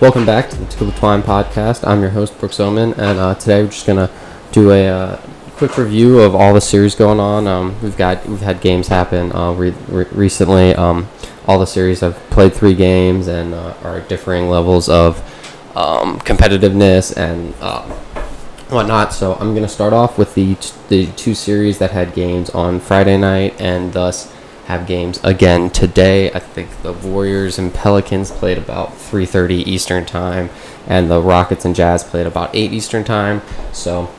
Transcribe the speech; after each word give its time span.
Welcome 0.00 0.24
back 0.24 0.48
to 0.50 0.56
the 0.56 0.64
Tool 0.66 0.92
Twine 0.92 1.22
podcast. 1.22 1.84
I'm 1.84 2.00
your 2.00 2.10
host, 2.10 2.38
Brooks 2.38 2.60
Oman, 2.60 2.94
and 2.94 3.18
uh, 3.18 3.34
today 3.34 3.64
we're 3.64 3.70
just 3.70 3.84
gonna 3.84 4.08
do 4.52 4.70
a 4.70 4.86
uh, 4.86 5.16
quick 5.56 5.76
review 5.76 6.20
of 6.20 6.36
all 6.36 6.54
the 6.54 6.60
series 6.60 6.94
going 6.94 7.18
on. 7.18 7.48
Um, 7.48 7.82
we've 7.82 7.96
got 7.96 8.24
we've 8.26 8.40
had 8.40 8.60
games 8.60 8.86
happen 8.86 9.32
uh, 9.34 9.50
re- 9.54 9.74
re- 9.88 10.06
recently. 10.12 10.72
Um, 10.76 11.08
all 11.48 11.58
the 11.58 11.66
series 11.66 11.98
have 11.98 12.14
played 12.30 12.54
three 12.54 12.74
games 12.74 13.26
and 13.26 13.52
uh, 13.54 13.74
are 13.82 14.00
differing 14.02 14.48
levels 14.48 14.88
of 14.88 15.18
um, 15.76 16.20
competitiveness 16.20 17.16
and 17.16 17.52
uh, 17.60 17.82
whatnot. 18.68 19.12
So 19.12 19.34
I'm 19.34 19.52
gonna 19.52 19.66
start 19.68 19.92
off 19.92 20.16
with 20.16 20.32
the 20.34 20.54
t- 20.54 20.74
the 20.88 21.06
two 21.12 21.34
series 21.34 21.78
that 21.78 21.90
had 21.90 22.14
games 22.14 22.50
on 22.50 22.78
Friday 22.78 23.16
night 23.16 23.60
and 23.60 23.92
thus 23.92 24.32
have 24.68 24.86
games 24.86 25.18
again 25.24 25.70
today. 25.70 26.30
I 26.30 26.38
think 26.40 26.82
the 26.82 26.92
Warriors 26.92 27.58
and 27.58 27.72
Pelicans 27.72 28.30
played 28.30 28.58
about 28.58 28.90
3:30 28.90 29.66
Eastern 29.66 30.04
time, 30.04 30.50
and 30.86 31.10
the 31.10 31.22
Rockets 31.22 31.64
and 31.64 31.74
Jazz 31.74 32.04
played 32.04 32.26
about 32.26 32.54
8 32.54 32.70
Eastern 32.74 33.02
time. 33.02 33.40
So 33.72 34.10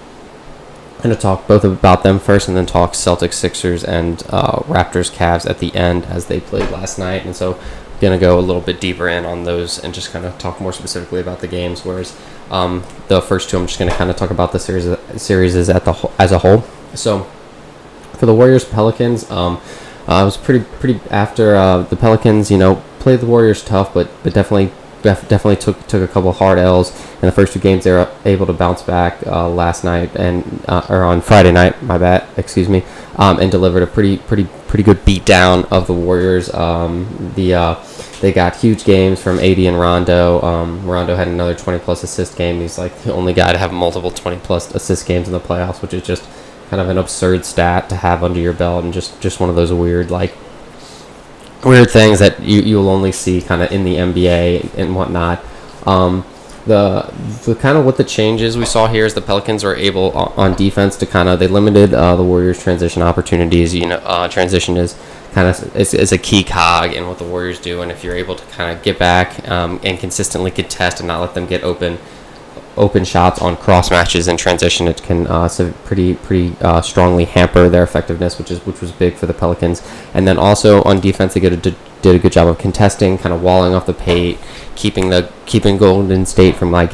I'm 1.04 1.12
to 1.12 1.16
talk 1.16 1.48
both 1.48 1.64
about 1.64 2.02
them 2.02 2.18
first, 2.18 2.48
and 2.48 2.58
then 2.58 2.66
talk 2.66 2.94
Celtics, 2.94 3.36
Sixers, 3.36 3.84
and 3.84 4.24
uh, 4.30 4.62
Raptors, 4.62 5.12
Cavs 5.12 5.48
at 5.48 5.60
the 5.60 5.74
end 5.76 6.06
as 6.06 6.26
they 6.26 6.40
played 6.40 6.72
last 6.72 6.98
night. 6.98 7.28
And 7.28 7.36
so 7.36 7.54
I'm 7.54 8.00
to 8.00 8.18
go 8.18 8.40
a 8.40 8.42
little 8.42 8.64
bit 8.64 8.82
deeper 8.82 9.08
in 9.08 9.26
on 9.26 9.44
those 9.44 9.78
and 9.78 9.94
just 9.94 10.12
kind 10.12 10.26
of 10.26 10.36
talk 10.40 10.60
more 10.60 10.74
specifically 10.74 11.22
about 11.22 11.42
the 11.42 11.48
games. 11.48 11.86
Whereas 11.86 12.20
um, 12.50 12.84
the 13.08 13.22
first 13.22 13.52
two, 13.52 13.58
I'm 13.58 13.68
just 13.68 13.78
to 13.78 13.90
kind 13.92 14.10
of 14.10 14.16
talk 14.16 14.32
about 14.32 14.52
the 14.52 14.60
series 14.60 14.98
series 15.22 15.56
as 15.56 15.70
at 15.70 15.86
the 15.86 15.94
as 16.18 16.32
a 16.32 16.40
whole. 16.40 16.64
So 16.96 17.28
for 18.14 18.26
the 18.26 18.34
Warriors 18.34 18.66
Pelicans. 18.66 19.30
Um, 19.30 19.62
uh, 20.10 20.22
it 20.24 20.26
was 20.26 20.38
pretty 20.38 20.66
pretty 20.80 21.00
after 21.12 21.56
uh, 21.56 21.84
the 21.84 21.96
Pelicans, 21.96 22.50
you 22.50 22.58
know, 22.58 22.82
played 22.98 23.20
the 23.20 23.28
Warriors 23.28 23.64
tough, 23.64 23.94
but 23.94 24.10
but 24.24 24.34
definitely 24.34 24.72
def- 25.04 25.28
definitely 25.28 25.58
took 25.58 25.86
took 25.86 26.02
a 26.02 26.12
couple 26.12 26.32
hard 26.32 26.58
L's 26.58 27.00
in 27.16 27.22
the 27.22 27.32
first 27.32 27.54
two 27.54 27.60
games. 27.60 27.84
They 27.84 27.92
were 27.92 28.12
able 28.26 28.48
to 28.48 28.54
bounce 28.54 28.82
back 28.82 29.26
uh, 29.28 29.48
last 29.48 29.84
night 29.84 30.16
and 30.16 30.66
uh, 30.68 30.86
or 30.90 31.04
on 31.04 31.22
Friday 31.22 31.52
night, 31.52 31.82
my 31.84 32.00
bad, 32.00 32.28
excuse 32.38 32.68
me, 32.68 32.84
um, 33.18 33.40
and 33.40 33.52
delivered 33.52 33.84
a 33.84 33.88
pretty 33.88 34.18
pretty 34.18 34.46
pretty 34.68 34.84
good 34.84 35.06
beat 35.06 35.26
down 35.26 35.66
of 35.66 35.86
the 35.86 35.94
Warriors. 35.94 36.52
Um, 36.56 37.32
the 37.36 37.54
uh, 37.54 37.84
they 38.20 38.34
got 38.34 38.56
huge 38.56 38.86
games 38.86 39.22
from 39.22 39.38
AD 39.38 39.60
and 39.60 39.80
Rondo. 39.80 40.42
Um, 40.42 40.86
Rondo 40.86 41.16
had 41.16 41.28
another 41.28 41.54
20 41.54 41.80
plus 41.80 42.04
assist 42.04 42.36
game. 42.36 42.60
He's 42.60 42.78
like 42.78 42.98
the 43.04 43.14
only 43.14 43.34
guy 43.34 43.52
to 43.52 43.58
have 43.58 43.72
multiple 43.72 44.12
20 44.12 44.40
plus 44.40 44.74
assist 44.76 45.06
games 45.06 45.28
in 45.28 45.34
the 45.34 45.40
playoffs, 45.40 45.82
which 45.82 45.94
is 45.94 46.02
just 46.02 46.28
kind 46.70 46.82
of 46.82 46.90
an 46.90 46.98
absurd 46.98 47.46
stat 47.46 47.90
to 47.90 47.96
have 47.96 48.24
under 48.24 48.40
your 48.40 48.54
belt 48.54 48.84
and 48.84 48.94
just 48.94 49.20
just 49.22 49.40
one 49.40 49.50
of 49.50 49.56
those 49.56 49.74
weird 49.74 50.12
like 50.12 50.36
weird 51.66 51.90
things 51.90 52.20
that 52.20 52.40
you 52.42 52.62
you'll 52.62 52.90
only 52.90 53.12
see 53.12 53.42
kind 53.42 53.62
of 53.62 53.72
in 53.72 53.84
the 53.84 53.96
NBA 53.96 54.78
and 54.78 54.96
whatnot. 54.96 55.44
Um, 55.86 56.26
the 56.66 57.12
the 57.46 57.56
kind 57.56 57.78
of 57.78 57.86
what 57.86 57.98
the 57.98 58.04
changes 58.04 58.58
we 58.58 58.66
saw 58.66 58.88
here 58.88 59.06
is 59.06 59.14
the 59.14 59.22
Pelicans 59.22 59.64
were 59.64 59.76
able 59.76 60.12
on 60.12 60.54
defense 60.54 60.96
to 60.98 61.06
kind 61.06 61.28
of 61.28 61.40
they 61.40 61.48
limited 61.48 61.94
uh, 61.94 62.16
the 62.16 62.24
Warriors 62.24 62.62
transition 62.62 63.02
opportunities. 63.02 63.74
You 63.74 63.88
know, 63.88 63.98
uh, 63.98 64.28
transition 64.28 64.78
is 64.78 64.96
kind 65.34 65.48
of 65.48 65.76
is, 65.76 65.94
is 65.94 66.12
a 66.12 66.18
key 66.18 66.44
cog 66.44 66.94
in 66.94 67.08
what 67.08 67.18
the 67.18 67.24
Warriors 67.24 67.60
do, 67.60 67.82
and 67.82 67.92
if 67.92 68.04
you're 68.04 68.16
able 68.16 68.36
to 68.36 68.46
kind 68.48 68.76
of 68.76 68.84
get 68.84 69.00
back 69.00 69.48
um, 69.50 69.80
and 69.84 70.00
consistently 70.00 70.52
contest 70.52 71.00
and 71.00 71.08
not 71.08 71.22
let 71.22 71.34
them 71.34 71.48
get 71.48 71.64
open 71.64 71.98
open 72.80 73.04
shots 73.04 73.42
on 73.42 73.58
cross 73.58 73.92
matches 73.92 74.28
and 74.28 74.40
transition, 74.40 74.88
it 74.88 75.04
can 75.04 75.28
uh, 75.28 75.50
pretty 75.84 76.16
pretty 76.16 76.56
uh, 76.62 76.82
strongly 76.82 77.26
hamper 77.26 77.70
their 77.70 77.84
effectiveness, 77.84 78.40
which 78.40 78.50
is 78.50 78.66
which 78.66 78.82
was 78.82 78.92
big 78.92 79.16
for 79.16 79.26
the 79.26 79.34
Pelicans. 79.34 79.88
And 80.14 80.28
then 80.28 80.38
also 80.38 80.82
on 80.84 81.00
defense, 81.00 81.34
they 81.34 81.40
did 81.42 81.54
a, 81.68 81.76
did 82.02 82.16
a 82.16 82.20
good 82.20 82.32
job 82.32 82.48
of 82.48 82.58
contesting, 82.58 83.18
kind 83.18 83.34
of 83.34 83.44
walling 83.44 83.74
off 83.74 83.86
the 83.86 83.94
paint, 83.94 84.40
keeping 84.76 85.10
the 85.10 85.32
keeping 85.46 85.78
Golden 85.78 86.26
State 86.26 86.56
from 86.56 86.72
like 86.72 86.94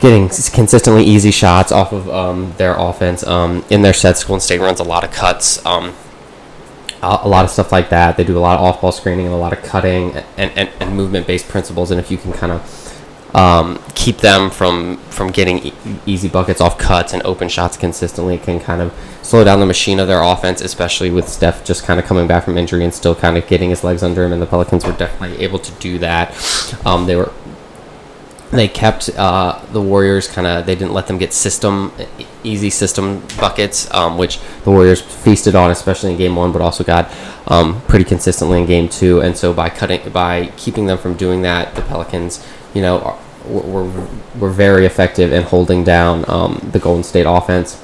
getting 0.00 0.28
consistently 0.28 1.04
easy 1.04 1.32
shots 1.32 1.72
off 1.72 1.92
of 1.92 2.08
um, 2.08 2.54
their 2.56 2.74
offense. 2.78 3.26
Um, 3.26 3.64
in 3.68 3.82
their 3.82 3.92
sets, 3.92 4.24
Golden 4.24 4.40
State 4.40 4.60
runs 4.60 4.80
a 4.80 4.84
lot 4.84 5.04
of 5.04 5.10
cuts. 5.10 5.64
Um, 5.66 5.94
a 7.02 7.28
lot 7.28 7.44
of 7.44 7.50
stuff 7.50 7.70
like 7.70 7.90
that. 7.90 8.16
They 8.16 8.24
do 8.24 8.36
a 8.36 8.40
lot 8.40 8.58
of 8.58 8.64
off-ball 8.64 8.90
screening 8.92 9.26
and 9.26 9.34
a 9.34 9.38
lot 9.38 9.52
of 9.52 9.62
cutting 9.62 10.16
and, 10.36 10.50
and, 10.56 10.68
and 10.80 10.96
movement-based 10.96 11.48
principles. 11.48 11.92
And 11.92 12.00
if 12.00 12.10
you 12.10 12.18
can 12.18 12.32
kind 12.32 12.50
of 12.50 12.60
um, 13.34 13.82
keep 13.94 14.18
them 14.18 14.50
from 14.50 14.96
from 15.10 15.30
getting 15.30 15.58
e- 15.58 15.74
easy 16.06 16.28
buckets 16.28 16.60
off 16.60 16.78
cuts 16.78 17.12
and 17.12 17.22
open 17.24 17.48
shots 17.48 17.76
consistently. 17.76 18.38
Can 18.38 18.60
kind 18.60 18.80
of 18.80 18.92
slow 19.22 19.44
down 19.44 19.60
the 19.60 19.66
machine 19.66 20.00
of 20.00 20.08
their 20.08 20.22
offense, 20.22 20.60
especially 20.60 21.10
with 21.10 21.28
Steph 21.28 21.64
just 21.64 21.84
kind 21.84 22.00
of 22.00 22.06
coming 22.06 22.26
back 22.26 22.44
from 22.44 22.56
injury 22.56 22.84
and 22.84 22.94
still 22.94 23.14
kind 23.14 23.36
of 23.36 23.46
getting 23.46 23.70
his 23.70 23.84
legs 23.84 24.02
under 24.02 24.24
him. 24.24 24.32
And 24.32 24.40
the 24.40 24.46
Pelicans 24.46 24.84
were 24.84 24.92
definitely 24.92 25.42
able 25.44 25.58
to 25.58 25.72
do 25.72 25.98
that. 25.98 26.34
Um, 26.86 27.06
they 27.06 27.16
were 27.16 27.32
they 28.50 28.66
kept 28.66 29.10
uh, 29.10 29.60
the 29.72 29.82
Warriors 29.82 30.26
kind 30.26 30.46
of 30.46 30.64
they 30.64 30.74
didn't 30.74 30.94
let 30.94 31.06
them 31.06 31.18
get 31.18 31.32
system 31.32 31.92
easy 32.44 32.70
system 32.70 33.22
buckets, 33.38 33.92
um, 33.92 34.16
which 34.16 34.40
the 34.64 34.70
Warriors 34.70 35.02
feasted 35.02 35.54
on, 35.54 35.70
especially 35.70 36.12
in 36.12 36.16
game 36.16 36.34
one, 36.34 36.52
but 36.52 36.62
also 36.62 36.82
got 36.82 37.12
um, 37.46 37.80
pretty 37.82 38.04
consistently 38.04 38.60
in 38.60 38.66
game 38.66 38.88
two. 38.88 39.20
And 39.20 39.36
so 39.36 39.52
by 39.52 39.68
cutting 39.68 40.10
by 40.10 40.46
keeping 40.56 40.86
them 40.86 40.96
from 40.96 41.14
doing 41.14 41.42
that, 41.42 41.74
the 41.74 41.82
Pelicans 41.82 42.44
you 42.74 42.82
know, 42.82 43.18
were, 43.46 44.08
were 44.38 44.50
very 44.50 44.86
effective 44.86 45.32
in 45.32 45.42
holding 45.42 45.84
down 45.84 46.24
um, 46.28 46.68
the 46.72 46.78
Golden 46.78 47.02
State 47.02 47.26
offense. 47.26 47.82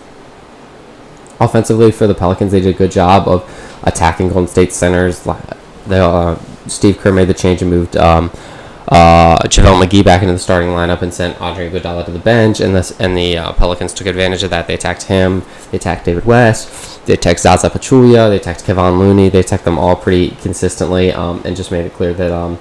Offensively, 1.41 1.91
for 1.91 2.07
the 2.07 2.15
Pelicans, 2.15 2.53
they 2.53 2.61
did 2.61 2.75
a 2.75 2.79
good 2.79 2.93
job 2.93 3.27
of 3.27 3.43
attacking 3.83 4.29
Golden 4.29 4.49
State 4.49 4.73
centers. 4.73 5.23
The, 5.87 6.05
uh, 6.05 6.39
Steve 6.67 6.99
Kerr 6.99 7.13
made 7.13 7.29
the 7.29 7.35
change 7.35 7.61
and 7.61 7.71
moved 7.71 7.97
um, 7.97 8.31
uh, 8.89 9.39
JaVale 9.45 9.83
McGee 9.83 10.05
back 10.05 10.23
into 10.23 10.35
the 10.35 10.39
starting 10.39 10.69
lineup 10.71 11.03
and 11.03 11.13
sent 11.13 11.41
Andre 11.41 11.71
Iguodala 11.71 12.05
to 12.05 12.11
the 12.11 12.19
bench, 12.19 12.61
and 12.61 12.75
the 12.75 12.97
and 13.01 13.17
the 13.17 13.39
uh, 13.39 13.53
Pelicans 13.53 13.95
took 13.95 14.07
advantage 14.07 14.43
of 14.43 14.51
that. 14.51 14.67
They 14.67 14.75
attacked 14.75 15.05
him, 15.05 15.43
they 15.71 15.79
attacked 15.79 16.05
David 16.05 16.27
West, 16.27 17.05
they 17.07 17.15
attacked 17.15 17.41
Zaza 17.41 17.71
Pachulia, 17.71 18.29
they 18.29 18.37
attacked 18.37 18.65
Kevon 18.65 18.99
Looney, 18.99 19.31
they 19.31 19.41
attacked 19.41 19.65
them 19.65 19.79
all 19.79 19.97
pretty 19.97 20.31
consistently, 20.37 21.13
um, 21.13 21.43
and 21.45 21.57
just 21.57 21.71
made 21.71 21.87
it 21.87 21.95
clear 21.95 22.13
that 22.13 22.31
um, 22.31 22.59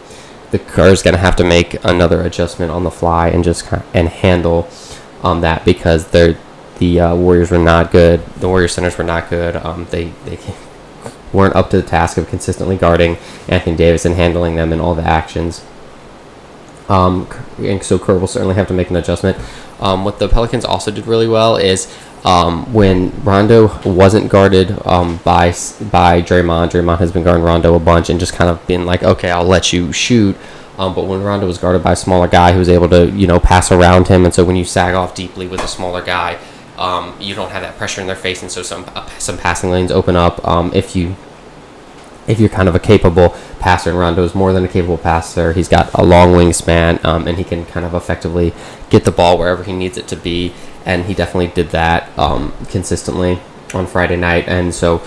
the 0.53 0.59
Kerr 0.59 0.89
is 0.89 1.01
going 1.01 1.15
to 1.15 1.19
have 1.19 1.35
to 1.37 1.43
make 1.43 1.83
another 1.83 2.21
adjustment 2.21 2.71
on 2.71 2.83
the 2.83 2.91
fly 2.91 3.27
and 3.27 3.43
just 3.43 3.67
and 3.91 4.07
handle 4.07 4.69
um, 5.23 5.41
that 5.41 5.65
because 5.65 6.09
they're 6.09 6.37
the 6.77 6.99
uh, 6.99 7.15
Warriors 7.15 7.49
were 7.49 7.57
not 7.57 7.91
good. 7.91 8.23
The 8.37 8.47
Warrior 8.47 8.67
centers 8.67 8.95
were 8.95 9.03
not 9.03 9.31
good. 9.31 9.55
Um, 9.55 9.87
they 9.89 10.13
they 10.25 10.37
weren't 11.33 11.55
up 11.55 11.71
to 11.71 11.81
the 11.81 11.87
task 11.87 12.17
of 12.17 12.27
consistently 12.27 12.77
guarding 12.77 13.17
Anthony 13.47 13.75
Davis 13.75 14.05
and 14.05 14.13
handling 14.13 14.55
them 14.55 14.71
in 14.71 14.79
all 14.79 14.93
the 14.93 15.01
actions. 15.01 15.65
Um, 16.87 17.27
and 17.57 17.83
so 17.83 17.97
Kerr 17.97 18.19
will 18.19 18.27
certainly 18.27 18.53
have 18.53 18.67
to 18.67 18.75
make 18.75 18.91
an 18.91 18.95
adjustment. 18.95 19.37
Um, 19.79 20.05
what 20.05 20.19
the 20.19 20.29
Pelicans 20.29 20.65
also 20.65 20.91
did 20.91 21.07
really 21.07 21.27
well 21.27 21.55
is 21.55 21.91
um, 22.23 22.71
when 22.73 23.11
Rondo 23.23 23.79
wasn't 23.83 24.29
guarded 24.29 24.71
um, 24.85 25.17
by 25.17 25.49
by 25.91 26.21
Draymond, 26.21 26.71
Draymond 26.71 26.99
has 26.99 27.11
been 27.11 27.23
guarding 27.23 27.43
Rondo 27.43 27.75
a 27.75 27.79
bunch 27.79 28.09
and 28.09 28.19
just 28.19 28.33
kind 28.33 28.49
of 28.49 28.65
been 28.65 28.85
like, 28.85 29.03
okay, 29.03 29.29
I'll 29.29 29.43
let 29.43 29.73
you 29.73 29.91
shoot. 29.91 30.37
Um, 30.77 30.95
but 30.95 31.05
when 31.05 31.21
Rondo 31.21 31.45
was 31.45 31.57
guarded 31.57 31.83
by 31.83 31.91
a 31.91 31.95
smaller 31.95 32.27
guy 32.27 32.51
who 32.51 32.59
was 32.59 32.69
able 32.69 32.89
to, 32.89 33.11
you 33.11 33.27
know, 33.27 33.39
pass 33.39 33.71
around 33.71 34.07
him, 34.07 34.25
and 34.25 34.33
so 34.33 34.43
when 34.43 34.55
you 34.55 34.65
sag 34.65 34.95
off 34.95 35.13
deeply 35.13 35.47
with 35.47 35.61
a 35.61 35.67
smaller 35.67 36.01
guy, 36.01 36.39
um, 36.77 37.15
you 37.19 37.35
don't 37.35 37.51
have 37.51 37.61
that 37.61 37.77
pressure 37.77 38.01
in 38.01 38.07
their 38.07 38.15
face, 38.15 38.41
and 38.41 38.51
so 38.51 38.63
some 38.63 38.85
uh, 38.95 39.07
some 39.19 39.37
passing 39.37 39.69
lanes 39.69 39.91
open 39.91 40.15
up 40.15 40.45
um, 40.47 40.71
if 40.73 40.95
you 40.95 41.15
if 42.27 42.39
you're 42.39 42.49
kind 42.49 42.69
of 42.69 42.75
a 42.75 42.79
capable 42.79 43.35
passer. 43.59 43.89
And 43.89 43.99
Rondo 43.99 44.23
is 44.23 44.33
more 44.35 44.53
than 44.53 44.63
a 44.63 44.67
capable 44.67 44.97
passer. 44.97 45.53
He's 45.53 45.67
got 45.67 45.93
a 45.93 46.03
long 46.03 46.33
wingspan, 46.33 47.03
um, 47.03 47.27
and 47.27 47.37
he 47.37 47.43
can 47.43 47.65
kind 47.65 47.85
of 47.85 47.93
effectively 47.93 48.53
get 48.89 49.05
the 49.05 49.11
ball 49.11 49.37
wherever 49.37 49.63
he 49.63 49.73
needs 49.73 49.97
it 49.97 50.07
to 50.09 50.15
be 50.15 50.53
and 50.85 51.05
he 51.05 51.13
definitely 51.13 51.47
did 51.47 51.69
that 51.69 52.17
um, 52.17 52.53
consistently 52.69 53.39
on 53.73 53.87
Friday 53.87 54.17
night. 54.17 54.47
And 54.47 54.73
so 54.73 55.01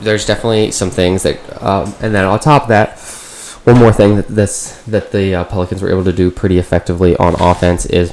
there's 0.00 0.26
definitely 0.26 0.70
some 0.70 0.90
things 0.90 1.22
that, 1.22 1.62
um, 1.62 1.94
and 2.00 2.14
then 2.14 2.24
on 2.24 2.38
top 2.40 2.62
of 2.62 2.68
that, 2.68 2.98
one 3.64 3.78
more 3.78 3.92
thing 3.92 4.16
that 4.16 4.28
this 4.28 4.82
that 4.84 5.12
the 5.12 5.34
uh, 5.34 5.44
Pelicans 5.44 5.82
were 5.82 5.90
able 5.90 6.04
to 6.04 6.12
do 6.12 6.30
pretty 6.30 6.58
effectively 6.58 7.16
on 7.16 7.34
offense 7.40 7.86
is. 7.86 8.12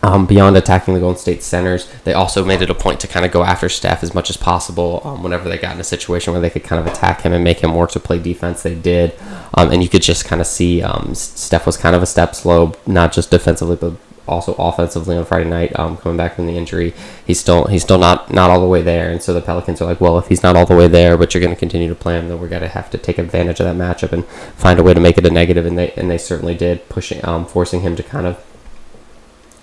Um, 0.00 0.26
beyond 0.26 0.56
attacking 0.56 0.94
the 0.94 1.00
Golden 1.00 1.18
State 1.18 1.42
centers, 1.42 1.90
they 2.04 2.12
also 2.12 2.44
made 2.44 2.62
it 2.62 2.70
a 2.70 2.74
point 2.74 3.00
to 3.00 3.08
kind 3.08 3.26
of 3.26 3.32
go 3.32 3.42
after 3.42 3.68
Steph 3.68 4.04
as 4.04 4.14
much 4.14 4.30
as 4.30 4.36
possible. 4.36 5.02
Um, 5.04 5.24
whenever 5.24 5.48
they 5.48 5.58
got 5.58 5.74
in 5.74 5.80
a 5.80 5.84
situation 5.84 6.32
where 6.32 6.40
they 6.40 6.50
could 6.50 6.62
kind 6.62 6.80
of 6.80 6.86
attack 6.86 7.22
him 7.22 7.32
and 7.32 7.42
make 7.42 7.60
him 7.60 7.74
work 7.74 7.90
to 7.92 8.00
play 8.00 8.20
defense, 8.20 8.62
they 8.62 8.76
did. 8.76 9.14
Um, 9.54 9.72
and 9.72 9.82
you 9.82 9.88
could 9.88 10.02
just 10.02 10.24
kind 10.24 10.40
of 10.40 10.46
see 10.46 10.82
um, 10.82 11.16
Steph 11.16 11.66
was 11.66 11.76
kind 11.76 11.96
of 11.96 12.02
a 12.02 12.06
step 12.06 12.36
slow, 12.36 12.74
not 12.86 13.12
just 13.12 13.32
defensively, 13.32 13.74
but 13.74 13.94
also 14.28 14.54
offensively 14.54 15.16
on 15.16 15.24
Friday 15.24 15.48
night, 15.48 15.76
um, 15.78 15.96
coming 15.96 16.16
back 16.16 16.36
from 16.36 16.46
the 16.46 16.56
injury, 16.56 16.94
he's 17.26 17.40
still 17.40 17.64
he's 17.64 17.82
still 17.82 17.98
not 17.98 18.32
not 18.32 18.50
all 18.50 18.60
the 18.60 18.66
way 18.66 18.82
there. 18.82 19.10
And 19.10 19.22
so 19.22 19.32
the 19.32 19.40
Pelicans 19.40 19.80
are 19.80 19.86
like, 19.86 20.00
well, 20.00 20.18
if 20.18 20.28
he's 20.28 20.42
not 20.42 20.54
all 20.54 20.66
the 20.66 20.76
way 20.76 20.86
there, 20.86 21.16
but 21.16 21.34
you're 21.34 21.40
going 21.40 21.54
to 21.54 21.58
continue 21.58 21.88
to 21.88 21.94
play 21.94 22.18
him, 22.18 22.28
then 22.28 22.38
we're 22.38 22.48
going 22.48 22.62
to 22.62 22.68
have 22.68 22.90
to 22.90 22.98
take 22.98 23.18
advantage 23.18 23.58
of 23.60 23.66
that 23.66 23.76
matchup 23.76 24.12
and 24.12 24.26
find 24.26 24.78
a 24.78 24.82
way 24.82 24.94
to 24.94 25.00
make 25.00 25.18
it 25.18 25.26
a 25.26 25.30
negative. 25.30 25.66
And 25.66 25.78
they 25.78 25.92
and 25.92 26.10
they 26.10 26.18
certainly 26.18 26.54
did, 26.54 26.88
pushing 26.88 27.24
um, 27.24 27.46
forcing 27.46 27.80
him 27.80 27.96
to 27.96 28.02
kind 28.02 28.26
of 28.26 28.44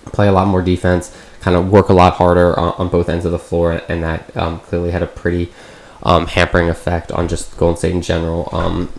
play 0.06 0.28
a 0.28 0.32
lot 0.32 0.46
more 0.46 0.62
defense, 0.62 1.16
kind 1.40 1.56
of 1.56 1.70
work 1.70 1.88
a 1.88 1.92
lot 1.92 2.14
harder 2.14 2.58
on, 2.58 2.72
on 2.78 2.88
both 2.88 3.08
ends 3.08 3.24
of 3.24 3.32
the 3.32 3.38
floor, 3.38 3.82
and 3.88 4.02
that 4.02 4.36
um, 4.36 4.60
clearly 4.60 4.90
had 4.90 5.02
a 5.02 5.06
pretty 5.06 5.52
um, 6.02 6.26
hampering 6.26 6.68
effect 6.68 7.12
on 7.12 7.28
just 7.28 7.56
Golden 7.56 7.76
State 7.76 7.92
in 7.92 8.02
general 8.02 8.48
um, 8.52 8.92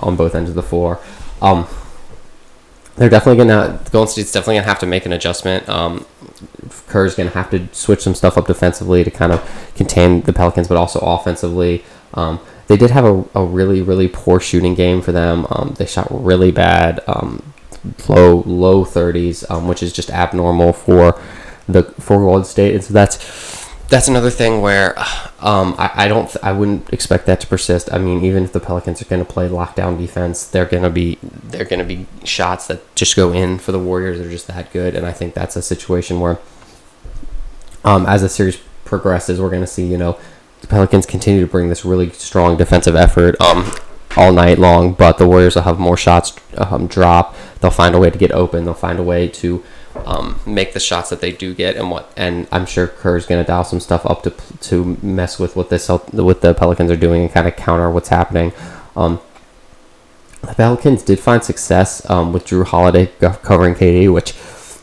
on 0.00 0.16
both 0.16 0.34
ends 0.34 0.48
of 0.48 0.56
the 0.56 0.62
floor. 0.62 1.00
Um, 1.40 1.66
they're 2.96 3.08
definitely 3.08 3.44
gonna 3.44 3.80
Golden 3.90 4.10
State's 4.10 4.32
definitely 4.32 4.56
gonna 4.56 4.66
have 4.66 4.78
to 4.80 4.86
make 4.86 5.06
an 5.06 5.12
adjustment. 5.12 5.68
Um, 5.68 6.06
Kerr's 6.88 7.14
gonna 7.14 7.30
have 7.30 7.50
to 7.50 7.66
switch 7.72 8.00
some 8.00 8.14
stuff 8.14 8.36
up 8.36 8.46
defensively 8.46 9.02
to 9.02 9.10
kind 9.10 9.32
of 9.32 9.72
contain 9.74 10.22
the 10.22 10.32
Pelicans, 10.32 10.68
but 10.68 10.76
also 10.76 11.00
offensively. 11.00 11.84
Um, 12.14 12.38
they 12.68 12.76
did 12.76 12.90
have 12.90 13.04
a, 13.04 13.24
a 13.34 13.44
really 13.44 13.80
really 13.82 14.08
poor 14.08 14.40
shooting 14.40 14.74
game 14.74 15.00
for 15.00 15.10
them. 15.12 15.46
They 15.78 15.86
shot 15.86 16.06
really 16.10 16.52
bad, 16.52 17.00
low 18.08 18.42
low 18.46 18.84
thirties, 18.84 19.48
um, 19.50 19.68
which 19.68 19.82
is 19.82 19.92
just 19.92 20.10
abnormal 20.10 20.72
for 20.72 21.20
the 21.68 21.84
for 22.00 22.18
Golden 22.18 22.44
State, 22.44 22.74
and 22.74 22.84
so 22.84 22.92
that's 22.92 23.62
that's 23.92 24.08
another 24.08 24.30
thing 24.30 24.62
where 24.62 24.98
um, 25.40 25.74
I, 25.76 25.90
I 25.94 26.08
don't 26.08 26.34
I 26.42 26.52
wouldn't 26.52 26.90
expect 26.94 27.26
that 27.26 27.40
to 27.40 27.46
persist. 27.46 27.92
I 27.92 27.98
mean, 27.98 28.24
even 28.24 28.44
if 28.44 28.52
the 28.52 28.60
Pelicans 28.60 29.02
are 29.02 29.04
going 29.04 29.24
to 29.24 29.30
play 29.30 29.48
lockdown 29.48 29.98
defense, 29.98 30.46
they're 30.46 30.64
going 30.64 30.82
to 30.82 30.90
be 30.90 31.18
they're 31.22 31.66
going 31.66 31.78
to 31.78 31.84
be 31.84 32.06
shots 32.24 32.68
that 32.68 32.94
just 32.94 33.16
go 33.16 33.32
in 33.32 33.58
for 33.58 33.72
the 33.72 33.78
Warriors. 33.78 34.18
They're 34.18 34.30
just 34.30 34.46
that 34.46 34.72
good, 34.72 34.94
and 34.94 35.04
I 35.04 35.12
think 35.12 35.34
that's 35.34 35.56
a 35.56 35.62
situation 35.62 36.20
where, 36.20 36.38
um, 37.84 38.06
as 38.06 38.22
the 38.22 38.30
series 38.30 38.58
progresses, 38.86 39.40
we're 39.40 39.50
going 39.50 39.60
to 39.60 39.66
see 39.66 39.86
you 39.86 39.98
know 39.98 40.18
the 40.62 40.68
Pelicans 40.68 41.04
continue 41.04 41.42
to 41.42 41.46
bring 41.46 41.68
this 41.68 41.84
really 41.84 42.10
strong 42.10 42.56
defensive 42.56 42.96
effort 42.96 43.38
um, 43.42 43.70
all 44.16 44.32
night 44.32 44.58
long, 44.58 44.92
but 44.92 45.18
the 45.18 45.26
Warriors 45.26 45.54
will 45.54 45.62
have 45.62 45.78
more 45.78 45.96
shots 45.96 46.34
um, 46.56 46.86
drop. 46.86 47.34
They'll 47.60 47.70
find 47.70 47.94
a 47.94 47.98
way 47.98 48.10
to 48.10 48.18
get 48.18 48.32
open. 48.32 48.64
They'll 48.64 48.74
find 48.74 48.98
a 48.98 49.02
way 49.02 49.28
to 49.28 49.62
um, 50.04 50.40
make 50.46 50.72
the 50.72 50.80
shots 50.80 51.10
that 51.10 51.20
they 51.20 51.32
do 51.32 51.54
get, 51.54 51.76
and 51.76 51.90
what 51.90 52.12
and 52.16 52.48
I'm 52.50 52.66
sure 52.66 52.86
Kerr's 52.86 53.26
going 53.26 53.42
to 53.42 53.46
dial 53.46 53.64
some 53.64 53.80
stuff 53.80 54.04
up 54.06 54.22
to 54.24 54.30
to 54.68 54.96
mess 55.02 55.38
with 55.38 55.56
what 55.56 55.70
this 55.70 55.88
what 55.88 56.40
the 56.40 56.54
Pelicans 56.54 56.90
are 56.90 56.96
doing 56.96 57.22
and 57.22 57.30
kind 57.30 57.46
of 57.46 57.56
counter 57.56 57.90
what's 57.90 58.08
happening. 58.08 58.52
Um, 58.96 59.20
the 60.40 60.54
Pelicans 60.54 61.02
did 61.02 61.20
find 61.20 61.44
success 61.44 62.08
um, 62.10 62.32
with 62.32 62.46
Jrue 62.46 62.64
Holiday 62.64 63.06
covering 63.20 63.74
KD, 63.74 64.12
which 64.12 64.32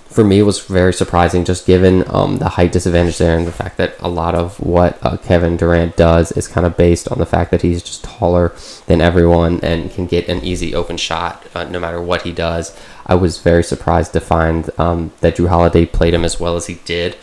for 0.10 0.24
me 0.24 0.42
was 0.42 0.60
very 0.60 0.92
surprising, 0.92 1.46
just 1.46 1.68
given 1.68 2.04
um, 2.08 2.38
the 2.38 2.50
height 2.50 2.72
disadvantage 2.72 3.20
there 3.20 3.38
and 3.38 3.46
the 3.46 3.52
fact 3.52 3.78
that 3.78 3.96
a 4.00 4.10
lot 4.10 4.34
of 4.34 4.60
what 4.60 4.98
uh, 5.04 5.18
Kevin 5.18 5.56
Durant 5.56 5.96
does 5.96 6.32
is 6.32 6.48
kind 6.48 6.66
of 6.66 6.76
based 6.76 7.08
on 7.12 7.20
the 7.20 7.28
fact 7.28 7.52
that 7.52 7.62
he's 7.62 7.84
just 7.84 8.04
taller 8.04 8.54
than 8.88 9.02
everyone 9.02 9.60
and 9.62 9.92
can 9.92 10.08
get 10.08 10.28
an 10.28 10.44
easy 10.44 10.74
open 10.74 10.98
shot 10.98 11.46
uh, 11.54 11.64
no 11.66 11.80
matter 11.80 12.02
what 12.02 12.24
he 12.24 12.32
does. 12.32 12.76
I 13.06 13.16
was 13.16 13.38
very 13.38 13.64
surprised 13.64 14.14
to 14.14 14.20
find 14.20 14.72
um, 14.80 15.12
that 15.22 15.36
Jrue 15.36 15.48
Holiday 15.48 15.86
played 15.86 16.16
him 16.16 16.26
as 16.26 16.40
well 16.40 16.56
as 16.56 16.66
he 16.66 16.76
did. 16.86 17.16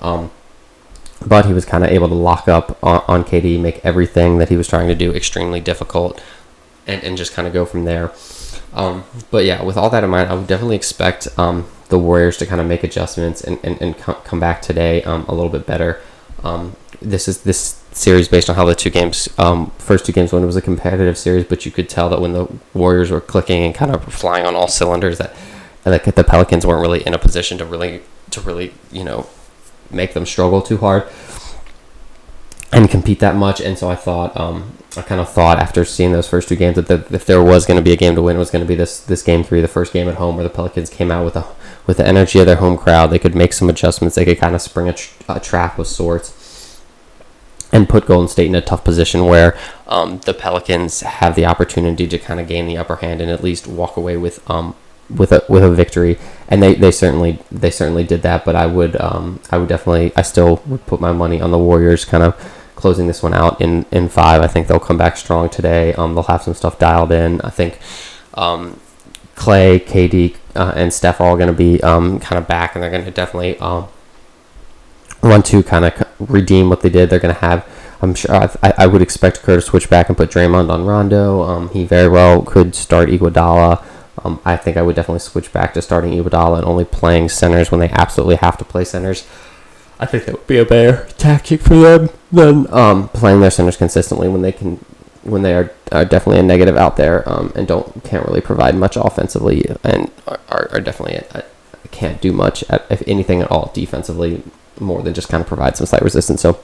Um, 0.00 0.32
but 1.24 1.46
he 1.46 1.52
was 1.52 1.64
kind 1.64 1.84
of 1.84 1.90
able 1.90 2.08
to 2.08 2.14
lock 2.14 2.48
up 2.48 2.82
on, 2.82 3.02
on 3.06 3.24
KD, 3.24 3.60
make 3.60 3.84
everything 3.84 4.38
that 4.38 4.48
he 4.48 4.56
was 4.56 4.66
trying 4.66 4.88
to 4.88 4.94
do 4.94 5.12
extremely 5.12 5.60
difficult, 5.60 6.22
and, 6.86 7.02
and 7.04 7.16
just 7.16 7.32
kind 7.32 7.46
of 7.46 7.54
go 7.54 7.64
from 7.64 7.84
there. 7.84 8.12
Um, 8.72 9.04
but 9.30 9.44
yeah, 9.44 9.62
with 9.62 9.76
all 9.76 9.90
that 9.90 10.04
in 10.04 10.10
mind, 10.10 10.30
I 10.30 10.34
would 10.34 10.46
definitely 10.46 10.76
expect 10.76 11.26
um, 11.38 11.68
the 11.88 11.98
Warriors 11.98 12.36
to 12.38 12.46
kind 12.46 12.60
of 12.60 12.66
make 12.66 12.84
adjustments 12.84 13.42
and, 13.42 13.58
and, 13.62 13.80
and 13.80 13.98
come 13.98 14.40
back 14.40 14.62
today 14.62 15.02
um, 15.04 15.24
a 15.28 15.34
little 15.34 15.50
bit 15.50 15.66
better. 15.66 16.00
Um, 16.42 16.76
this 17.00 17.28
is 17.28 17.42
this 17.42 17.82
series 17.92 18.28
based 18.28 18.48
on 18.48 18.56
how 18.56 18.64
the 18.64 18.74
two 18.74 18.90
games, 18.90 19.28
um, 19.38 19.70
first 19.78 20.06
two 20.06 20.12
games 20.12 20.32
when 20.32 20.42
it 20.42 20.46
was 20.46 20.56
a 20.56 20.62
competitive 20.62 21.18
series, 21.18 21.44
but 21.44 21.66
you 21.66 21.72
could 21.72 21.88
tell 21.88 22.08
that 22.10 22.20
when 22.20 22.32
the 22.32 22.46
Warriors 22.74 23.10
were 23.10 23.20
clicking 23.20 23.64
and 23.64 23.74
kind 23.74 23.90
of 23.90 24.04
flying 24.12 24.46
on 24.46 24.54
all 24.54 24.68
cylinders, 24.68 25.18
that 25.18 25.34
that 25.84 26.04
the 26.04 26.24
Pelicans 26.24 26.66
weren't 26.66 26.82
really 26.82 27.06
in 27.06 27.14
a 27.14 27.18
position 27.18 27.56
to 27.58 27.64
really 27.64 28.02
to 28.30 28.40
really 28.40 28.74
you 28.92 29.04
know 29.04 29.26
make 29.90 30.12
them 30.12 30.26
struggle 30.26 30.60
too 30.60 30.76
hard 30.76 31.08
and 32.72 32.90
compete 32.90 33.20
that 33.20 33.34
much. 33.34 33.60
And 33.60 33.78
so 33.78 33.88
I 33.90 33.94
thought, 33.94 34.36
um, 34.38 34.72
I 34.96 35.02
kind 35.02 35.20
of 35.20 35.30
thought 35.30 35.58
after 35.58 35.84
seeing 35.84 36.12
those 36.12 36.28
first 36.28 36.48
two 36.48 36.56
games 36.56 36.76
that 36.76 36.86
the, 36.86 37.06
if 37.14 37.24
there 37.24 37.42
was 37.42 37.64
going 37.64 37.78
to 37.78 37.82
be 37.82 37.92
a 37.92 37.96
game 37.96 38.14
to 38.14 38.22
win, 38.22 38.36
it 38.36 38.38
was 38.38 38.50
going 38.50 38.64
to 38.64 38.68
be 38.68 38.74
this 38.74 39.00
this 39.00 39.22
game 39.22 39.44
three, 39.44 39.60
the 39.60 39.68
first 39.68 39.92
game 39.92 40.08
at 40.08 40.16
home, 40.16 40.36
where 40.36 40.44
the 40.44 40.50
Pelicans 40.50 40.90
came 40.90 41.10
out 41.10 41.24
with 41.24 41.36
a 41.36 41.46
with 41.88 41.96
the 41.96 42.06
energy 42.06 42.38
of 42.38 42.46
their 42.46 42.56
home 42.56 42.76
crowd. 42.76 43.08
They 43.08 43.18
could 43.18 43.34
make 43.34 43.54
some 43.54 43.68
adjustments. 43.68 44.14
They 44.14 44.26
could 44.26 44.38
kind 44.38 44.54
of 44.54 44.60
spring 44.60 44.88
a, 44.88 44.94
a 45.28 45.40
trap 45.40 45.78
of 45.78 45.88
sorts 45.88 46.80
and 47.72 47.88
put 47.88 48.06
Golden 48.06 48.28
State 48.28 48.46
in 48.46 48.54
a 48.54 48.60
tough 48.60 48.84
position 48.84 49.24
where 49.24 49.56
um, 49.86 50.18
the 50.20 50.34
Pelicans 50.34 51.00
have 51.00 51.34
the 51.34 51.46
opportunity 51.46 52.06
to 52.06 52.18
kind 52.18 52.38
of 52.38 52.46
gain 52.46 52.66
the 52.66 52.76
upper 52.76 52.96
hand 52.96 53.20
and 53.22 53.30
at 53.30 53.42
least 53.42 53.66
walk 53.66 53.96
away 53.96 54.18
with 54.18 54.48
um, 54.50 54.76
with 55.14 55.32
a 55.32 55.42
with 55.48 55.64
a 55.64 55.70
victory. 55.70 56.18
And 56.46 56.62
they, 56.62 56.74
they 56.74 56.90
certainly 56.90 57.40
they 57.50 57.70
certainly 57.70 58.04
did 58.04 58.20
that. 58.22 58.44
But 58.44 58.54
I 58.54 58.66
would 58.66 59.00
um, 59.00 59.40
I 59.50 59.56
would 59.56 59.68
definitely 59.68 60.12
I 60.14 60.22
still 60.22 60.62
would 60.66 60.86
put 60.86 61.00
my 61.00 61.12
money 61.12 61.40
on 61.40 61.50
the 61.50 61.58
Warriors 61.58 62.04
kind 62.04 62.22
of 62.22 62.36
closing 62.74 63.06
this 63.06 63.22
one 63.22 63.32
out 63.32 63.60
in 63.62 63.86
in 63.90 64.10
five. 64.10 64.42
I 64.42 64.46
think 64.46 64.66
they'll 64.66 64.78
come 64.78 64.98
back 64.98 65.16
strong 65.16 65.48
today. 65.48 65.94
Um, 65.94 66.14
they'll 66.14 66.24
have 66.24 66.42
some 66.42 66.54
stuff 66.54 66.78
dialed 66.78 67.12
in. 67.12 67.40
I 67.40 67.50
think 67.50 67.78
um, 68.34 68.78
Clay, 69.38 69.78
KD, 69.78 70.36
uh, 70.56 70.72
and 70.74 70.92
Steph 70.92 71.20
all 71.20 71.36
going 71.36 71.48
to 71.48 71.54
be 71.54 71.80
um, 71.82 72.18
kind 72.18 72.38
of 72.38 72.48
back, 72.48 72.74
and 72.74 72.82
they're 72.82 72.90
going 72.90 73.04
to 73.04 73.10
definitely 73.12 73.56
um, 73.58 73.86
want 75.22 75.46
to 75.46 75.62
kind 75.62 75.84
of 75.84 76.08
redeem 76.18 76.68
what 76.68 76.80
they 76.80 76.90
did. 76.90 77.08
They're 77.08 77.20
going 77.20 77.34
to 77.34 77.40
have, 77.40 77.64
I'm 78.02 78.16
sure, 78.16 78.34
I, 78.34 78.74
I 78.76 78.86
would 78.88 79.00
expect 79.00 79.42
Kerr 79.42 79.54
to 79.54 79.60
switch 79.60 79.88
back 79.88 80.08
and 80.08 80.16
put 80.16 80.30
Draymond 80.30 80.70
on 80.70 80.84
Rondo. 80.84 81.42
Um, 81.42 81.70
he 81.70 81.84
very 81.84 82.08
well 82.08 82.42
could 82.42 82.74
start 82.74 83.08
Iguodala. 83.08 83.84
Um, 84.24 84.40
I 84.44 84.56
think 84.56 84.76
I 84.76 84.82
would 84.82 84.96
definitely 84.96 85.20
switch 85.20 85.52
back 85.52 85.72
to 85.74 85.82
starting 85.82 86.12
Iguodala 86.12 86.58
and 86.58 86.66
only 86.66 86.84
playing 86.84 87.28
centers 87.28 87.70
when 87.70 87.78
they 87.78 87.90
absolutely 87.90 88.36
have 88.36 88.58
to 88.58 88.64
play 88.64 88.84
centers. 88.84 89.24
I 90.00 90.06
think 90.06 90.24
that 90.24 90.34
would 90.34 90.46
be 90.48 90.58
a 90.58 90.64
better 90.64 91.06
tactic 91.16 91.60
for 91.60 91.76
them 91.76 92.10
than 92.32 92.72
um, 92.72 93.08
playing 93.10 93.40
their 93.40 93.52
centers 93.52 93.76
consistently 93.76 94.28
when 94.28 94.42
they 94.42 94.52
can 94.52 94.84
when 95.30 95.42
they 95.42 95.54
are, 95.54 95.70
are 95.92 96.04
definitely 96.04 96.40
a 96.40 96.42
negative 96.42 96.76
out 96.76 96.96
there 96.96 97.28
um, 97.28 97.52
and 97.54 97.66
don't 97.66 98.04
can't 98.04 98.26
really 98.26 98.40
provide 98.40 98.74
much 98.74 98.96
offensively 98.96 99.64
and 99.84 100.10
are, 100.26 100.68
are 100.72 100.80
definitely 100.80 101.16
a, 101.16 101.26
a, 101.38 101.88
can't 101.90 102.20
do 102.20 102.32
much 102.32 102.62
at, 102.68 102.84
if 102.90 103.02
anything 103.06 103.40
at 103.40 103.50
all 103.50 103.70
defensively 103.74 104.42
more 104.80 105.02
than 105.02 105.14
just 105.14 105.28
kind 105.28 105.40
of 105.40 105.46
provide 105.46 105.76
some 105.76 105.86
slight 105.86 106.02
resistance. 106.02 106.40
So 106.40 106.62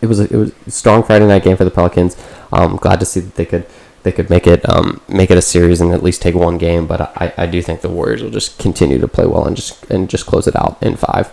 it 0.00 0.06
was 0.06 0.20
a, 0.20 0.24
it 0.24 0.36
was 0.36 0.52
a 0.66 0.70
strong 0.70 1.02
Friday 1.02 1.26
night 1.26 1.42
game 1.42 1.56
for 1.56 1.64
the 1.64 1.70
Pelicans. 1.70 2.16
Um, 2.52 2.76
glad 2.76 3.00
to 3.00 3.06
see 3.06 3.20
that 3.20 3.34
they 3.34 3.44
could 3.44 3.66
they 4.04 4.12
could 4.12 4.30
make 4.30 4.46
it 4.46 4.68
um, 4.68 5.00
make 5.08 5.30
it 5.30 5.38
a 5.38 5.42
series 5.42 5.80
and 5.80 5.92
at 5.92 6.02
least 6.02 6.22
take 6.22 6.34
one 6.34 6.58
game. 6.58 6.86
But 6.86 7.00
I, 7.00 7.32
I 7.36 7.46
do 7.46 7.60
think 7.62 7.80
the 7.80 7.88
Warriors 7.88 8.22
will 8.22 8.30
just 8.30 8.58
continue 8.58 8.98
to 8.98 9.08
play 9.08 9.26
well 9.26 9.46
and 9.46 9.56
just 9.56 9.84
and 9.90 10.08
just 10.08 10.26
close 10.26 10.46
it 10.46 10.56
out 10.56 10.80
in 10.82 10.96
five. 10.96 11.32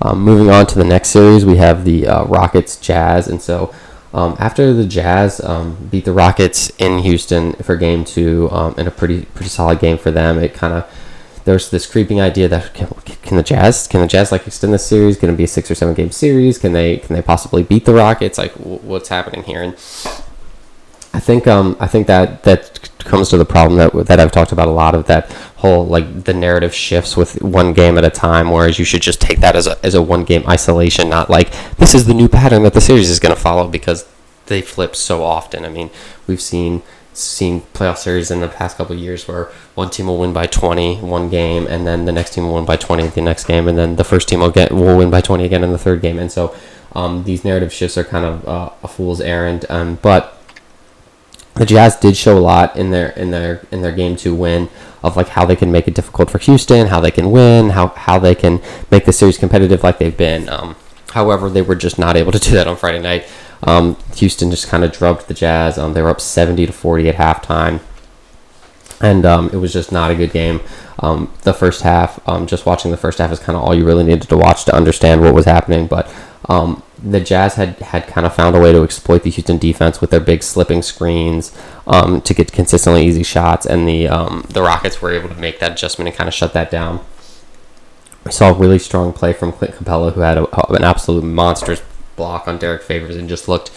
Um, 0.00 0.22
moving 0.22 0.48
on 0.48 0.66
to 0.66 0.78
the 0.78 0.84
next 0.84 1.08
series, 1.08 1.44
we 1.44 1.56
have 1.56 1.84
the 1.84 2.06
uh, 2.06 2.24
Rockets 2.24 2.76
Jazz, 2.76 3.26
and 3.26 3.42
so 3.42 3.74
um, 4.18 4.36
after 4.40 4.72
the 4.72 4.84
Jazz 4.84 5.40
um, 5.40 5.88
beat 5.92 6.04
the 6.04 6.12
Rockets 6.12 6.70
in 6.78 6.98
Houston 6.98 7.52
for 7.52 7.76
Game 7.76 8.04
Two 8.04 8.48
um, 8.50 8.74
in 8.76 8.88
a 8.88 8.90
pretty 8.90 9.26
pretty 9.26 9.48
solid 9.48 9.78
game 9.78 9.96
for 9.96 10.10
them, 10.10 10.38
it 10.38 10.54
kind 10.54 10.74
of 10.74 10.90
there's 11.44 11.70
this 11.70 11.86
creeping 11.86 12.20
idea 12.20 12.48
that 12.48 12.74
can, 12.74 12.88
can, 13.22 13.36
the 13.36 13.44
Jazz 13.44 13.86
can 13.86 14.00
the 14.00 14.08
Jazz 14.08 14.32
like 14.32 14.44
extend 14.44 14.74
the 14.74 14.78
series? 14.78 15.16
Can 15.16 15.30
it 15.30 15.36
be 15.36 15.44
a 15.44 15.46
six 15.46 15.70
or 15.70 15.76
seven 15.76 15.94
game 15.94 16.10
series? 16.10 16.58
Can 16.58 16.72
they 16.72 16.96
can 16.96 17.14
they 17.14 17.22
possibly 17.22 17.62
beat 17.62 17.84
the 17.84 17.94
Rockets? 17.94 18.38
Like 18.38 18.54
w- 18.54 18.78
what's 18.78 19.08
happening 19.08 19.44
here? 19.44 19.62
And 19.62 19.74
I 21.14 21.20
think 21.20 21.46
um 21.46 21.76
I 21.78 21.86
think 21.86 22.08
that 22.08 22.42
that 22.42 22.90
comes 22.98 23.28
to 23.30 23.36
the 23.36 23.44
problem 23.44 23.78
that 23.78 24.06
that 24.06 24.20
I've 24.20 24.32
talked 24.32 24.52
about 24.52 24.68
a 24.68 24.72
lot 24.72 24.94
of 24.94 25.06
that 25.06 25.30
whole 25.56 25.86
like 25.86 26.24
the 26.24 26.34
narrative 26.34 26.74
shifts 26.74 27.16
with 27.16 27.40
one 27.42 27.72
game 27.72 27.96
at 27.98 28.04
a 28.04 28.10
time, 28.10 28.50
whereas 28.50 28.78
you 28.78 28.84
should 28.84 29.02
just 29.02 29.20
take 29.20 29.40
that 29.40 29.56
as 29.56 29.66
a 29.66 29.78
as 29.84 29.94
a 29.94 30.02
one 30.02 30.24
game 30.24 30.44
isolation, 30.48 31.08
not 31.08 31.30
like 31.30 31.50
this 31.76 31.94
is 31.94 32.06
the 32.06 32.14
new 32.14 32.28
pattern 32.28 32.62
that 32.64 32.74
the 32.74 32.80
series 32.80 33.10
is 33.10 33.18
going 33.18 33.34
to 33.34 33.40
follow 33.40 33.68
because 33.68 34.04
they 34.48 34.62
flip 34.62 34.96
so 34.96 35.22
often. 35.22 35.64
I 35.64 35.68
mean, 35.68 35.90
we've 36.26 36.40
seen 36.40 36.82
seen 37.12 37.62
playoff 37.74 37.96
series 37.96 38.30
in 38.30 38.40
the 38.40 38.46
past 38.46 38.76
couple 38.76 38.94
years 38.94 39.26
where 39.26 39.46
one 39.74 39.90
team 39.90 40.06
will 40.06 40.18
win 40.18 40.32
by 40.32 40.46
20 40.46 41.00
one 41.00 41.28
game 41.28 41.66
and 41.66 41.84
then 41.84 42.04
the 42.04 42.12
next 42.12 42.32
team 42.32 42.46
will 42.46 42.54
win 42.54 42.64
by 42.64 42.76
20 42.76 43.08
the 43.08 43.20
next 43.20 43.44
game 43.44 43.66
and 43.66 43.76
then 43.76 43.96
the 43.96 44.04
first 44.04 44.28
team 44.28 44.38
will 44.38 44.52
get 44.52 44.70
will 44.70 44.96
win 44.96 45.10
by 45.10 45.20
20 45.20 45.44
again 45.44 45.64
in 45.64 45.72
the 45.72 45.78
third 45.78 46.00
game 46.00 46.16
and 46.16 46.30
so 46.30 46.54
um, 46.92 47.24
these 47.24 47.44
narrative 47.44 47.72
shifts 47.72 47.98
are 47.98 48.04
kind 48.04 48.24
of 48.24 48.46
uh, 48.46 48.70
a 48.84 48.88
fool's 48.88 49.20
errand 49.20 49.66
um, 49.68 49.96
but 50.00 50.38
the 51.58 51.66
Jazz 51.66 51.96
did 51.96 52.16
show 52.16 52.38
a 52.38 52.40
lot 52.40 52.76
in 52.76 52.90
their 52.90 53.10
in 53.10 53.32
their 53.32 53.66
in 53.72 53.82
their 53.82 53.90
game 53.90 54.14
two 54.14 54.34
win 54.34 54.68
of 55.02 55.16
like 55.16 55.30
how 55.30 55.44
they 55.44 55.56
can 55.56 55.72
make 55.72 55.88
it 55.88 55.94
difficult 55.94 56.30
for 56.30 56.38
Houston, 56.38 56.86
how 56.86 57.00
they 57.00 57.10
can 57.10 57.32
win, 57.32 57.70
how 57.70 57.88
how 57.88 58.18
they 58.18 58.34
can 58.34 58.62
make 58.90 59.04
the 59.04 59.12
series 59.12 59.38
competitive 59.38 59.82
like 59.82 59.98
they've 59.98 60.16
been. 60.16 60.48
Um, 60.48 60.76
however, 61.10 61.50
they 61.50 61.62
were 61.62 61.74
just 61.74 61.98
not 61.98 62.16
able 62.16 62.30
to 62.30 62.38
do 62.38 62.52
that 62.52 62.68
on 62.68 62.76
Friday 62.76 63.00
night. 63.00 63.28
Um, 63.62 63.96
Houston 64.16 64.50
just 64.50 64.68
kind 64.68 64.84
of 64.84 64.92
drubbed 64.92 65.28
the 65.28 65.34
Jazz. 65.34 65.78
Um, 65.78 65.94
they 65.94 66.02
were 66.02 66.10
up 66.10 66.20
seventy 66.20 66.66
to 66.66 66.72
forty 66.72 67.08
at 67.08 67.16
halftime, 67.16 67.80
and 69.00 69.26
um, 69.26 69.50
it 69.52 69.56
was 69.56 69.72
just 69.72 69.92
not 69.92 70.10
a 70.10 70.14
good 70.14 70.32
game. 70.32 70.60
Um, 71.00 71.32
the 71.42 71.54
first 71.54 71.82
half, 71.82 72.20
um, 72.28 72.46
just 72.46 72.66
watching 72.66 72.90
the 72.90 72.96
first 72.96 73.18
half 73.18 73.30
is 73.30 73.38
kind 73.38 73.56
of 73.56 73.62
all 73.62 73.74
you 73.74 73.84
really 73.84 74.04
needed 74.04 74.28
to 74.28 74.36
watch 74.36 74.64
to 74.64 74.74
understand 74.74 75.20
what 75.20 75.34
was 75.34 75.44
happening. 75.44 75.86
But 75.86 76.12
um, 76.48 76.82
the 77.00 77.20
Jazz 77.20 77.54
had, 77.54 77.78
had 77.78 78.08
kind 78.08 78.26
of 78.26 78.34
found 78.34 78.56
a 78.56 78.60
way 78.60 78.72
to 78.72 78.82
exploit 78.82 79.22
the 79.22 79.30
Houston 79.30 79.58
defense 79.58 80.00
with 80.00 80.10
their 80.10 80.20
big 80.20 80.42
slipping 80.42 80.82
screens 80.82 81.56
to 81.86 82.34
get 82.34 82.52
consistently 82.52 83.06
easy 83.06 83.22
shots, 83.22 83.66
and 83.66 83.86
the 83.86 84.06
the 84.48 84.62
Rockets 84.62 85.00
were 85.00 85.12
able 85.12 85.28
to 85.28 85.36
make 85.36 85.60
that 85.60 85.72
adjustment 85.72 86.08
and 86.08 86.16
kind 86.16 86.26
of 86.26 86.34
shut 86.34 86.52
that 86.54 86.70
down. 86.70 87.04
We 88.24 88.32
saw 88.32 88.50
a 88.50 88.52
really 88.52 88.78
strong 88.78 89.12
play 89.12 89.32
from 89.32 89.52
Clint 89.52 89.76
Capela, 89.76 90.12
who 90.12 90.20
had 90.20 90.38
a, 90.38 90.72
an 90.72 90.84
absolute 90.84 91.24
monstrous 91.24 91.82
block 92.18 92.46
on 92.46 92.58
Derrick 92.58 92.82
Favors 92.82 93.16
and 93.16 93.28
just 93.28 93.48
looked 93.48 93.70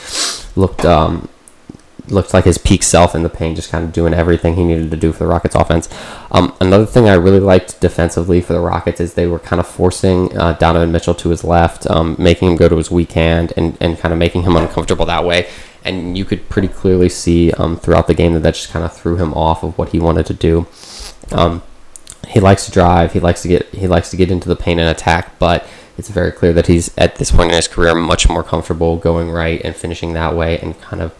looked 0.58 0.84
um, 0.84 1.30
looked 2.08 2.34
like 2.34 2.46
his 2.46 2.58
peak 2.58 2.84
self 2.84 3.16
in 3.16 3.24
the 3.24 3.30
paint, 3.30 3.56
just 3.56 3.70
kind 3.70 3.84
of 3.84 3.94
doing 3.94 4.14
everything 4.14 4.56
he 4.56 4.64
needed 4.64 4.92
to 4.92 4.98
do 4.98 5.12
for 5.12 5.20
the 5.20 5.28
Rockets 5.28 5.56
offense. 5.56 5.88
Um, 6.32 6.54
another 6.60 6.86
thing 6.86 7.08
I 7.08 7.14
really 7.14 7.40
liked 7.40 7.80
defensively 7.80 8.42
for 8.42 8.54
the 8.54 8.60
Rockets 8.60 9.00
is 9.00 9.14
they 9.14 9.28
were 9.28 9.40
kind 9.40 9.60
of 9.60 9.68
forcing 9.68 10.38
uh, 10.38 10.54
Donovan 10.54 10.92
Mitchell 10.92 11.16
to 11.16 11.30
his 11.30 11.44
left, 11.44 11.90
um, 11.90 12.16
making 12.20 12.52
him 12.52 12.58
go 12.58 12.68
to 12.68 12.78
his 12.78 12.92
weak 12.92 13.14
hand, 13.14 13.54
and, 13.56 13.78
and 13.80 13.98
kind 13.98 14.12
of 14.14 14.20
making 14.20 14.44
him 14.44 14.56
uncomfortable 14.58 15.06
that 15.06 15.24
way. 15.24 15.50
And 15.84 16.18
you 16.18 16.26
could 16.26 16.48
pretty 16.50 16.68
clearly 16.68 17.10
see 17.10 17.52
um, 17.54 17.78
throughout 17.78 18.08
the 18.08 18.14
game 18.14 18.34
that 18.34 18.42
that 18.42 18.56
just 18.56 18.70
kind 18.70 18.86
of 18.86 18.96
threw 18.96 19.16
him 19.16 19.34
off 19.34 19.64
of 19.64 19.78
what 19.78 19.90
he 19.90 20.00
wanted 20.00 20.26
to 20.28 20.34
do. 20.34 20.68
Um, 21.32 21.64
he 22.28 22.40
likes 22.40 22.66
to 22.66 22.72
drive. 22.72 23.14
He 23.14 23.20
likes 23.20 23.42
to 23.42 23.48
get. 23.48 23.68
He 23.70 23.88
likes 23.88 24.12
to 24.12 24.18
get 24.18 24.30
into 24.30 24.48
the 24.48 24.56
paint 24.56 24.80
and 24.80 24.88
attack, 24.88 25.40
but 25.40 25.66
it's 25.98 26.10
very 26.10 26.32
clear 26.32 26.54
that 26.54 26.68
he's 26.68 26.96
at 26.98 27.16
this 27.16 27.32
point 27.32 27.50
in 27.50 27.56
his 27.56 27.68
career 27.68 27.94
much 27.94 28.30
more 28.30 28.44
comfortable 28.44 28.98
going 28.98 29.30
right 29.30 29.62
and 29.64 29.76
finishing 29.76 30.14
that 30.14 30.36
way 30.36 30.60
and 30.60 30.80
kind 30.82 31.02
of 31.02 31.14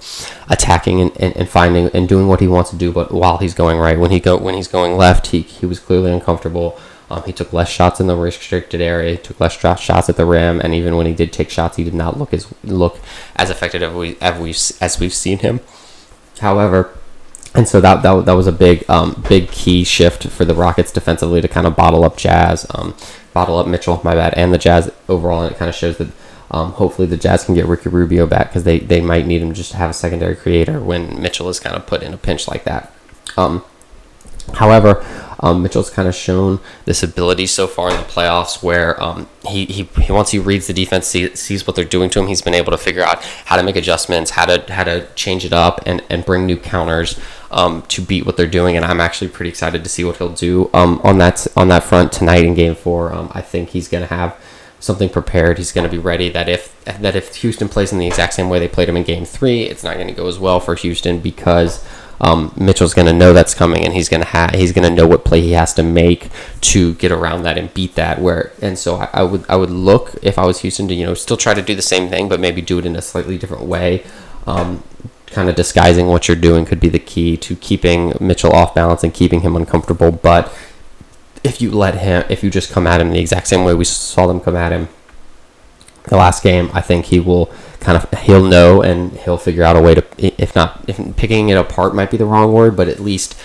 attacking 0.50 1.02
and, 1.02 1.12
and, 1.20 1.36
and 1.36 1.50
finding 1.50 1.88
and 1.90 2.08
doing 2.08 2.28
what 2.28 2.40
he 2.40 2.48
wants 2.48 2.70
to 2.70 2.76
do 2.76 2.92
but 2.92 3.12
while 3.12 3.38
he's 3.38 3.54
going 3.54 3.78
right. 3.78 4.00
When 4.00 4.12
he 4.12 4.20
go 4.20 4.38
when 4.38 4.56
he's 4.56 4.68
going 4.68 4.98
left 4.98 5.28
he, 5.28 5.42
he 5.42 5.66
was 5.66 5.80
clearly 5.80 6.12
uncomfortable. 6.12 6.80
Um, 7.10 7.24
he 7.24 7.34
took 7.34 7.52
less 7.52 7.70
shots 7.70 8.00
in 8.00 8.08
the 8.08 8.16
restricted 8.16 8.80
area 8.80 9.12
he 9.12 9.18
took 9.18 9.40
less 9.40 9.60
shots 9.60 10.08
at 10.08 10.16
the 10.16 10.26
rim 10.26 10.62
and 10.62 10.74
even 10.74 10.96
when 10.96 11.06
he 11.06 11.14
did 11.14 11.34
take 11.34 11.50
shots 11.50 11.76
he 11.76 11.84
did 11.84 11.94
not 11.94 12.18
look 12.18 12.34
as 12.34 12.48
look 12.64 13.00
as 13.36 13.50
effective 13.50 13.82
as 13.82 13.94
we 13.94 14.18
as 14.22 14.40
we've, 14.40 14.82
as 14.82 15.00
we've 15.00 15.14
seen 15.14 15.40
him. 15.40 15.60
However 16.40 16.94
and 17.54 17.68
so 17.68 17.82
that, 17.82 18.02
that, 18.04 18.26
that 18.26 18.34
was 18.34 18.48
a 18.48 18.52
big 18.52 18.90
um, 18.90 19.24
big 19.28 19.50
key 19.50 19.84
shift 19.84 20.28
for 20.28 20.46
the 20.46 20.56
Rockets 20.56 20.92
defensively 20.92 21.42
to 21.42 21.48
kind 21.48 21.68
of 21.68 21.76
bottle 21.76 22.06
up 22.06 22.16
Jazz, 22.16 22.66
um, 22.74 22.96
bottle 23.34 23.58
up 23.58 23.68
Mitchell, 23.68 24.02
my 24.04 24.16
bad, 24.16 24.34
and 24.36 24.54
the 24.54 24.58
Jazz 24.58 24.92
overall. 25.08 25.44
And 25.44 25.52
it 25.54 25.58
kind 25.58 25.70
of 25.70 25.76
shows 25.76 25.98
that 25.98 26.10
um, 26.52 26.74
hopefully 26.74 27.08
the 27.08 27.18
Jazz 27.18 27.46
can 27.46 27.56
get 27.56 27.66
Ricky 27.66 27.90
Rubio 27.90 28.28
back 28.28 28.50
because 28.50 28.64
they, 28.64 28.80
they 28.80 29.02
might 29.02 29.26
need 29.26 29.42
him 29.42 29.54
just 29.54 29.72
to 29.72 29.78
have 29.78 29.90
a 29.90 29.94
secondary 29.94 30.36
creator 30.36 30.80
when 30.80 31.22
Mitchell 31.22 31.50
is 31.50 31.60
kind 31.60 31.76
of 31.76 31.88
put 31.88 32.04
in 32.04 32.14
a 32.14 32.18
pinch 32.18 32.48
like 32.48 32.66
that. 32.66 32.94
Um, 33.38 33.64
however, 34.56 35.06
um, 35.42 35.64
Mitchell's 35.64 35.90
kind 35.90 36.08
of 36.08 36.16
shown 36.16 36.60
this 36.86 37.02
ability 37.02 37.48
so 37.48 37.68
far 37.68 37.90
in 37.90 37.98
the 37.98 38.04
playoffs 38.04 38.62
where 38.62 39.02
um, 39.02 39.28
he, 39.48 39.66
he, 39.66 39.90
once 40.10 40.32
he 40.32 40.40
reads 40.40 40.68
the 40.68 40.74
defense, 40.74 41.08
see, 41.08 41.36
sees 41.36 41.66
what 41.66 41.76
they're 41.76 41.86
doing 41.86 42.10
to 42.12 42.20
him, 42.20 42.28
he's 42.28 42.42
been 42.42 42.54
able 42.54 42.72
to 42.72 42.78
figure 42.78 43.04
out 43.04 43.24
how 43.46 43.56
to 43.56 43.64
make 43.64 43.76
adjustments, 43.76 44.32
how 44.32 44.46
to 44.46 44.72
how 44.72 44.84
to 44.84 45.08
change 45.16 45.44
it 45.44 45.54
up, 45.54 45.82
and, 45.86 46.04
and 46.10 46.26
bring 46.26 46.46
new 46.46 46.58
counters 46.58 47.20
um, 47.50 47.82
to 47.84 48.02
beat 48.02 48.26
what 48.26 48.38
they're 48.38 48.48
doing. 48.48 48.76
And 48.76 48.86
I'm 48.86 49.02
actually 49.02 49.30
pretty 49.30 49.50
excited 49.50 49.84
to 49.84 49.90
see 49.90 50.04
what 50.04 50.18
he'll 50.18 50.30
do 50.30 50.70
um, 50.74 51.02
on 51.04 51.18
that 51.18 51.48
on 51.56 51.70
that 51.70 51.84
front 51.84 52.12
tonight 52.12 52.46
in 52.46 52.54
Game 52.54 52.76
Four. 52.76 53.14
Um, 53.14 53.32
I 53.34 53.42
think 53.42 53.70
he's 53.70 53.88
going 53.88 54.08
to 54.08 54.14
have 54.14 54.38
something 54.80 55.10
prepared. 55.10 55.58
He's 55.58 55.72
going 55.72 55.88
to 55.88 55.92
be 55.92 56.02
ready. 56.02 56.30
That 56.30 56.50
if 56.50 56.84
that 56.86 57.16
if 57.16 57.36
Houston 57.38 57.70
plays 57.70 57.92
in 57.92 58.00
the 58.00 58.08
exact 58.08 58.34
same 58.34 58.50
way 58.50 58.60
they 58.60 58.68
played 58.68 58.90
him 58.90 58.98
in 58.98 59.04
Game 59.04 59.26
Three, 59.26 59.64
it's 59.64 59.84
not 59.84 59.96
going 59.96 60.08
to 60.08 60.14
go 60.14 60.28
as 60.28 60.38
well 60.40 60.60
for 60.60 60.76
Houston 60.76 61.20
because 61.20 61.86
um, 62.22 62.54
Mitchell's 62.56 62.94
going 62.94 63.08
to 63.08 63.14
know 63.14 63.34
that's 63.34 63.56
coming, 63.56 63.84
and 63.84 63.94
he's 63.94 64.08
going 64.08 64.22
to 64.22 64.28
have 64.28 64.52
he's 64.52 64.72
going 64.72 64.88
to 64.88 64.94
know 64.94 65.08
what 65.08 65.26
play 65.26 65.42
he 65.42 65.54
has 65.54 65.74
to 65.74 65.84
make 65.84 66.30
to 66.62 66.94
get 66.94 67.12
around 67.12 67.42
that 67.44 67.58
and 67.58 67.74
beat 67.74 67.96
that. 67.96 68.22
Where 68.22 68.54
and 68.62 68.78
so 68.78 68.98
I, 68.98 69.10
I, 69.12 69.24
would 69.24 69.44
I 69.50 69.56
would 69.56 69.72
look 69.72 70.14
if 70.22 70.38
I 70.38 70.46
was 70.46 70.60
Houston 70.62 70.88
to 70.90 70.94
you 70.94 71.04
know 71.04 71.16
still 71.16 71.36
try 71.36 71.56
to 71.56 71.64
do 71.64 71.74
the 71.74 71.82
same 71.82 72.10
thing, 72.10 72.30
but 72.30 72.40
maybe 72.40 72.62
do 72.62 72.78
it 72.78 72.86
in 72.86 72.96
a 72.96 73.02
slightly 73.02 73.40
different 73.40 73.64
way. 73.64 74.04
Um, 74.46 74.84
kind 75.26 75.50
of 75.50 75.56
disguising 75.56 76.08
what 76.08 76.28
you're 76.28 76.38
doing 76.38 76.64
could 76.64 76.80
be 76.80 76.90
the 76.90 77.00
key 77.00 77.38
to 77.38 77.56
keeping 77.56 78.14
Mitchell 78.20 78.52
off 78.52 78.76
balance 78.76 79.04
and 79.04 79.12
keeping 79.12 79.42
him 79.42 79.56
uncomfortable. 79.56 80.12
But 80.12 80.54
if 81.44 81.60
you 81.60 81.72
let 81.72 81.96
him, 81.96 82.24
if 82.30 82.44
you 82.44 82.52
just 82.52 82.72
come 82.72 82.86
at 82.86 83.02
him 83.02 83.10
the 83.10 83.20
exact 83.20 83.48
same 83.48 83.64
way 83.64 83.74
we 83.74 83.86
saw 83.86 84.28
them 84.28 84.40
come 84.40 84.56
at 84.56 84.72
him 84.72 84.90
the 86.04 86.18
last 86.18 86.44
game, 86.44 86.70
I 86.72 86.82
think 86.82 87.06
he 87.06 87.20
will 87.20 87.52
kind 87.82 87.98
of 87.98 88.20
he'll 88.22 88.44
know 88.44 88.82
and 88.82 89.12
he'll 89.14 89.38
figure 89.38 89.64
out 89.64 89.76
a 89.76 89.82
way 89.82 89.96
to 89.96 90.06
if 90.18 90.56
not 90.56 90.84
if 90.88 90.98
picking 91.18 91.50
it 91.50 91.58
apart 91.58 91.94
might 91.94 92.12
be 92.12 92.18
the 92.18 92.26
wrong 92.26 92.54
word 92.54 92.76
but 92.76 92.88
at 92.88 93.00
least 93.00 93.38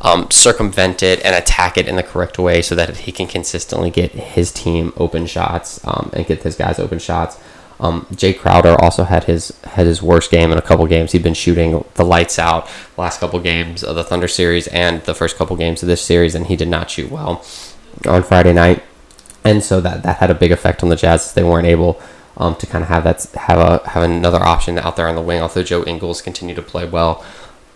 um, 0.00 0.28
circumvent 0.30 1.02
it 1.02 1.24
and 1.24 1.36
attack 1.36 1.78
it 1.78 1.86
in 1.86 1.94
the 1.94 2.02
correct 2.02 2.36
way 2.38 2.60
so 2.60 2.74
that 2.74 2.96
he 2.96 3.12
can 3.12 3.28
consistently 3.28 3.90
get 3.90 4.10
his 4.10 4.50
team 4.50 4.92
open 4.96 5.26
shots 5.26 5.80
um, 5.86 6.10
and 6.12 6.26
get 6.26 6.42
his 6.42 6.56
guys 6.56 6.78
open 6.80 6.98
shots 6.98 7.38
um, 7.82 8.06
Jae 8.12 8.38
Crowder 8.38 8.80
also 8.80 9.02
had 9.02 9.24
his 9.24 9.48
had 9.64 9.86
his 9.86 10.00
worst 10.00 10.30
game 10.30 10.52
in 10.52 10.58
a 10.58 10.62
couple 10.62 10.86
games. 10.86 11.10
He'd 11.10 11.24
been 11.24 11.34
shooting 11.34 11.84
the 11.94 12.04
lights 12.04 12.38
out 12.38 12.70
last 12.96 13.18
couple 13.18 13.40
games 13.40 13.82
of 13.82 13.96
the 13.96 14.04
Thunder 14.04 14.28
series 14.28 14.68
and 14.68 15.02
the 15.02 15.16
first 15.16 15.36
couple 15.36 15.56
games 15.56 15.82
of 15.82 15.88
this 15.88 16.00
series, 16.00 16.36
and 16.36 16.46
he 16.46 16.54
did 16.54 16.68
not 16.68 16.90
shoot 16.90 17.10
well 17.10 17.44
on 18.06 18.22
Friday 18.22 18.52
night. 18.52 18.84
And 19.44 19.64
so 19.64 19.80
that, 19.80 20.04
that 20.04 20.18
had 20.18 20.30
a 20.30 20.34
big 20.34 20.52
effect 20.52 20.84
on 20.84 20.90
the 20.90 20.96
Jazz. 20.96 21.34
They 21.34 21.42
weren't 21.42 21.66
able 21.66 22.00
um, 22.36 22.54
to 22.56 22.66
kind 22.66 22.82
of 22.82 22.88
have 22.88 23.04
that 23.04 23.24
have 23.34 23.58
a 23.58 23.88
have 23.90 24.02
another 24.02 24.42
option 24.42 24.78
out 24.78 24.96
there 24.96 25.08
on 25.08 25.14
the 25.14 25.22
wing. 25.22 25.40
Although 25.40 25.62
Joe 25.62 25.84
Ingles 25.84 26.22
continued 26.22 26.56
to 26.56 26.62
play 26.62 26.86
well, 26.86 27.24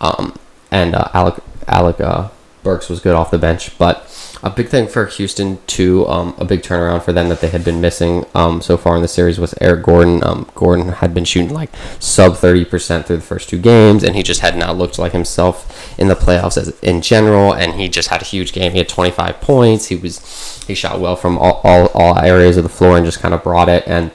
um, 0.00 0.38
and 0.70 0.94
uh, 0.94 1.08
Alec 1.14 1.42
Alec 1.66 2.00
uh, 2.00 2.28
Burks 2.62 2.88
was 2.88 3.00
good 3.00 3.14
off 3.14 3.30
the 3.30 3.38
bench. 3.38 3.76
But 3.78 4.02
a 4.42 4.50
big 4.50 4.68
thing 4.68 4.86
for 4.86 5.06
Houston 5.06 5.58
too, 5.66 6.06
um, 6.08 6.34
a 6.38 6.44
big 6.44 6.62
turnaround 6.62 7.02
for 7.02 7.12
them 7.12 7.28
that 7.28 7.40
they 7.40 7.48
had 7.48 7.64
been 7.64 7.80
missing 7.80 8.26
um, 8.34 8.60
so 8.60 8.76
far 8.76 8.96
in 8.96 9.02
the 9.02 9.08
series 9.08 9.38
was 9.38 9.54
Eric 9.60 9.84
Gordon. 9.84 10.22
Um, 10.22 10.48
Gordon 10.54 10.88
had 10.88 11.14
been 11.14 11.24
shooting 11.24 11.52
like 11.52 11.70
sub 11.98 12.36
thirty 12.36 12.64
percent 12.64 13.06
through 13.06 13.16
the 13.16 13.22
first 13.22 13.48
two 13.48 13.58
games, 13.58 14.02
and 14.02 14.14
he 14.14 14.22
just 14.22 14.40
had 14.40 14.56
not 14.56 14.76
looked 14.76 14.98
like 14.98 15.12
himself 15.12 15.98
in 15.98 16.08
the 16.08 16.14
playoffs 16.14 16.58
as 16.58 16.68
in 16.80 17.02
general. 17.02 17.52
And 17.52 17.74
he 17.74 17.88
just 17.88 18.08
had 18.08 18.22
a 18.22 18.26
huge 18.26 18.52
game. 18.52 18.72
He 18.72 18.78
had 18.78 18.88
twenty 18.88 19.10
five 19.10 19.40
points. 19.40 19.86
He 19.86 19.96
was 19.96 20.64
he 20.66 20.74
shot 20.74 21.00
well 21.00 21.16
from 21.16 21.38
all, 21.38 21.60
all, 21.62 21.86
all 21.94 22.18
areas 22.18 22.56
of 22.56 22.64
the 22.64 22.68
floor 22.68 22.96
and 22.96 23.06
just 23.06 23.20
kind 23.20 23.32
of 23.32 23.42
brought 23.42 23.68
it 23.68 23.84
and 23.86 24.10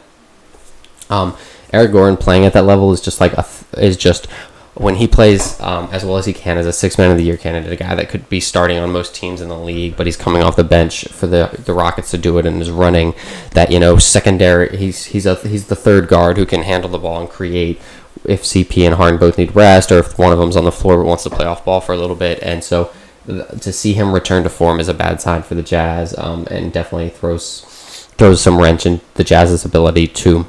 um, 1.12 1.38
Eric 1.74 1.92
Gordon 1.92 2.18
playing 2.18 2.46
at 2.46 2.54
that 2.54 2.64
level 2.64 2.92
is 2.92 3.02
just 3.02 3.22
like 3.22 3.34
a, 3.34 3.46
is 3.78 3.98
just 3.98 4.28
when 4.74 4.96
he 4.96 5.08
plays 5.08 5.60
um, 5.60 5.90
as 5.92 6.06
well 6.06 6.18
as 6.18 6.26
he 6.26 6.34
can 6.34 6.58
as 6.58 6.66
a 6.66 6.72
six 6.72 6.98
man 6.98 7.12
of 7.12 7.18
the 7.18 7.24
year 7.24 7.38
candidate, 7.38 7.74
a 7.74 7.76
guy 7.76 7.94
that 7.94 8.10
could 8.10 8.28
be 8.30 8.40
starting 8.40 8.78
on 8.78 8.92
most 8.92 9.14
teams 9.14 9.42
in 9.42 9.50
the 9.50 9.58
league, 9.58 9.98
but 9.98 10.06
he's 10.06 10.16
coming 10.16 10.42
off 10.42 10.56
the 10.56 10.64
bench 10.64 11.08
for 11.10 11.28
the 11.28 11.62
the 11.66 11.74
Rockets 11.74 12.12
to 12.12 12.18
do 12.18 12.38
it 12.38 12.46
and 12.46 12.62
is 12.62 12.72
running 12.72 13.14
that 13.52 13.72
you 13.72 13.80
know 13.80 13.98
secondary. 13.98 14.76
He's 14.78 15.06
he's 15.06 15.26
a 15.26 15.36
he's 15.36 15.68
the 15.68 15.76
third 15.76 16.08
guard 16.08 16.38
who 16.38 16.46
can 16.46 16.64
handle 16.64 16.90
the 16.90 17.00
ball 17.00 17.20
and 17.20 17.30
create 17.30 17.82
if 18.24 18.44
CP 18.44 18.86
and 18.86 18.96
Harden 18.96 19.20
both 19.20 19.38
need 19.38 19.56
rest 19.56 19.92
or 19.92 20.00
if 20.00 20.18
one 20.18 20.32
of 20.32 20.40
them's 20.40 20.56
on 20.56 20.64
the 20.64 20.72
floor 20.72 20.98
but 20.98 21.08
wants 21.08 21.24
to 21.24 21.30
play 21.30 21.46
off 21.46 21.66
ball 21.66 21.82
for 21.82 21.94
a 21.94 21.98
little 21.98 22.16
bit. 22.16 22.42
And 22.42 22.64
so 22.64 22.92
to 23.28 23.72
see 23.72 23.94
him 23.94 24.14
return 24.14 24.44
to 24.44 24.50
form 24.50 24.80
is 24.80 24.88
a 24.88 24.94
bad 24.94 25.22
sign 25.22 25.44
for 25.44 25.56
the 25.56 25.64
Jazz 25.64 26.18
um, 26.18 26.48
and 26.50 26.72
definitely 26.72 27.10
throws 27.10 28.08
throws 28.18 28.42
some 28.42 28.60
wrench 28.60 28.86
in 28.86 29.02
the 29.16 29.24
Jazz's 29.24 29.66
ability 29.66 30.08
to 30.08 30.46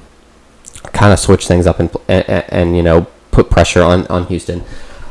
kind 0.93 1.13
of 1.13 1.19
switch 1.19 1.47
things 1.47 1.67
up 1.67 1.81
and, 1.81 1.91
and, 2.09 2.45
and 2.49 2.77
you 2.77 2.83
know 2.83 3.07
put 3.31 3.51
pressure 3.51 3.83
on 3.83 4.07
on 4.09 4.27
Houston. 4.27 4.63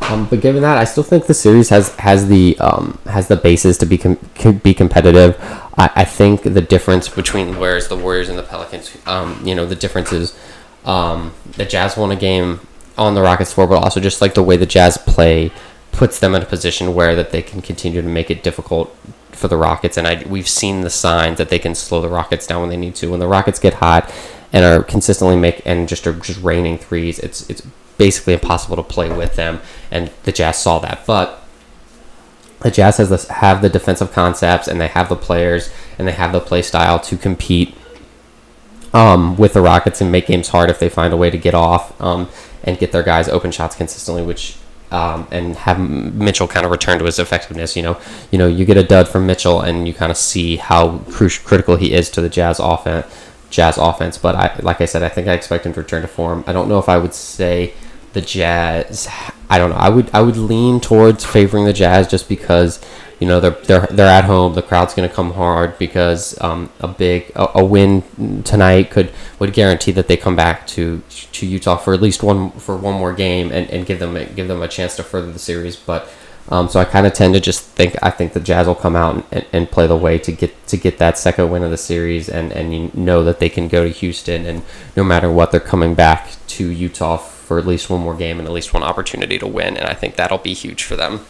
Um, 0.01 0.25
but 0.25 0.41
given 0.41 0.63
that, 0.63 0.77
I 0.77 0.83
still 0.83 1.03
think 1.03 1.27
the 1.27 1.33
series 1.33 1.69
has 1.69 1.95
has 1.95 2.27
the 2.27 2.57
um, 2.59 2.97
has 3.05 3.27
the 3.27 3.35
basis 3.35 3.77
to 3.79 3.85
be 3.85 3.97
com- 3.97 4.17
be 4.63 4.73
competitive. 4.73 5.37
I, 5.77 5.91
I 5.95 6.05
think 6.05 6.43
the 6.43 6.61
difference 6.61 7.07
between 7.07 7.59
whereas 7.59 7.87
the 7.87 7.95
Warriors 7.95 8.27
and 8.27 8.37
the 8.37 8.43
Pelicans, 8.43 8.97
um, 9.05 9.39
you 9.45 9.55
know, 9.55 9.65
the 9.65 9.75
difference 9.75 10.11
is 10.11 10.37
um, 10.85 11.33
the 11.55 11.65
Jazz 11.65 11.95
won 11.97 12.11
a 12.11 12.15
game 12.15 12.59
on 12.97 13.13
the 13.13 13.21
Rockets 13.21 13.53
floor, 13.53 13.67
but 13.67 13.75
also 13.75 13.99
just 13.99 14.21
like 14.21 14.33
the 14.33 14.43
way 14.43 14.57
the 14.57 14.65
Jazz 14.65 14.97
play 14.97 15.51
puts 15.91 16.19
them 16.19 16.35
in 16.35 16.41
a 16.41 16.45
position 16.45 16.93
where 16.93 17.15
that 17.15 17.31
they 17.31 17.41
can 17.41 17.61
continue 17.61 18.01
to 18.01 18.07
make 18.07 18.31
it 18.31 18.43
difficult 18.43 18.95
for 19.31 19.47
the 19.47 19.57
Rockets. 19.57 19.97
And 19.97 20.07
I, 20.07 20.23
we've 20.27 20.47
seen 20.47 20.81
the 20.81 20.89
signs 20.89 21.37
that 21.37 21.49
they 21.49 21.59
can 21.59 21.75
slow 21.75 22.01
the 22.01 22.09
Rockets 22.09 22.47
down 22.47 22.61
when 22.61 22.69
they 22.69 22.77
need 22.77 22.95
to. 22.95 23.11
When 23.11 23.19
the 23.19 23.27
Rockets 23.27 23.59
get 23.59 23.75
hot, 23.75 24.11
and 24.53 24.65
are 24.65 24.83
consistently 24.83 25.35
make 25.35 25.61
and 25.65 25.87
just 25.87 26.05
are 26.07 26.13
just 26.13 26.41
raining 26.41 26.77
threes. 26.77 27.19
It's 27.19 27.49
it's 27.49 27.61
basically 27.97 28.33
impossible 28.33 28.75
to 28.75 28.83
play 28.83 29.15
with 29.15 29.35
them, 29.35 29.61
and 29.89 30.11
the 30.23 30.31
Jazz 30.31 30.57
saw 30.57 30.79
that. 30.79 31.05
But 31.05 31.43
the 32.61 32.71
Jazz 32.71 32.97
has 32.97 33.09
this, 33.09 33.27
have 33.27 33.61
the 33.61 33.69
defensive 33.69 34.11
concepts, 34.11 34.67
and 34.67 34.79
they 34.79 34.87
have 34.87 35.09
the 35.09 35.15
players, 35.15 35.71
and 35.97 36.07
they 36.07 36.11
have 36.11 36.31
the 36.31 36.39
play 36.39 36.61
style 36.61 36.99
to 36.99 37.17
compete 37.17 37.75
um, 38.93 39.37
with 39.37 39.53
the 39.53 39.61
Rockets 39.61 40.01
and 40.01 40.11
make 40.11 40.27
games 40.27 40.49
hard 40.49 40.69
if 40.69 40.79
they 40.79 40.89
find 40.89 41.13
a 41.13 41.17
way 41.17 41.29
to 41.29 41.37
get 41.37 41.53
off 41.53 41.99
um, 42.01 42.29
and 42.63 42.77
get 42.77 42.91
their 42.91 43.03
guys 43.03 43.27
open 43.29 43.51
shots 43.51 43.75
consistently, 43.75 44.23
which. 44.23 44.57
Um, 44.93 45.25
and 45.31 45.55
have 45.55 45.79
Mitchell 45.79 46.49
kind 46.49 46.65
of 46.65 46.71
return 46.73 46.99
to 46.99 47.05
his 47.05 47.17
effectiveness. 47.17 47.77
You 47.77 47.83
know, 47.83 48.01
you 48.29 48.37
know, 48.37 48.45
you 48.45 48.65
get 48.65 48.75
a 48.75 48.83
dud 48.83 49.07
from 49.07 49.25
Mitchell, 49.25 49.61
and 49.61 49.87
you 49.87 49.93
kind 49.93 50.11
of 50.11 50.17
see 50.17 50.57
how 50.57 50.97
cru- 51.09 51.29
critical 51.29 51.77
he 51.77 51.93
is 51.93 52.09
to 52.09 52.19
the 52.19 52.27
Jazz 52.27 52.59
offense 52.59 53.05
Jazz 53.51 53.77
offense. 53.77 54.17
But 54.17 54.35
I, 54.35 54.59
like 54.63 54.81
I 54.81 54.85
said, 54.85 55.03
I 55.03 55.09
think 55.09 55.27
I 55.27 55.33
expect 55.33 55.65
him 55.65 55.73
to 55.73 55.81
return 55.81 56.01
to 56.01 56.07
form. 56.07 56.43
I 56.47 56.53
don't 56.53 56.67
know 56.67 56.79
if 56.79 56.89
I 56.89 56.97
would 56.97 57.13
say 57.13 57.73
the 58.13 58.21
Jazz. 58.21 59.07
I 59.49 59.57
don't 59.59 59.69
know. 59.69 59.75
I 59.75 59.89
would 59.89 60.09
I 60.13 60.21
would 60.21 60.37
lean 60.37 60.79
towards 60.79 61.23
favoring 61.23 61.65
the 61.65 61.73
Jazz 61.73 62.07
just 62.07 62.27
because 62.27 62.83
you 63.19 63.27
know 63.27 63.39
they're 63.39 63.51
they're 63.51 63.87
they're 63.91 64.07
at 64.07 64.25
home. 64.25 64.55
The 64.55 64.61
crowd's 64.61 64.93
going 64.93 65.07
to 65.07 65.13
come 65.13 65.33
hard 65.33 65.77
because 65.77 66.39
um, 66.41 66.71
a 66.79 66.87
big 66.87 67.31
a, 67.35 67.59
a, 67.59 67.63
win 67.63 68.43
tonight 68.43 68.89
could 68.89 69.11
would 69.37 69.53
guarantee 69.53 69.91
that 69.91 70.07
they 70.07 70.17
come 70.17 70.35
back 70.35 70.65
to 70.67 71.03
to 71.09 71.45
Utah 71.45 71.77
for 71.77 71.93
at 71.93 72.01
least 72.01 72.23
one 72.23 72.51
for 72.51 72.75
one 72.75 72.95
more 72.95 73.13
game 73.13 73.51
and, 73.51 73.69
and 73.69 73.85
give 73.85 73.99
them 73.99 74.13
give 74.35 74.47
them 74.47 74.61
a 74.61 74.67
chance 74.67 74.95
to 74.95 75.03
further 75.03 75.31
the 75.31 75.39
series. 75.39 75.75
But 75.75 76.09
um, 76.49 76.67
so 76.67 76.79
I 76.79 76.85
kind 76.85 77.07
of 77.07 77.13
tend 77.13 77.33
to 77.33 77.39
just 77.39 77.63
think 77.63 77.95
I 78.01 78.09
think 78.09 78.33
the 78.33 78.39
Jazz 78.39 78.67
will 78.67 78.75
come 78.75 78.95
out 78.95 79.25
and, 79.31 79.45
and, 79.53 79.71
play 79.71 79.87
the 79.87 79.95
way 79.95 80.17
to 80.17 80.31
get 80.31 80.67
to 80.67 80.77
get 80.77 80.97
that 80.97 81.17
second 81.17 81.49
win 81.49 81.63
of 81.63 81.71
the 81.71 81.77
series, 81.77 82.27
and 82.27 82.51
and 82.51 82.73
you 82.73 82.91
know 82.93 83.23
that 83.23 83.39
they 83.39 83.49
can 83.49 83.67
go 83.67 83.83
to 83.83 83.89
Houston, 83.89 84.45
and 84.45 84.63
no 84.95 85.03
matter 85.03 85.31
what, 85.31 85.51
they're 85.51 85.59
coming 85.59 85.95
back 85.95 86.31
to 86.47 86.69
Utah 86.69 87.17
for 87.17 87.59
at 87.59 87.67
least 87.67 87.89
one 87.89 88.01
more 88.01 88.15
game 88.15 88.39
and 88.39 88.47
at 88.47 88.53
least 88.53 88.73
one 88.73 88.83
opportunity 88.83 89.37
to 89.37 89.47
win, 89.47 89.77
and 89.77 89.85
I 89.85 89.93
think 89.93 90.15
that'll 90.15 90.37
be 90.37 90.53
huge 90.53 90.83
for 90.83 90.95
them. 90.95 91.25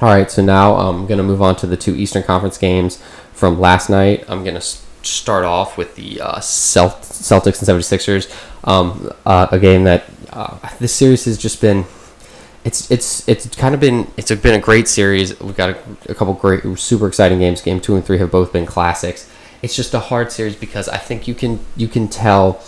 All 0.00 0.08
right, 0.08 0.30
so 0.30 0.42
now 0.42 0.74
I'm 0.76 1.06
going 1.06 1.18
to 1.18 1.24
move 1.24 1.40
on 1.40 1.54
to 1.56 1.66
the 1.66 1.76
two 1.76 1.94
Eastern 1.94 2.22
Conference 2.22 2.58
games 2.58 3.02
from 3.32 3.60
last 3.60 3.88
night. 3.88 4.24
I'm 4.28 4.42
going 4.42 4.56
to 4.56 4.60
start 4.60 5.44
off 5.44 5.76
with 5.76 5.94
the 5.94 6.20
uh, 6.20 6.38
Celtics 6.38 7.68
and 7.68 7.82
76ers, 7.82 8.32
um, 8.64 9.10
uh, 9.24 9.46
a 9.50 9.58
game 9.58 9.84
that 9.84 10.04
uh, 10.30 10.58
this 10.78 10.94
series 10.94 11.24
has 11.26 11.38
just 11.38 11.60
been. 11.60 11.84
It's 12.64 12.90
it's 12.90 13.28
it's 13.28 13.54
kind 13.56 13.74
of 13.74 13.80
been 13.80 14.10
it's 14.16 14.30
been 14.34 14.54
a 14.54 14.60
great 14.60 14.88
series. 14.88 15.38
We've 15.40 15.56
got 15.56 15.70
a, 15.70 15.78
a 16.08 16.14
couple 16.14 16.34
great, 16.34 16.62
super 16.78 17.06
exciting 17.06 17.38
games. 17.38 17.60
Game 17.60 17.80
two 17.80 17.94
and 17.94 18.04
three 18.04 18.18
have 18.18 18.30
both 18.30 18.52
been 18.52 18.66
classics. 18.66 19.30
It's 19.62 19.76
just 19.76 19.94
a 19.94 19.98
hard 19.98 20.32
series 20.32 20.56
because 20.56 20.88
I 20.88 20.96
think 20.98 21.28
you 21.28 21.34
can 21.34 21.60
you 21.76 21.88
can 21.88 22.08
tell 22.08 22.62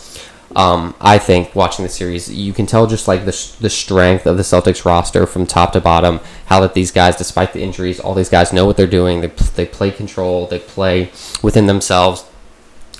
um, 0.55 0.95
I 1.01 1.19
think 1.19 1.55
watching 1.55 1.85
the 1.85 1.89
series, 1.89 2.33
you 2.33 2.53
can 2.53 2.67
tell 2.67 2.87
just 2.87 3.09
like 3.09 3.21
the, 3.25 3.57
the 3.61 3.69
strength 3.69 4.27
of 4.27 4.37
the 4.37 4.43
Celtics 4.43 4.85
roster 4.85 5.27
from 5.27 5.45
top 5.45 5.73
to 5.73 5.81
bottom. 5.81 6.21
How 6.47 6.61
that 6.61 6.75
these 6.75 6.93
guys, 6.93 7.17
despite 7.17 7.53
the 7.53 7.63
injuries, 7.63 7.99
all 7.99 8.15
these 8.15 8.31
guys 8.31 8.53
know 8.53 8.65
what 8.65 8.77
they're 8.77 8.87
doing. 8.87 9.21
They, 9.21 9.27
they 9.27 9.67
play 9.67 9.91
control. 9.91 10.47
They 10.47 10.59
play 10.59 11.11
within 11.43 11.67
themselves. 11.67 12.25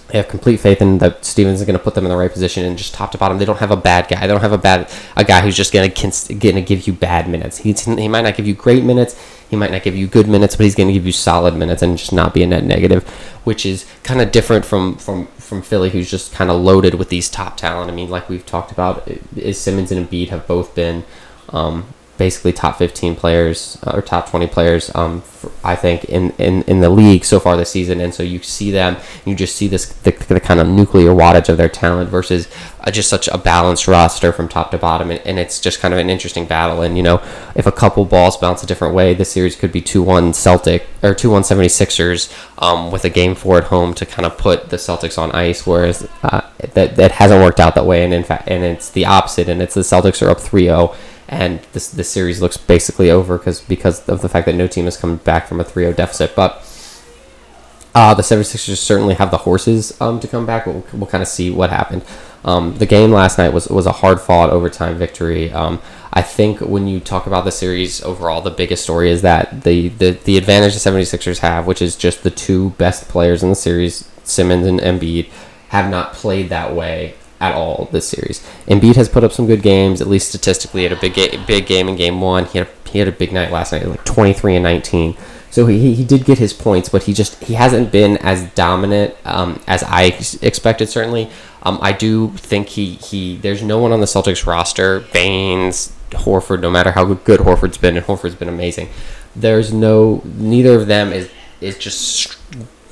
They 0.09 0.19
have 0.19 0.29
complete 0.29 0.59
faith 0.61 0.81
in 0.81 0.99
that 0.99 1.25
Stevens 1.25 1.61
is 1.61 1.67
going 1.67 1.77
to 1.77 1.83
put 1.83 1.95
them 1.95 2.05
in 2.05 2.11
the 2.11 2.17
right 2.17 2.31
position 2.31 2.65
and 2.65 2.79
just 2.79 2.95
top 2.95 3.11
to 3.13 3.19
bottom. 3.19 3.39
They 3.39 3.45
don't 3.45 3.59
have 3.59 3.73
a 3.73 3.77
bad 3.77 4.09
guy. 4.09 4.21
They 4.21 4.33
don't 4.33 4.41
have 4.41 4.53
a 4.53 4.59
bad 4.59 4.89
a 5.17 5.25
guy 5.25 5.41
who's 5.41 5.57
just 5.57 5.73
going 5.73 5.91
to 5.91 6.35
going 6.35 6.55
to 6.55 6.63
give 6.63 6.87
you 6.87 6.93
bad 6.93 7.29
minutes. 7.29 7.59
He's, 7.59 7.85
he 7.85 8.07
might 8.07 8.23
not 8.23 8.37
give 8.37 8.47
you 8.47 8.55
great 8.55 8.85
minutes. 8.85 9.21
He 9.51 9.57
might 9.57 9.73
not 9.73 9.83
give 9.83 9.97
you 9.97 10.07
good 10.07 10.29
minutes, 10.29 10.55
but 10.55 10.65
he's 10.65 10.75
going 10.75 10.89
to 10.89 10.93
give 10.93 11.07
you 11.07 11.13
solid 11.13 11.55
minutes 11.55 11.83
and 11.83 11.99
just 11.99 12.13
not 12.13 12.35
be 12.35 12.43
a 12.43 12.47
net 12.47 12.65
negative, 12.65 13.09
which 13.45 13.67
is 13.67 13.85
kind 14.05 14.21
of 14.21 14.31
different 14.31 14.65
from 14.65 14.97
from 14.97 15.27
from 15.39 15.63
Philly, 15.63 15.91
who's 15.91 16.11
just 16.11 16.33
kind 16.33 16.51
of 16.51 16.61
loaded 16.61 16.95
with 16.95 17.09
these 17.09 17.29
top 17.29 17.57
talent. 17.57 17.91
I 17.91 17.95
mean, 17.95 18.09
like 18.09 18.29
we've 18.29 18.47
talked 18.47 18.73
about, 18.73 19.07
is 19.37 19.61
Simmons 19.61 19.91
and 19.91 20.09
Embiid 20.09 20.29
have 20.29 20.47
both 20.47 20.75
been 20.75 21.05
um, 21.51 21.93
basically 22.19 22.53
top 22.53 22.79
15 22.79 23.17
players 23.17 23.79
uh, 23.87 23.93
or 23.95 24.03
top 24.03 24.31
20 24.31 24.47
players, 24.47 24.95
um, 24.95 25.21
for, 25.21 25.51
I 25.63 25.77
think, 25.77 26.05
in, 26.05 26.31
in, 26.33 26.63
in 26.63 26.81
the 26.81 26.91
league 26.91 27.25
so 27.25 27.39
far 27.39 27.57
this 27.57 27.71
season. 27.71 28.01
And 28.01 28.15
so 28.15 28.23
you 28.23 28.43
see 28.43 28.71
them, 28.71 28.97
you 29.25 29.35
just 29.35 29.57
see 29.57 29.69
this 29.69 29.87
the, 29.87 30.13
the 30.13 30.41
kind 30.41 30.61
of 30.61 30.69
nuclear 30.69 31.11
wattage 31.11 31.49
of 31.49 31.57
their 31.57 31.69
talent 31.69 32.09
versus 32.11 32.49
uh, 32.81 32.91
just 32.91 33.09
such 33.09 33.29
a 33.29 33.39
balanced 33.39 33.89
roster 33.89 34.33
from 34.33 34.49
top 34.49 34.71
to 34.71 34.79
bottom. 34.79 35.11
And, 35.11 35.21
and, 35.27 35.39
it's 35.39 35.61
just 35.61 35.81
kind 35.81 35.93
of 35.93 36.01
an 36.01 36.09
interesting 36.09 36.47
battle. 36.47 36.83
And, 36.83 36.97
you 36.97 37.03
know, 37.03 37.23
if 37.55 37.67
a 37.67 37.73
couple 37.73 38.05
balls 38.05 38.37
bounce 38.37 38.63
a 38.63 38.67
different 38.67 38.95
way, 38.95 39.13
this 39.13 39.31
series 39.31 39.57
could 39.57 39.73
be 39.73 39.83
2 39.83 40.03
1 40.03 40.33
Celtic 40.33 40.87
or 41.03 41.15
2 41.15 41.31
1 41.31 41.43
76ers 41.43 42.33
um, 42.59 42.91
with 42.91 43.05
a 43.05 43.11
game 43.11 43.35
four 43.35 43.59
at 43.59 43.65
home 43.65 43.93
to 43.95 44.07
kind 44.07 44.25
of 44.25 44.39
put 44.39 44.71
the 44.71 44.77
Celtics 44.77 45.19
on 45.19 45.33
ice, 45.33 45.67
whereas 45.67 46.09
uh, 46.23 46.43
that, 46.75 46.97
that 46.97 47.13
hasn't 47.13 47.43
worked 47.43 47.61
out 47.61 47.75
that 47.75 47.87
way. 47.87 48.05
And 48.05 48.15
in 48.15 48.25
fact, 48.25 48.49
and 48.49 48.65
it's 48.65 48.91
the 48.91 49.05
opposite. 49.05 49.49
And 49.49 49.61
it's 49.61 49.75
the 49.75 49.83
Celtics 49.83 50.27
are 50.27 50.31
up 50.31 50.41
3 50.41 50.65
0 50.65 50.95
and 51.29 51.61
this 51.73 51.89
this 51.89 52.09
series 52.09 52.41
looks 52.41 52.57
basically 52.57 53.11
over 53.11 53.39
because 53.39 53.61
because 53.61 54.09
of 54.09 54.23
the 54.23 54.29
fact 54.29 54.47
that 54.47 54.55
no 54.55 54.67
team 54.67 54.85
has 54.85 54.97
come 54.97 55.17
back 55.17 55.47
from 55.47 55.61
a 55.61 55.65
3-0 55.65 55.97
deficit. 55.97 56.35
But 56.37 56.63
uh, 57.95 58.13
the 58.15 58.23
76ers 58.23 58.77
certainly 58.77 59.15
have 59.15 59.31
the 59.31 59.39
horses 59.39 59.99
um, 60.01 60.21
to 60.21 60.29
come 60.29 60.45
back. 60.45 60.67
We'll, 60.67 60.85
we'll 60.93 61.07
kind 61.07 61.23
of 61.23 61.29
see 61.29 61.51
what 61.51 61.71
happened. 61.71 62.05
Um, 62.45 62.77
the 62.77 62.87
game 62.87 63.11
last 63.11 63.39
night 63.39 63.53
was 63.53 63.69
was 63.69 63.87
a 63.87 63.93
hard 63.93 64.21
fought 64.21 64.51
overtime 64.51 64.97
victory. 64.97 65.51
Um, 65.51 65.81
I 66.13 66.23
think 66.23 66.61
when 66.61 66.87
you 66.87 67.01
talk 67.01 67.27
about 67.27 67.45
the 67.45 67.53
series 67.53 68.03
overall, 68.03 68.41
the 68.41 68.51
biggest 68.51 68.85
story 68.85 69.11
is 69.11 69.21
that 69.23 69.65
the, 69.65 69.89
the, 69.89 70.13
the 70.13 70.39
advantage 70.39 70.73
the 70.73 70.91
76ers 70.91 71.41
have, 71.41 71.67
which 71.67 71.83
is 71.83 71.95
just 71.95 72.23
the 72.23 72.31
two 72.31 72.71
best 72.71 73.09
players 73.09 73.43
in 73.43 73.51
the 73.51 73.55
series, 73.55 74.11
Simmons 74.25 74.67
and 74.67 74.81
Embiid, 74.81 75.29
have 75.69 75.91
not 75.91 76.15
played 76.15 76.49
that 76.49 76.75
way 76.75 77.15
at 77.41 77.55
all 77.55 77.89
this 77.93 78.09
series. 78.09 78.41
Embiid 78.67 78.97
has 78.97 79.09
put 79.09 79.25
up 79.25 79.33
some 79.33 79.47
good 79.47 79.63
games, 79.63 80.01
at 80.01 80.09
least 80.09 80.29
statistically. 80.29 80.83
He 80.83 80.89
had 80.89 80.97
a 80.97 81.01
big 81.01 81.47
big 81.47 81.67
game 81.67 81.89
in 81.89 81.97
game 81.97 82.21
one. 82.21 82.47
He 82.47 82.59
had 82.59 82.69
a, 82.69 82.89
he 82.89 82.99
had 82.99 83.09
a 83.09 83.13
big 83.13 83.33
night 83.33 83.51
last 83.51 83.73
night, 83.73 83.87
like 83.87 84.05
23 84.05 84.57
and 84.57 84.65
19. 84.65 85.17
So 85.51 85.67
he, 85.67 85.95
he 85.95 86.05
did 86.05 86.25
get 86.25 86.39
his 86.39 86.53
points, 86.53 86.89
but 86.89 87.05
he 87.05 87.15
just 87.15 87.43
he 87.45 87.55
hasn't 87.55 87.91
been 87.91 88.19
as 88.19 88.45
dominant 88.51 89.15
um, 89.25 89.63
as 89.67 89.83
I 89.85 90.05
expected. 90.43 90.89
Certainly, 90.89 91.31
um, 91.63 91.79
I 91.81 91.93
do 91.93 92.29
think 92.33 92.69
he 92.69 92.95
he 92.95 93.37
there's 93.37 93.63
no 93.63 93.79
one 93.79 93.93
on 93.93 94.01
the 94.01 94.07
Celtics 94.07 94.47
roster, 94.47 95.01
Baynes, 95.13 95.93
Horford. 96.11 96.61
No 96.61 96.71
matter 96.71 96.91
how 96.91 97.05
good 97.15 97.41
Horford's 97.41 97.79
been, 97.79 97.97
and 97.97 98.05
Horford's 98.05 98.35
been 98.35 98.49
amazing. 98.49 98.89
There's 99.35 99.73
no 99.73 100.23
neither 100.25 100.75
of 100.75 100.89
them 100.89 101.13
is 101.13 101.31
is 101.61 101.79
just 101.79 102.37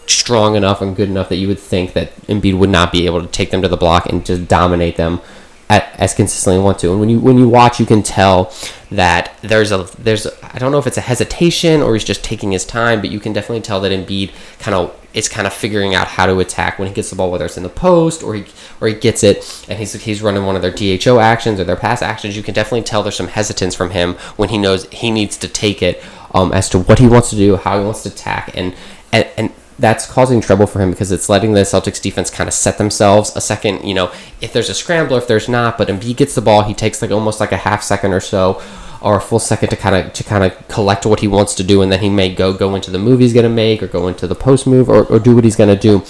strong 0.07 0.57
enough 0.57 0.81
and 0.81 0.97
good 0.97 1.09
enough 1.09 1.29
that 1.29 1.37
you 1.37 1.49
would 1.49 1.59
think 1.59 1.93
that 1.95 2.15
Embiid 2.27 2.59
would 2.59 2.71
not 2.71 2.93
be 2.93 3.07
able 3.07 3.21
to 3.21 3.29
take 3.29 3.51
them 3.51 3.63
to 3.63 3.69
the 3.69 3.77
block 3.77 4.07
and 4.07 4.25
just 4.25 4.49
dominate 4.49 4.97
them 4.97 5.21
at, 5.69 5.95
as 5.99 6.15
consistently 6.15 6.63
want 6.63 6.79
to. 6.81 6.91
And 6.91 7.01
when 7.01 7.09
you 7.09 7.19
when 7.21 7.39
you 7.39 7.49
watch, 7.49 7.81
you 7.81 7.87
can 7.87 8.03
tell 8.03 8.53
that 8.91 9.37
there's 9.43 9.73
a 9.73 9.85
there's 9.99 10.27
I 10.43 10.59
don't 10.59 10.73
know 10.73 10.79
if 10.79 10.87
it's 10.87 10.97
a 10.97 11.03
hesitation 11.03 11.83
or 11.83 11.95
he's 11.95 12.05
just 12.05 12.23
taking 12.23 12.53
his 12.53 12.65
time, 12.65 13.01
but 13.01 13.11
you 13.11 13.21
can 13.21 13.33
definitely 13.33 13.63
tell 13.63 13.81
that 13.81 13.93
Embiid 13.93 14.33
kind 14.59 14.75
of 14.75 15.01
is 15.15 15.29
kind 15.29 15.47
of 15.47 15.53
figuring 15.53 15.95
out 15.95 16.09
how 16.09 16.27
to 16.27 16.39
attack 16.41 16.79
when 16.79 16.89
he 16.89 16.95
gets 16.95 17.11
the 17.11 17.17
ball, 17.17 17.31
whether 17.31 17.45
it's 17.45 17.57
in 17.57 17.63
the 17.63 17.69
post 17.69 18.23
or 18.23 18.35
he 18.35 18.45
or 18.81 18.89
he 18.89 18.95
gets 18.95 19.23
it 19.23 19.65
and 19.69 19.79
he's 19.79 19.93
he's 19.95 20.23
running 20.23 20.45
one 20.45 20.57
of 20.57 20.63
their 20.63 20.71
DHO 20.71 21.19
actions 21.19 21.59
or 21.59 21.65
their 21.65 21.77
pass 21.77 22.03
actions. 22.03 22.37
You 22.37 22.43
can 22.43 22.55
definitely 22.55 22.83
tell 22.83 23.03
there's 23.03 23.17
some 23.17 23.29
hesitance 23.29 23.75
from 23.75 23.91
him 23.91 24.15
when 24.37 24.51
he 24.51 24.59
knows 24.59 24.85
he 24.91 25.11
needs 25.11 25.37
to 25.39 25.49
take 25.49 25.83
it 25.83 26.03
um, 26.35 26.53
as 26.53 26.69
to 26.71 26.79
what 26.79 26.99
he 26.99 27.07
wants 27.07 27.31
to 27.31 27.37
do, 27.37 27.57
how 27.57 27.79
he 27.79 27.85
wants 27.85 28.03
to 28.03 28.09
attack, 28.11 28.51
and 28.57 28.75
and, 29.13 29.29
and 29.37 29.53
that's 29.79 30.07
causing 30.07 30.41
trouble 30.41 30.67
for 30.67 30.81
him 30.81 30.91
because 30.91 31.11
it's 31.11 31.29
letting 31.29 31.53
the 31.53 31.63
Celtics 31.63 32.01
defense 32.01 32.31
kind 32.31 32.49
of 32.49 32.55
set 32.55 32.79
themselves 32.79 33.35
a 33.35 33.41
second. 33.41 33.85
You 33.85 33.95
know, 33.95 34.13
if 34.41 34.53
there's 34.53 34.69
a 34.69 34.75
scrambler, 34.75 35.19
if 35.19 35.27
there's 35.27 35.49
not, 35.49 35.79
but 35.79 36.03
he 36.03 36.15
gets 36.15 36.35
the 36.35 36.41
ball, 36.41 36.63
he 36.63 36.75
takes 36.75 37.03
like 37.03 37.11
almost 37.11 37.41
like 37.41 37.53
a 37.53 37.57
half 37.57 37.83
second 37.83 38.13
or 38.13 38.21
so, 38.21 38.63
or 39.01 39.17
a 39.17 39.21
full 39.21 39.41
second 39.41 39.71
to 39.71 39.77
kind 39.77 39.97
of 39.97 40.13
to 40.13 40.25
kind 40.25 40.45
of 40.45 40.69
collect 40.69 41.07
what 41.07 41.21
he 41.21 41.29
wants 41.29 41.55
to 41.57 41.65
do, 41.65 41.83
and 41.83 41.91
then 41.91 42.01
he 42.01 42.09
may 42.09 42.33
go 42.33 42.53
go 42.53 42.75
into 42.75 42.91
the 42.91 42.99
move 42.99 43.21
he's 43.21 43.35
gonna 43.35 43.49
make, 43.49 43.83
or 43.83 43.87
go 43.87 44.09
into 44.09 44.27
the 44.27 44.35
post 44.35 44.67
move, 44.67 44.89
or, 44.89 45.05
or 45.07 45.19
do 45.19 45.35
what 45.35 45.45
he's 45.45 45.57
gonna 45.57 45.77
do. 45.77 46.03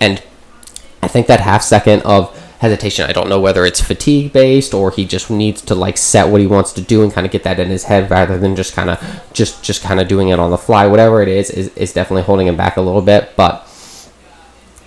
And 0.00 0.22
I 1.02 1.08
think 1.08 1.26
that 1.28 1.40
half 1.40 1.62
second 1.62 2.02
of 2.02 2.36
hesitation. 2.58 3.08
I 3.08 3.12
don't 3.12 3.28
know 3.28 3.40
whether 3.40 3.64
it's 3.64 3.80
fatigue 3.80 4.32
based 4.32 4.74
or 4.74 4.90
he 4.90 5.04
just 5.04 5.30
needs 5.30 5.60
to 5.62 5.74
like 5.74 5.96
set 5.96 6.28
what 6.28 6.40
he 6.40 6.46
wants 6.46 6.72
to 6.74 6.80
do 6.80 7.02
and 7.02 7.12
kind 7.12 7.26
of 7.26 7.32
get 7.32 7.42
that 7.44 7.60
in 7.60 7.68
his 7.68 7.84
head 7.84 8.10
rather 8.10 8.38
than 8.38 8.56
just 8.56 8.74
kind 8.74 8.90
of 8.90 9.22
just 9.32 9.62
just 9.62 9.82
kind 9.82 10.00
of 10.00 10.08
doing 10.08 10.28
it 10.28 10.38
on 10.38 10.50
the 10.50 10.58
fly. 10.58 10.86
Whatever 10.86 11.22
it 11.22 11.28
is, 11.28 11.50
is 11.50 11.68
is 11.76 11.92
definitely 11.92 12.22
holding 12.22 12.46
him 12.46 12.56
back 12.56 12.76
a 12.76 12.80
little 12.80 13.02
bit. 13.02 13.34
But 13.36 13.68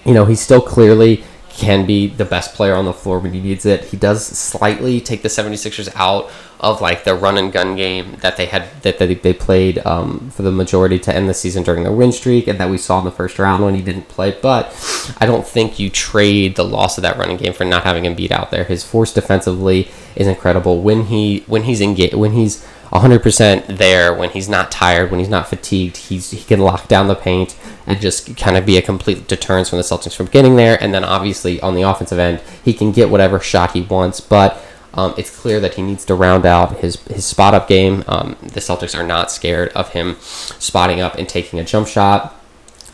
you 0.06 0.14
know, 0.14 0.26
he 0.26 0.36
still 0.36 0.62
clearly 0.62 1.24
can 1.50 1.86
be 1.86 2.08
the 2.08 2.26
best 2.26 2.54
player 2.54 2.76
on 2.76 2.86
the 2.86 2.94
floor 2.94 3.20
when 3.20 3.34
he 3.34 3.42
needs 3.42 3.66
it. 3.66 3.86
He 3.86 3.98
does 3.98 4.26
slightly 4.26 5.02
take 5.02 5.24
the 5.24 5.28
76ers 5.28 5.90
out 5.96 6.30
of 6.60 6.82
like 6.82 7.04
the 7.04 7.14
run 7.14 7.38
and 7.38 7.54
gun 7.54 7.76
game 7.76 8.16
that 8.22 8.38
they 8.38 8.48
had 8.48 8.82
that 8.82 8.98
they, 8.98 9.14
they 9.14 9.34
played 9.34 9.78
um, 9.86 10.30
for 10.32 10.42
the 10.42 10.52
majority 10.52 10.98
to 10.98 11.16
end 11.16 11.30
the 11.30 11.34
season 11.34 11.64
during 11.64 11.84
the 11.84 11.92
win 11.92 12.12
streak 12.12 12.48
and 12.48 12.60
that 12.60 12.70
we 12.70 12.78
saw 12.78 13.00
in 13.00 13.06
the 13.06 13.12
first 13.12 13.38
round 13.38 13.64
when 13.64 13.76
he 13.76 13.82
didn't 13.82 14.08
play. 14.08 14.36
But 14.42 14.74
I 15.20 15.26
don't 15.26 15.48
think 15.48 15.80
you 15.80 15.90
trade 15.90 16.56
the 16.56 16.66
loss 16.66 16.98
of 16.98 17.04
that 17.04 17.18
running 17.18 17.38
game 17.38 17.54
for 17.54 17.66
not 17.66 17.84
having 17.84 18.06
him 18.06 18.16
beat 18.16 18.32
out 18.32 18.50
there. 18.50 18.64
His 18.64 18.84
force 18.84 19.14
defensively 19.14 19.90
is 20.16 20.28
incredible 20.28 20.82
when 20.82 21.06
he 21.06 21.44
when 21.48 21.64
he's 21.64 21.82
engaged 21.82 22.16
when 22.16 22.32
he's 22.34 22.66
100% 22.92 23.78
there 23.78 24.14
when 24.14 24.30
he's 24.30 24.48
not 24.48 24.72
tired, 24.72 25.12
when 25.12 25.20
he's 25.20 25.30
not 25.30 25.48
fatigued. 25.48 25.98
He's 25.98 26.32
he 26.32 26.44
can 26.44 26.60
lock 26.60 26.88
down 26.88 27.08
the 27.08 27.16
paint 27.16 27.58
and 27.86 28.00
just 28.00 28.36
kind 28.38 28.58
of 28.58 28.66
be 28.66 28.78
a 28.78 28.82
complete 28.82 29.28
deterrence 29.28 29.70
from 29.70 29.78
the 29.78 29.84
Celtics 29.84 30.16
from 30.16 30.28
getting 30.28 30.56
there. 30.56 30.82
And 30.82 30.94
then 30.94 31.04
obviously 31.04 31.60
on 31.62 31.76
the 31.76 31.82
offensive 31.82 32.18
end, 32.18 32.42
he 32.64 32.74
can 32.74 32.92
get 32.92 33.10
whatever 33.10 33.40
shot 33.40 33.74
he 33.74 33.82
wants. 33.82 34.22
But 34.22 34.64
um, 34.94 35.14
it's 35.18 35.36
clear 35.36 35.60
that 35.60 35.76
he 35.76 35.82
needs 35.82 36.06
to 36.06 36.16
round 36.16 36.46
out 36.46 36.78
his 36.80 36.96
his 37.04 37.26
spot 37.26 37.54
up 37.54 37.68
game. 37.68 38.04
Um, 38.08 38.36
the 38.42 38.60
Celtics 38.60 38.98
are 38.98 39.06
not 39.06 39.32
scared 39.32 39.70
of 39.70 39.90
him 39.90 40.18
spotting 40.20 41.02
up 41.02 41.16
and 41.16 41.28
taking 41.28 41.60
a 41.60 41.64
jump 41.64 41.88
shot, 41.88 42.36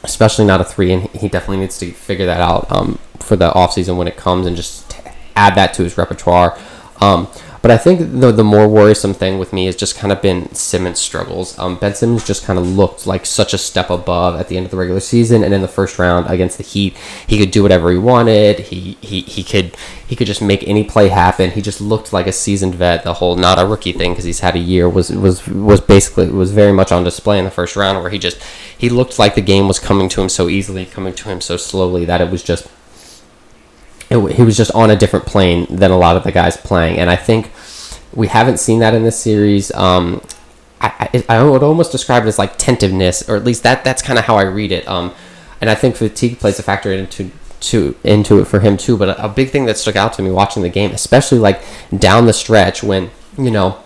especially 0.04 0.46
not 0.46 0.62
a 0.62 0.64
three. 0.64 0.92
And 0.92 1.04
he 1.10 1.30
definitely 1.30 1.58
needs 1.58 1.78
to 1.80 1.92
figure 1.92 2.26
that 2.26 2.42
out 2.42 2.72
um, 2.72 3.00
for 3.20 3.36
the 3.36 3.52
offseason 3.52 3.98
when 3.98 4.08
it 4.08 4.18
comes 4.18 4.46
and 4.46 4.56
just 4.56 4.96
add 5.36 5.56
that 5.56 5.74
to 5.76 5.84
his 5.84 5.98
repertoire. 5.98 6.58
But 7.64 7.72
I 7.72 7.78
think 7.78 8.20
the 8.20 8.30
the 8.34 8.44
more 8.44 8.68
worrisome 8.68 9.14
thing 9.14 9.40
with 9.40 9.54
me 9.54 9.68
has 9.68 9.78
just 9.78 9.96
kind 9.96 10.12
of 10.12 10.22
been 10.22 10.54
Simmons' 10.54 11.00
struggles. 11.00 11.58
Um, 11.58 11.78
ben 11.78 11.96
Simmons 11.96 12.26
just 12.26 12.44
kind 12.44 12.60
of 12.60 12.68
looked 12.68 13.08
like 13.08 13.26
such 13.26 13.54
a 13.54 13.58
step 13.58 13.90
above 13.90 14.38
at 14.38 14.50
the 14.50 14.58
end 14.58 14.66
of 14.66 14.72
the 14.72 14.76
regular 14.76 15.00
season, 15.00 15.46
and 15.46 15.54
in 15.54 15.62
the 15.62 15.70
first 15.70 15.98
round 15.98 16.28
against 16.28 16.58
the 16.58 16.64
Heat, 16.66 16.98
he 17.26 17.40
could 17.40 17.52
do 17.52 17.64
whatever 17.64 17.90
he 17.90 17.98
wanted. 17.98 18.60
He 18.60 18.98
he, 19.00 19.22
he 19.22 19.46
could 19.46 19.78
he 20.06 20.14
could 20.18 20.28
just 20.28 20.42
make 20.42 20.68
any 20.68 20.84
play 20.84 21.08
happen. 21.08 21.52
He 21.52 21.62
just 21.62 21.80
looked 21.80 22.12
like 22.12 22.28
a 22.28 22.34
seasoned 22.34 22.76
vet. 22.76 23.06
The 23.06 23.14
whole 23.14 23.38
not 23.38 23.60
a 23.60 23.66
rookie 23.66 23.94
thing 23.94 24.12
because 24.12 24.26
he's 24.26 24.42
had 24.42 24.58
a 24.58 24.60
year 24.60 24.90
was 24.90 25.10
was 25.10 25.48
was 25.48 25.80
basically 25.80 26.28
was 26.28 26.52
very 26.52 26.74
much 26.74 26.92
on 26.92 27.06
display 27.06 27.40
in 27.40 27.46
the 27.46 27.50
first 27.50 27.78
round 27.78 28.02
where 28.02 28.12
he 28.12 28.20
just 28.20 28.44
he 28.78 28.90
looked 28.90 29.18
like 29.18 29.36
the 29.36 29.42
game 29.42 29.70
was 29.70 29.80
coming 29.80 30.10
to 30.10 30.22
him 30.22 30.28
so 30.28 30.50
easily, 30.50 30.86
coming 30.86 31.14
to 31.14 31.30
him 31.30 31.40
so 31.40 31.56
slowly 31.56 32.04
that 32.04 32.20
it 32.20 32.30
was 32.30 32.44
just 32.44 32.68
it, 34.14 34.36
he 34.36 34.44
was 34.44 34.56
just 34.56 34.72
on 34.72 34.90
a 34.90 34.96
different 34.96 35.26
plane 35.26 35.66
than 35.70 35.92
a 35.92 35.98
lot 35.98 36.16
of 36.16 36.24
the 36.24 36.32
guys 36.32 36.58
playing, 36.58 37.00
and 37.00 37.10
I 37.10 37.16
think 37.16 37.52
we 38.14 38.28
haven't 38.28 38.60
seen 38.60 38.80
that 38.80 38.94
in 38.94 39.04
this 39.04 39.20
series. 39.20 39.72
Um, 39.74 40.22
I, 40.80 41.24
I, 41.30 41.38
I, 41.38 41.44
would 41.44 41.64
almost 41.64 41.92
describe 41.92 42.24
it 42.24 42.28
as 42.28 42.38
like 42.38 42.58
tentativeness, 42.58 43.28
or 43.28 43.36
at 43.36 43.44
least 43.44 43.64
that 43.64 43.84
that's 43.84 44.02
kind 44.02 44.20
of 44.20 44.26
how 44.26 44.36
I 44.36 44.44
read 44.44 44.72
it. 44.72 44.88
Um, 44.88 45.14
and 45.62 45.70
I 45.70 45.76
think 45.76 45.96
fatigue 45.96 46.40
plays 46.40 46.60
a 46.60 46.64
factor 46.64 46.92
into 46.92 47.32
to 47.62 47.96
into 48.04 48.40
it 48.40 48.46
for 48.46 48.60
him 48.60 48.78
too. 48.78 48.98
But 48.98 49.10
a, 49.10 49.26
a 49.26 49.30
big 49.30 49.50
thing 49.50 49.66
that 49.66 49.78
stuck 49.78 49.96
out 49.96 50.14
to 50.14 50.22
me 50.22 50.30
watching 50.30 50.62
the 50.62 50.70
game, 50.70 50.92
especially 50.92 51.40
like 51.40 51.62
down 51.98 52.26
the 52.26 52.34
stretch 52.34 52.84
when 52.84 53.12
you 53.38 53.50
know 53.50 53.82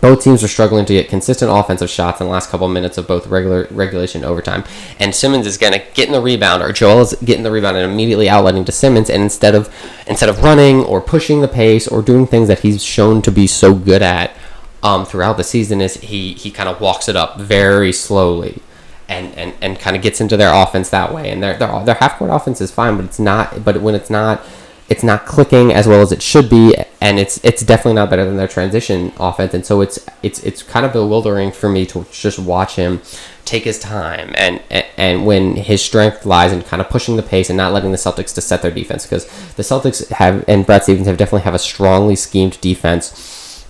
both 0.00 0.22
teams 0.22 0.42
are 0.42 0.48
struggling 0.48 0.84
to 0.84 0.92
get 0.92 1.08
consistent 1.08 1.50
offensive 1.50 1.88
shots 1.88 2.20
in 2.20 2.26
the 2.26 2.32
last 2.32 2.50
couple 2.50 2.66
of 2.66 2.72
minutes 2.72 2.98
of 2.98 3.06
both 3.06 3.26
regular 3.26 3.66
regulation 3.70 4.22
and 4.22 4.30
overtime. 4.30 4.64
And 4.98 5.14
Simmons 5.14 5.46
is 5.46 5.56
gonna 5.56 5.82
get 5.94 6.06
in 6.06 6.12
the 6.12 6.20
rebound, 6.20 6.62
or 6.62 6.72
Joel 6.72 7.00
is 7.02 7.14
getting 7.24 7.42
the 7.42 7.50
rebound 7.50 7.76
and 7.76 7.90
immediately 7.90 8.26
outletting 8.26 8.66
to 8.66 8.72
Simmons. 8.72 9.08
And 9.08 9.22
instead 9.22 9.54
of 9.54 9.72
instead 10.06 10.28
of 10.28 10.42
running 10.42 10.84
or 10.84 11.00
pushing 11.00 11.40
the 11.40 11.48
pace 11.48 11.86
or 11.86 12.02
doing 12.02 12.26
things 12.26 12.48
that 12.48 12.60
he's 12.60 12.82
shown 12.82 13.22
to 13.22 13.30
be 13.30 13.46
so 13.46 13.74
good 13.74 14.02
at 14.02 14.36
um, 14.82 15.06
throughout 15.06 15.36
the 15.36 15.44
season, 15.44 15.80
is 15.80 15.94
he 15.94 16.34
he 16.34 16.50
kind 16.50 16.68
of 16.68 16.80
walks 16.80 17.08
it 17.08 17.16
up 17.16 17.38
very 17.38 17.92
slowly. 17.92 18.60
And, 19.06 19.34
and, 19.36 19.52
and 19.60 19.78
kind 19.78 19.96
of 19.96 20.02
gets 20.02 20.22
into 20.22 20.34
their 20.38 20.54
offense 20.54 20.88
that 20.88 21.12
way, 21.12 21.30
and 21.30 21.42
their 21.42 21.58
their, 21.58 21.84
their 21.84 21.94
half 21.96 22.16
court 22.16 22.30
offense 22.32 22.62
is 22.62 22.70
fine, 22.70 22.96
but 22.96 23.04
it's 23.04 23.18
not. 23.18 23.62
But 23.62 23.82
when 23.82 23.94
it's 23.94 24.08
not 24.08 24.42
it's 24.88 25.02
not 25.02 25.24
clicking 25.24 25.72
as 25.72 25.86
well 25.86 26.02
as 26.02 26.12
it 26.12 26.22
should 26.22 26.50
be, 26.50 26.74
and 27.00 27.18
it's 27.18 27.42
it's 27.42 27.62
definitely 27.62 27.94
not 27.94 28.10
better 28.10 28.24
than 28.24 28.36
their 28.36 28.48
transition 28.48 29.12
offense. 29.18 29.54
And 29.54 29.64
so 29.64 29.80
it's 29.80 30.04
it's 30.22 30.42
it's 30.44 30.62
kind 30.62 30.84
of 30.84 30.92
bewildering 30.92 31.52
for 31.52 31.68
me 31.68 31.86
to 31.86 32.04
just 32.12 32.38
watch 32.38 32.76
him 32.76 33.00
take 33.44 33.64
his 33.64 33.78
time 33.78 34.32
and 34.36 34.62
and 34.96 35.26
when 35.26 35.56
his 35.56 35.82
strength 35.82 36.24
lies 36.24 36.50
in 36.50 36.62
kind 36.62 36.80
of 36.80 36.88
pushing 36.88 37.16
the 37.16 37.22
pace 37.22 37.50
and 37.50 37.56
not 37.58 37.72
letting 37.72 37.90
the 37.90 37.98
Celtics 37.98 38.34
to 38.34 38.40
set 38.40 38.62
their 38.62 38.70
defense 38.70 39.04
because 39.04 39.26
the 39.54 39.62
Celtics 39.62 40.08
have 40.12 40.44
and 40.48 40.64
Brad 40.64 40.82
Stevens 40.82 41.06
have 41.06 41.16
definitely 41.16 41.42
have 41.42 41.54
a 41.54 41.58
strongly 41.58 42.16
schemed 42.16 42.60
defense 42.60 43.66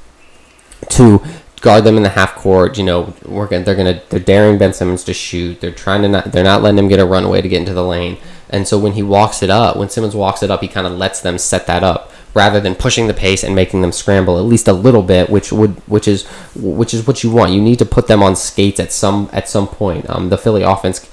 to 0.90 1.20
guard 1.60 1.84
them 1.84 1.96
in 1.96 2.02
the 2.02 2.10
half 2.10 2.34
court. 2.36 2.76
You 2.78 2.84
know, 2.84 3.14
gonna, 3.24 3.64
they're 3.64 3.74
gonna 3.74 4.02
they're 4.10 4.20
daring 4.20 4.58
Ben 4.58 4.72
Simmons 4.72 5.02
to 5.04 5.14
shoot. 5.14 5.60
They're 5.60 5.72
trying 5.72 6.02
to 6.02 6.08
not 6.08 6.32
they're 6.32 6.44
not 6.44 6.62
letting 6.62 6.78
him 6.78 6.88
get 6.88 7.00
a 7.00 7.06
runaway 7.06 7.40
to 7.42 7.48
get 7.48 7.60
into 7.60 7.74
the 7.74 7.84
lane. 7.84 8.18
And 8.54 8.68
so 8.68 8.78
when 8.78 8.92
he 8.92 9.02
walks 9.02 9.42
it 9.42 9.50
up, 9.50 9.76
when 9.76 9.88
Simmons 9.88 10.14
walks 10.14 10.40
it 10.40 10.48
up, 10.48 10.60
he 10.60 10.68
kind 10.68 10.86
of 10.86 10.92
lets 10.92 11.20
them 11.20 11.38
set 11.38 11.66
that 11.66 11.82
up 11.82 12.12
rather 12.34 12.60
than 12.60 12.76
pushing 12.76 13.08
the 13.08 13.14
pace 13.14 13.42
and 13.42 13.52
making 13.52 13.80
them 13.80 13.90
scramble 13.90 14.38
at 14.38 14.44
least 14.44 14.68
a 14.68 14.72
little 14.72 15.02
bit, 15.02 15.28
which 15.28 15.50
would 15.50 15.72
which 15.88 16.06
is 16.06 16.24
which 16.54 16.94
is 16.94 17.04
what 17.04 17.24
you 17.24 17.32
want. 17.32 17.50
You 17.50 17.60
need 17.60 17.80
to 17.80 17.84
put 17.84 18.06
them 18.06 18.22
on 18.22 18.36
skates 18.36 18.78
at 18.78 18.92
some 18.92 19.28
at 19.32 19.48
some 19.48 19.66
point. 19.66 20.08
Um, 20.08 20.28
the 20.28 20.38
Philly 20.38 20.62
offense 20.62 21.10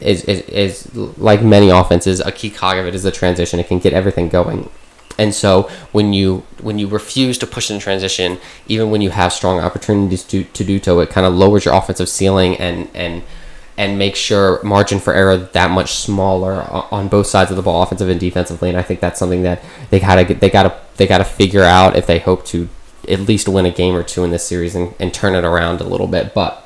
is, 0.00 0.22
is 0.24 0.42
is 0.42 0.94
like 1.16 1.42
many 1.42 1.70
offenses, 1.70 2.20
a 2.20 2.30
key 2.30 2.50
cog 2.50 2.76
of 2.76 2.86
it 2.86 2.94
is 2.94 3.04
the 3.04 3.10
transition. 3.10 3.58
It 3.58 3.68
can 3.68 3.78
get 3.78 3.94
everything 3.94 4.28
going. 4.28 4.68
And 5.18 5.34
so 5.34 5.70
when 5.92 6.12
you 6.12 6.42
when 6.60 6.78
you 6.78 6.88
refuse 6.88 7.38
to 7.38 7.46
push 7.46 7.70
in 7.70 7.78
transition, 7.78 8.38
even 8.68 8.90
when 8.90 9.00
you 9.00 9.08
have 9.08 9.32
strong 9.32 9.60
opportunities 9.60 10.24
to, 10.24 10.44
to 10.44 10.62
do 10.62 10.78
so, 10.82 11.00
it 11.00 11.08
kind 11.08 11.26
of 11.26 11.32
lowers 11.32 11.64
your 11.64 11.72
offensive 11.72 12.10
ceiling 12.10 12.54
and 12.58 12.90
and 12.92 13.22
and 13.76 13.98
make 13.98 14.16
sure 14.16 14.62
margin 14.62 14.98
for 14.98 15.14
error 15.14 15.36
that 15.36 15.70
much 15.70 15.94
smaller 15.94 16.62
on 16.90 17.08
both 17.08 17.26
sides 17.26 17.50
of 17.50 17.56
the 17.56 17.62
ball, 17.62 17.82
offensive 17.82 18.08
and 18.08 18.20
defensively. 18.20 18.68
And 18.68 18.78
I 18.78 18.82
think 18.82 19.00
that's 19.00 19.18
something 19.18 19.42
that 19.42 19.62
they 19.90 19.98
gotta 19.98 20.34
they 20.34 20.50
gotta 20.50 20.78
they 20.96 21.06
gotta 21.06 21.24
figure 21.24 21.62
out 21.62 21.96
if 21.96 22.06
they 22.06 22.18
hope 22.18 22.44
to 22.46 22.68
at 23.08 23.20
least 23.20 23.48
win 23.48 23.66
a 23.66 23.70
game 23.70 23.94
or 23.94 24.02
two 24.02 24.24
in 24.24 24.30
this 24.30 24.46
series 24.46 24.74
and, 24.74 24.94
and 25.00 25.12
turn 25.12 25.34
it 25.34 25.44
around 25.44 25.80
a 25.80 25.84
little 25.84 26.06
bit. 26.06 26.34
But 26.34 26.58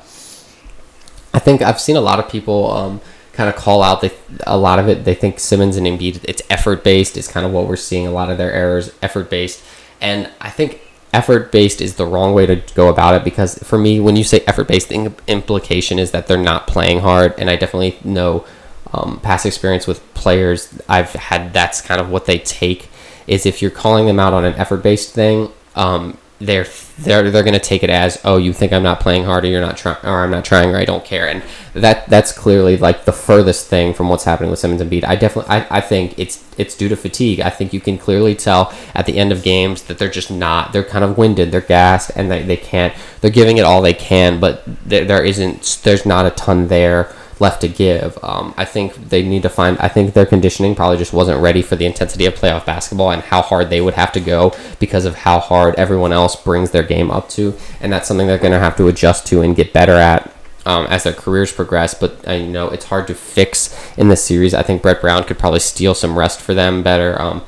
I 1.33 1.39
think 1.39 1.61
I've 1.61 1.79
seen 1.79 1.95
a 1.95 2.01
lot 2.01 2.19
of 2.19 2.29
people 2.29 2.71
um, 2.71 3.01
kind 3.33 3.49
of 3.49 3.55
call 3.55 3.81
out 3.81 4.01
the, 4.01 4.13
a 4.45 4.57
lot 4.57 4.79
of 4.79 4.89
it. 4.89 5.05
They 5.05 5.15
think 5.15 5.39
Simmons 5.39 5.77
and 5.77 5.87
Embiid 5.87 6.23
it's 6.25 6.41
effort 6.49 6.83
based 6.83 7.17
is 7.17 7.27
kind 7.27 7.45
of 7.45 7.51
what 7.51 7.67
we're 7.67 7.75
seeing. 7.75 8.05
A 8.05 8.11
lot 8.11 8.29
of 8.29 8.37
their 8.37 8.51
errors 8.51 8.93
effort 9.01 9.29
based, 9.29 9.63
and 10.01 10.29
I 10.41 10.49
think 10.49 10.81
effort 11.13 11.51
based 11.51 11.81
is 11.81 11.95
the 11.95 12.05
wrong 12.05 12.33
way 12.33 12.45
to 12.45 12.55
go 12.75 12.89
about 12.89 13.15
it 13.15 13.23
because 13.23 13.57
for 13.59 13.77
me, 13.77 13.99
when 13.99 14.15
you 14.15 14.23
say 14.23 14.41
effort 14.47 14.67
based, 14.67 14.89
the 14.89 15.13
implication 15.27 15.99
is 15.99 16.11
that 16.11 16.27
they're 16.27 16.37
not 16.37 16.67
playing 16.67 16.99
hard, 16.99 17.33
and 17.37 17.49
I 17.49 17.55
definitely 17.55 17.97
know 18.03 18.45
um, 18.93 19.19
past 19.21 19.45
experience 19.45 19.87
with 19.87 20.01
players 20.13 20.79
I've 20.87 21.13
had. 21.13 21.53
That's 21.53 21.81
kind 21.81 22.01
of 22.01 22.09
what 22.09 22.25
they 22.25 22.39
take 22.39 22.89
is 23.25 23.45
if 23.45 23.61
you're 23.61 23.71
calling 23.71 24.05
them 24.05 24.19
out 24.19 24.33
on 24.33 24.45
an 24.45 24.53
effort 24.55 24.83
based 24.83 25.13
thing. 25.13 25.51
Um, 25.75 26.17
they're 26.39 26.67
they're 26.99 27.31
they're 27.31 27.43
gonna 27.43 27.59
take 27.59 27.83
it 27.83 27.89
as 27.89 28.19
oh 28.23 28.37
you 28.37 28.53
think 28.53 28.71
I'm 28.71 28.83
not 28.83 28.99
playing 28.99 29.23
hard 29.23 29.43
or 29.43 29.47
you're 29.47 29.61
not 29.61 29.75
trying 29.75 29.97
or 30.03 30.23
I'm 30.23 30.29
not 30.29 30.45
trying 30.45 30.69
or 30.69 30.77
I 30.77 30.85
don't 30.85 31.03
care 31.03 31.27
and 31.27 31.41
that 31.73 32.07
that's 32.09 32.31
clearly 32.31 32.77
like 32.77 33.05
the 33.05 33.11
furthest 33.11 33.67
thing 33.67 33.93
from 33.93 34.09
what's 34.09 34.23
happening 34.23 34.51
with 34.51 34.59
Simmons 34.59 34.81
and 34.81 34.91
Embiid. 34.91 35.03
I 35.03 35.15
definitely 35.15 35.49
I, 35.49 35.77
I 35.77 35.81
think 35.81 36.17
it's 36.17 36.43
it's 36.57 36.75
due 36.75 36.89
to 36.89 36.95
fatigue. 36.95 37.39
I 37.39 37.49
think 37.49 37.73
you 37.73 37.79
can 37.79 37.97
clearly 37.97 38.35
tell 38.35 38.73
at 38.93 39.05
the 39.07 39.17
end 39.17 39.31
of 39.31 39.41
games 39.43 39.83
that 39.83 39.97
they're 39.97 40.09
just 40.09 40.29
not 40.29 40.73
they're 40.73 40.83
kind 40.83 41.03
of 41.03 41.17
winded, 41.17 41.51
they're 41.51 41.61
gassed 41.61 42.11
and 42.15 42.29
they, 42.29 42.43
they 42.43 42.57
can't 42.57 42.93
they're 43.21 43.31
giving 43.31 43.57
it 43.57 43.65
all 43.65 43.81
they 43.81 43.93
can, 43.93 44.39
but 44.39 44.63
there, 44.85 45.05
there 45.05 45.23
isn't 45.23 45.79
there's 45.83 46.05
not 46.05 46.27
a 46.27 46.31
ton 46.31 46.67
there 46.67 47.13
left 47.39 47.61
to 47.61 47.67
give. 47.67 48.17
Um, 48.23 48.53
I 48.57 48.65
think 48.65 48.95
they 49.09 49.23
need 49.23 49.43
to 49.43 49.49
find. 49.49 49.77
I 49.79 49.87
think 49.87 50.13
their 50.13 50.25
conditioning 50.25 50.75
probably 50.75 50.97
just 50.97 51.13
wasn't 51.13 51.41
ready 51.41 51.61
for 51.61 51.75
the 51.75 51.85
intensity 51.85 52.25
of 52.25 52.35
playoff 52.35 52.65
basketball 52.65 53.11
and 53.11 53.21
how 53.21 53.41
hard 53.41 53.69
they 53.69 53.81
would 53.81 53.93
have 53.93 54.11
to 54.13 54.19
go 54.19 54.55
because 54.79 55.05
of 55.05 55.15
how 55.15 55.39
hard 55.39 55.75
everyone 55.75 56.11
else 56.13 56.35
brings 56.35 56.71
their 56.71 56.83
game 56.83 57.11
up 57.11 57.29
to, 57.29 57.55
and 57.81 57.91
that's 57.91 58.07
something 58.07 58.27
they're 58.27 58.37
going 58.37 58.53
to 58.53 58.59
have 58.59 58.77
to 58.77 58.87
adjust 58.87 59.27
to 59.27 59.41
and 59.41 59.55
get 59.55 59.73
better 59.73 59.93
at. 59.93 60.33
Um, 60.65 60.85
as 60.87 61.03
their 61.03 61.13
careers 61.13 61.49
progress, 61.53 61.93
but 61.93 62.27
uh, 62.27 62.33
you 62.33 62.47
know 62.47 62.67
it's 62.67 62.83
hard 62.83 63.07
to 63.07 63.15
fix 63.15 63.73
in 63.95 64.09
this 64.09 64.21
series. 64.21 64.53
I 64.53 64.63
think 64.63 64.81
Brett 64.81 64.99
Brown 64.99 65.23
could 65.23 65.39
probably 65.39 65.61
steal 65.61 65.93
some 65.93 66.19
rest 66.19 66.41
for 66.41 66.53
them 66.53 66.83
better. 66.83 67.21
Um, 67.21 67.41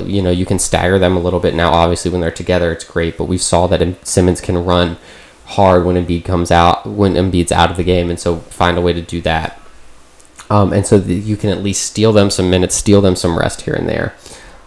you 0.00 0.22
know, 0.22 0.30
you 0.30 0.44
can 0.44 0.58
stagger 0.58 0.98
them 0.98 1.16
a 1.16 1.20
little 1.20 1.40
bit 1.40 1.54
now. 1.54 1.72
Obviously, 1.72 2.10
when 2.10 2.20
they're 2.20 2.30
together, 2.30 2.72
it's 2.72 2.84
great. 2.84 3.16
But 3.16 3.24
we 3.24 3.38
saw 3.38 3.66
that 3.68 4.06
Simmons 4.06 4.40
can 4.40 4.62
run 4.62 4.98
hard 5.48 5.84
when 5.84 5.96
Embiid 5.96 6.24
comes 6.24 6.50
out 6.50 6.86
when 6.86 7.14
Embiid's 7.14 7.52
out 7.52 7.70
of 7.70 7.76
the 7.76 7.84
game, 7.84 8.10
and 8.10 8.20
so 8.20 8.36
find 8.36 8.76
a 8.76 8.80
way 8.82 8.92
to 8.92 9.00
do 9.00 9.20
that. 9.22 9.60
Um, 10.50 10.72
and 10.72 10.86
so 10.86 10.96
you 10.96 11.36
can 11.36 11.50
at 11.50 11.62
least 11.62 11.82
steal 11.82 12.12
them 12.12 12.30
some 12.30 12.50
minutes, 12.50 12.74
steal 12.74 13.00
them 13.00 13.16
some 13.16 13.38
rest 13.38 13.62
here 13.62 13.74
and 13.74 13.88
there. 13.88 14.14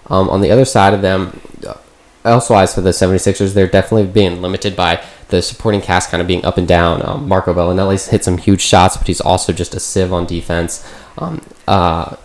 Um, 0.08 0.30
on 0.30 0.42
the 0.42 0.52
other 0.52 0.66
side 0.66 0.94
of 0.94 1.02
them, 1.02 1.40
uh, 1.68 1.76
elsewise 2.26 2.74
for 2.74 2.82
the 2.82 2.90
76ers, 2.90 3.54
they're 3.54 3.68
definitely 3.68 4.12
being 4.12 4.42
limited 4.42 4.76
by 4.76 5.04
the 5.30 5.42
supporting 5.42 5.82
cast 5.82 6.10
kind 6.10 6.22
of 6.22 6.28
being 6.28 6.44
up 6.46 6.58
and 6.58 6.68
down. 6.68 7.06
Um, 7.08 7.28
Marco 7.28 7.54
Belinelli's 7.54 8.08
hit 8.08 8.24
some 8.24 8.38
huge 8.38 8.62
shots, 8.62 8.98
but 8.98 9.08
he's 9.08 9.22
also 9.22 9.54
just 9.54 9.74
a 9.74 9.80
sieve 9.80 10.12
on 10.12 10.26
defense. 10.26 10.88
Um, 11.18 11.42
uh, 11.68 12.16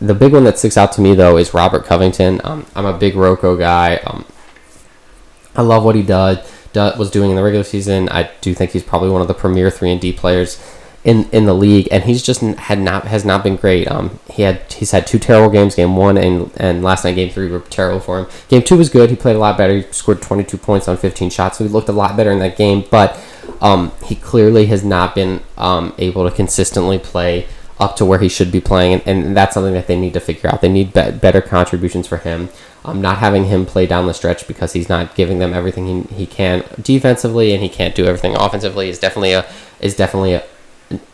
the 0.00 0.14
big 0.14 0.32
one 0.32 0.44
that 0.44 0.58
sticks 0.58 0.76
out 0.76 0.92
to 0.92 1.00
me 1.00 1.14
though 1.14 1.36
is 1.36 1.54
Robert 1.54 1.84
Covington. 1.84 2.40
Um, 2.44 2.66
I'm 2.74 2.86
a 2.86 2.96
big 2.96 3.14
RoCo 3.14 3.58
guy. 3.58 3.96
Um, 3.96 4.24
I 5.56 5.62
love 5.62 5.84
what 5.84 5.94
he 5.94 6.02
does 6.02 6.38
was 6.74 7.10
doing 7.10 7.30
in 7.30 7.36
the 7.36 7.42
regular 7.42 7.64
season. 7.64 8.08
I 8.08 8.30
do 8.40 8.54
think 8.54 8.72
he's 8.72 8.82
probably 8.82 9.10
one 9.10 9.22
of 9.22 9.28
the 9.28 9.34
premier 9.34 9.70
three 9.70 9.90
and 9.90 10.00
D 10.00 10.12
players 10.12 10.62
in 11.04 11.28
in 11.30 11.44
the 11.44 11.54
league, 11.54 11.86
and 11.90 12.04
he's 12.04 12.22
just 12.22 12.40
had 12.40 12.78
not 12.78 13.06
has 13.06 13.24
not 13.24 13.44
been 13.44 13.56
great. 13.56 13.86
Um, 13.90 14.18
he 14.30 14.42
had 14.42 14.72
he's 14.72 14.90
had 14.90 15.06
two 15.06 15.18
terrible 15.18 15.50
games. 15.50 15.74
Game 15.74 15.96
one 15.96 16.16
and 16.16 16.50
and 16.56 16.82
last 16.82 17.04
night, 17.04 17.14
game 17.14 17.30
three 17.30 17.48
were 17.48 17.60
terrible 17.60 18.00
for 18.00 18.18
him. 18.20 18.26
Game 18.48 18.62
two 18.62 18.76
was 18.76 18.88
good. 18.88 19.10
He 19.10 19.16
played 19.16 19.36
a 19.36 19.38
lot 19.38 19.58
better. 19.58 19.76
He 19.76 19.82
scored 19.92 20.22
22 20.22 20.56
points 20.56 20.88
on 20.88 20.96
15 20.96 21.30
shots, 21.30 21.58
so 21.58 21.64
he 21.64 21.70
looked 21.70 21.90
a 21.90 21.92
lot 21.92 22.16
better 22.16 22.32
in 22.32 22.38
that 22.38 22.56
game. 22.56 22.84
But 22.90 23.20
um, 23.60 23.92
he 24.04 24.14
clearly 24.14 24.66
has 24.66 24.82
not 24.82 25.14
been 25.14 25.42
um, 25.58 25.94
able 25.98 26.28
to 26.28 26.34
consistently 26.34 26.98
play 26.98 27.46
up 27.78 27.96
to 27.96 28.04
where 28.04 28.18
he 28.18 28.28
should 28.28 28.52
be 28.52 28.60
playing, 28.60 29.00
and, 29.04 29.24
and 29.24 29.36
that's 29.36 29.54
something 29.54 29.74
that 29.74 29.86
they 29.86 29.98
need 29.98 30.14
to 30.14 30.20
figure 30.20 30.48
out. 30.48 30.60
They 30.60 30.68
need 30.68 30.92
be- 30.92 31.10
better 31.10 31.40
contributions 31.40 32.06
for 32.06 32.18
him. 32.18 32.48
Um, 32.84 33.00
not 33.00 33.18
having 33.18 33.46
him 33.46 33.64
play 33.64 33.86
down 33.86 34.06
the 34.06 34.14
stretch 34.14 34.46
because 34.46 34.74
he's 34.74 34.88
not 34.88 35.14
giving 35.14 35.38
them 35.38 35.54
everything 35.54 35.86
he, 35.86 36.14
he 36.14 36.26
can 36.26 36.64
defensively, 36.80 37.52
and 37.52 37.62
he 37.62 37.68
can't 37.68 37.94
do 37.94 38.04
everything 38.04 38.36
offensively 38.36 38.88
is 38.88 38.98
definitely 38.98 39.32
a 39.32 39.46
is 39.80 39.96
definitely 39.96 40.34
a, 40.34 40.44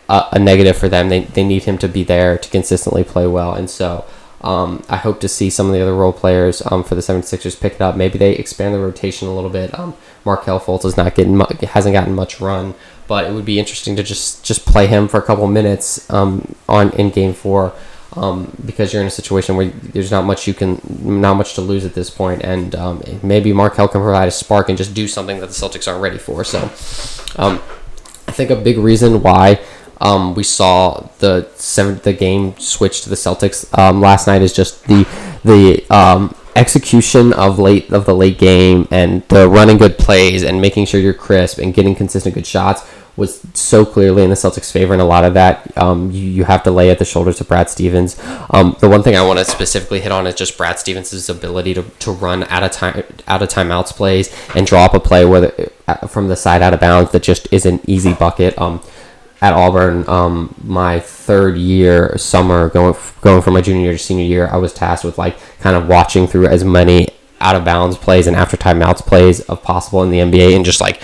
a, 0.08 0.28
a 0.32 0.38
negative 0.38 0.76
for 0.76 0.88
them. 0.88 1.08
They, 1.08 1.20
they 1.20 1.44
need 1.44 1.64
him 1.64 1.78
to 1.78 1.88
be 1.88 2.04
there 2.04 2.36
to 2.36 2.50
consistently 2.50 3.04
play 3.04 3.26
well, 3.26 3.54
and 3.54 3.70
so 3.70 4.04
um, 4.42 4.82
I 4.88 4.96
hope 4.96 5.20
to 5.20 5.28
see 5.28 5.50
some 5.50 5.66
of 5.66 5.72
the 5.72 5.80
other 5.80 5.94
role 5.94 6.12
players 6.12 6.62
um, 6.70 6.82
for 6.82 6.94
the 6.94 7.02
76ers 7.02 7.60
pick 7.60 7.74
it 7.74 7.80
up. 7.80 7.96
Maybe 7.96 8.18
they 8.18 8.32
expand 8.34 8.74
the 8.74 8.78
rotation 8.78 9.28
a 9.28 9.34
little 9.34 9.50
bit. 9.50 9.76
Um, 9.78 9.94
Markelle 10.24 10.60
Fultz 10.60 10.84
is 10.84 10.96
not 10.96 11.14
getting 11.14 11.36
mu- 11.36 11.44
hasn't 11.62 11.92
gotten 11.92 12.14
much 12.14 12.40
run, 12.40 12.74
but 13.10 13.28
it 13.28 13.32
would 13.32 13.44
be 13.44 13.58
interesting 13.58 13.96
to 13.96 14.04
just 14.04 14.44
just 14.44 14.64
play 14.64 14.86
him 14.86 15.08
for 15.08 15.18
a 15.18 15.22
couple 15.22 15.44
minutes 15.48 16.08
um, 16.10 16.54
on 16.68 16.92
in 16.92 17.10
Game 17.10 17.34
Four. 17.34 17.74
Um, 18.12 18.56
because 18.66 18.92
you're 18.92 19.02
in 19.02 19.06
a 19.06 19.10
situation 19.22 19.56
where 19.56 19.66
there's 19.66 20.10
not 20.10 20.24
much 20.24 20.48
you 20.48 20.54
can, 20.54 20.80
not 21.22 21.34
much 21.34 21.54
to 21.54 21.60
lose 21.60 21.84
at 21.84 21.94
this 21.94 22.10
point, 22.10 22.42
and 22.42 22.74
um, 22.74 23.02
maybe 23.22 23.52
Markelle 23.52 23.86
can 23.86 24.00
provide 24.00 24.26
a 24.26 24.32
spark 24.32 24.68
and 24.68 24.76
just 24.76 24.94
do 24.94 25.06
something 25.06 25.38
that 25.38 25.46
the 25.46 25.52
Celtics 25.52 25.86
aren't 25.86 26.02
ready 26.02 26.18
for. 26.18 26.42
So, 26.42 26.58
um, 27.36 27.60
I 28.26 28.32
think 28.32 28.50
a 28.50 28.56
big 28.56 28.78
reason 28.78 29.22
why 29.22 29.60
um, 30.00 30.34
we 30.34 30.42
saw 30.42 31.08
the 31.20 31.48
seven, 31.54 32.00
the 32.02 32.12
game 32.12 32.58
switch 32.58 33.02
to 33.02 33.08
the 33.08 33.16
Celtics 33.16 33.66
um, 33.78 34.00
last 34.00 34.26
night 34.26 34.42
is 34.42 34.52
just 34.52 34.84
the 34.86 35.06
the 35.44 35.84
execution 36.56 37.32
of 37.32 37.58
late 37.58 37.92
of 37.92 38.04
the 38.06 38.14
late 38.14 38.38
game 38.38 38.88
and 38.90 39.22
the 39.28 39.48
running 39.48 39.78
good 39.78 39.96
plays 39.98 40.42
and 40.42 40.60
making 40.60 40.84
sure 40.84 41.00
you're 41.00 41.14
crisp 41.14 41.58
and 41.58 41.74
getting 41.74 41.94
consistent 41.94 42.34
good 42.34 42.46
shots 42.46 42.82
was 43.16 43.40
so 43.54 43.84
clearly 43.84 44.22
in 44.22 44.30
the 44.30 44.36
Celtics' 44.36 44.72
favor, 44.72 44.92
and 44.92 45.02
a 45.02 45.04
lot 45.04 45.24
of 45.24 45.34
that 45.34 45.76
um, 45.76 46.10
you, 46.10 46.26
you 46.26 46.44
have 46.44 46.62
to 46.64 46.70
lay 46.70 46.90
at 46.90 46.98
the 46.98 47.04
shoulders 47.04 47.40
of 47.40 47.48
Brad 47.48 47.68
Stevens. 47.68 48.18
Um, 48.50 48.76
the 48.80 48.88
one 48.88 49.02
thing 49.02 49.16
I 49.16 49.22
want 49.22 49.38
to 49.38 49.44
specifically 49.44 50.00
hit 50.00 50.12
on 50.12 50.26
is 50.26 50.34
just 50.34 50.56
Brad 50.56 50.78
Stevens' 50.78 51.28
ability 51.28 51.74
to, 51.74 51.82
to 51.82 52.12
run 52.12 52.44
out 52.44 52.62
of 52.62 52.70
time 52.70 53.02
out 53.26 53.42
of 53.42 53.48
timeouts 53.48 53.92
plays 53.92 54.34
and 54.54 54.66
draw 54.66 54.84
up 54.84 54.94
a 54.94 55.00
play 55.00 55.24
where 55.24 55.40
the, 55.40 55.72
uh, 55.88 56.06
from 56.06 56.28
the 56.28 56.36
side 56.36 56.62
out 56.62 56.74
of 56.74 56.80
bounds 56.80 57.12
that 57.12 57.22
just 57.22 57.52
is 57.52 57.66
an 57.66 57.80
easy 57.86 58.14
bucket. 58.14 58.58
Um, 58.58 58.82
at 59.42 59.54
Auburn, 59.54 60.06
um, 60.06 60.54
my 60.62 61.00
third 61.00 61.56
year 61.56 62.16
summer 62.18 62.68
going 62.68 62.94
going 63.22 63.40
from 63.40 63.54
my 63.54 63.62
junior 63.62 63.84
year 63.84 63.92
to 63.92 63.98
senior 63.98 64.24
year, 64.24 64.48
I 64.48 64.58
was 64.58 64.72
tasked 64.72 65.04
with 65.04 65.16
like 65.16 65.36
kind 65.60 65.76
of 65.76 65.88
watching 65.88 66.26
through 66.26 66.46
as 66.46 66.62
many 66.62 67.08
out 67.40 67.56
of 67.56 67.64
bounds 67.64 67.96
plays 67.96 68.26
and 68.26 68.36
after 68.36 68.56
timeouts 68.56 68.98
plays 68.98 69.40
of 69.40 69.62
possible 69.62 70.02
in 70.02 70.10
the 70.10 70.18
NBA 70.18 70.54
and 70.54 70.64
just 70.64 70.80
like 70.80 71.00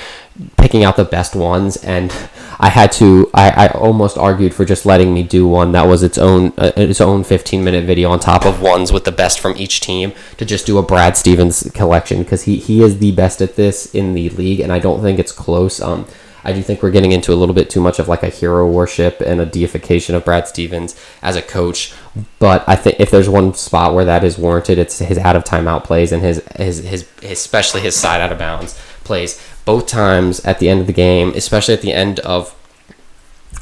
picking 0.77 0.85
out 0.85 0.97
the 0.97 1.05
best 1.05 1.35
ones 1.35 1.79
and 1.79 2.13
I 2.59 2.69
had 2.69 2.93
to 2.93 3.31
I, 3.33 3.49
I 3.65 3.67
almost 3.69 4.19
argued 4.19 4.53
for 4.53 4.67
just 4.67 4.85
letting 4.85 5.15
me 5.15 5.23
do 5.23 5.49
one 5.49 5.73
that 5.73 5.87
was 5.87 6.03
its 6.03 6.19
own 6.19 6.53
uh, 6.59 6.73
its 6.77 7.01
own 7.01 7.25
15 7.25 7.65
minute 7.65 7.87
video 7.87 8.11
on 8.11 8.21
top 8.21 8.45
of 8.45 8.61
ones 8.61 8.93
with 8.93 9.05
the 9.05 9.13
best 9.13 9.41
from 9.41 9.57
each 9.57 9.81
team 9.81 10.13
to 10.37 10.45
just 10.45 10.67
do 10.67 10.77
a 10.77 10.83
Brad 10.83 11.17
Stevens 11.17 11.71
collection 11.73 12.23
because 12.23 12.43
he, 12.43 12.57
he 12.57 12.83
is 12.83 12.99
the 12.99 13.13
best 13.13 13.41
at 13.41 13.57
this 13.57 13.95
in 13.95 14.13
the 14.13 14.29
league 14.31 14.61
and 14.61 14.71
I 14.71 14.79
don't 14.79 15.01
think 15.01 15.19
it's 15.19 15.33
close 15.33 15.81
um 15.81 16.07
I 16.45 16.53
do 16.53 16.63
think 16.63 16.83
we're 16.83 16.91
getting 16.91 17.13
into 17.13 17.33
a 17.33 17.39
little 17.41 17.55
bit 17.55 17.71
too 17.71 17.81
much 17.81 17.99
of 17.99 18.07
like 18.07 18.23
a 18.23 18.29
hero 18.29 18.71
worship 18.71 19.23
and 19.23 19.41
a 19.41 19.47
deification 19.47 20.15
of 20.15 20.27
Brad 20.27 20.47
Stevens 20.47 20.95
as 21.21 21.35
a 21.35 21.43
coach. 21.43 21.93
But 22.39 22.63
I 22.69 22.77
think 22.77 23.01
if 23.01 23.11
there's 23.11 23.29
one 23.29 23.55
spot 23.55 23.95
where 23.95 24.05
that 24.05 24.23
is 24.23 24.39
warranted, 24.39 24.79
it's 24.79 25.01
his 25.01 25.19
out 25.19 25.35
of 25.35 25.43
timeout 25.43 25.83
plays 25.83 26.13
and 26.13 26.23
his 26.23 26.41
his 26.55 26.85
his, 26.85 27.09
especially 27.25 27.81
his 27.81 27.97
side 27.97 28.21
out 28.21 28.31
of 28.31 28.39
bounds 28.39 28.81
plays. 29.03 29.41
Both 29.67 29.87
times 29.87 30.41
at 30.47 30.59
the 30.59 30.71
end 30.71 30.81
of 30.81 30.87
the 30.87 30.95
game, 30.95 31.35
especially 31.35 31.75
at 31.75 31.83
the 31.83 31.93
end 31.93 32.21
of 32.21 32.55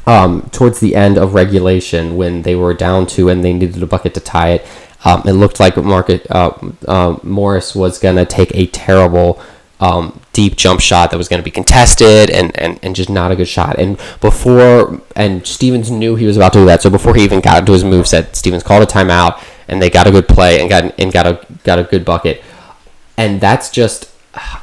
um, 0.07 0.49
towards 0.53 0.79
the 0.79 0.95
end 0.95 1.19
of 1.19 1.35
regulation 1.35 2.17
when 2.17 2.43
they 2.43 2.55
were 2.55 2.75
down 2.75 3.07
two 3.07 3.29
and 3.29 3.43
they 3.43 3.53
needed 3.53 3.83
a 3.83 3.87
bucket 3.87 4.15
to 4.15 4.21
tie 4.21 4.51
it. 4.51 4.67
Um, 5.05 5.23
it 5.27 5.33
looked 5.33 5.59
like 5.59 5.77
Marcus 5.77 6.25
uh, 6.31 6.53
uh, 6.87 7.17
Morris 7.23 7.75
was 7.75 7.99
gonna 7.99 8.25
take 8.25 8.55
a 8.55 8.67
terrible 8.67 9.43
um, 9.81 10.21
deep 10.33 10.57
jump 10.57 10.81
shot 10.81 11.11
that 11.11 11.17
was 11.19 11.29
going 11.29 11.41
to 11.41 11.45
be 11.45 11.51
contested 11.51 12.31
and, 12.31 12.57
and, 12.59 12.79
and 12.83 12.97
just 12.97 13.11
not 13.11 13.33
a 13.33 13.37
good 13.37 13.49
shot. 13.49 13.79
And 13.79 13.99
before, 14.21 15.01
and 15.15 15.47
Stevens 15.47 15.91
knew 15.91 16.17
he 16.17 16.27
was 16.27 16.37
about 16.37 16.53
to 16.55 16.61
do 16.61 16.67
that. 16.67 16.81
So 16.81 16.91
before 16.91 17.15
he 17.15 17.25
even 17.25 17.41
got 17.41 17.61
into 17.61 17.73
his 17.73 17.85
move 17.85 18.07
Stevens 18.07 18.63
called 18.63 18.83
a 18.83 18.87
timeout 18.87 19.43
and 19.69 19.83
they 19.83 19.91
got 19.91 20.07
a 20.07 20.11
good 20.11 20.29
play 20.29 20.61
and 20.61 20.71
got, 20.71 20.99
and 20.99 21.13
got 21.13 21.27
a, 21.27 21.47
got 21.65 21.79
a 21.79 21.85
good 21.85 22.05
bucket. 22.05 22.43
And 23.17 23.41
that's 23.41 23.71
just 23.71 24.11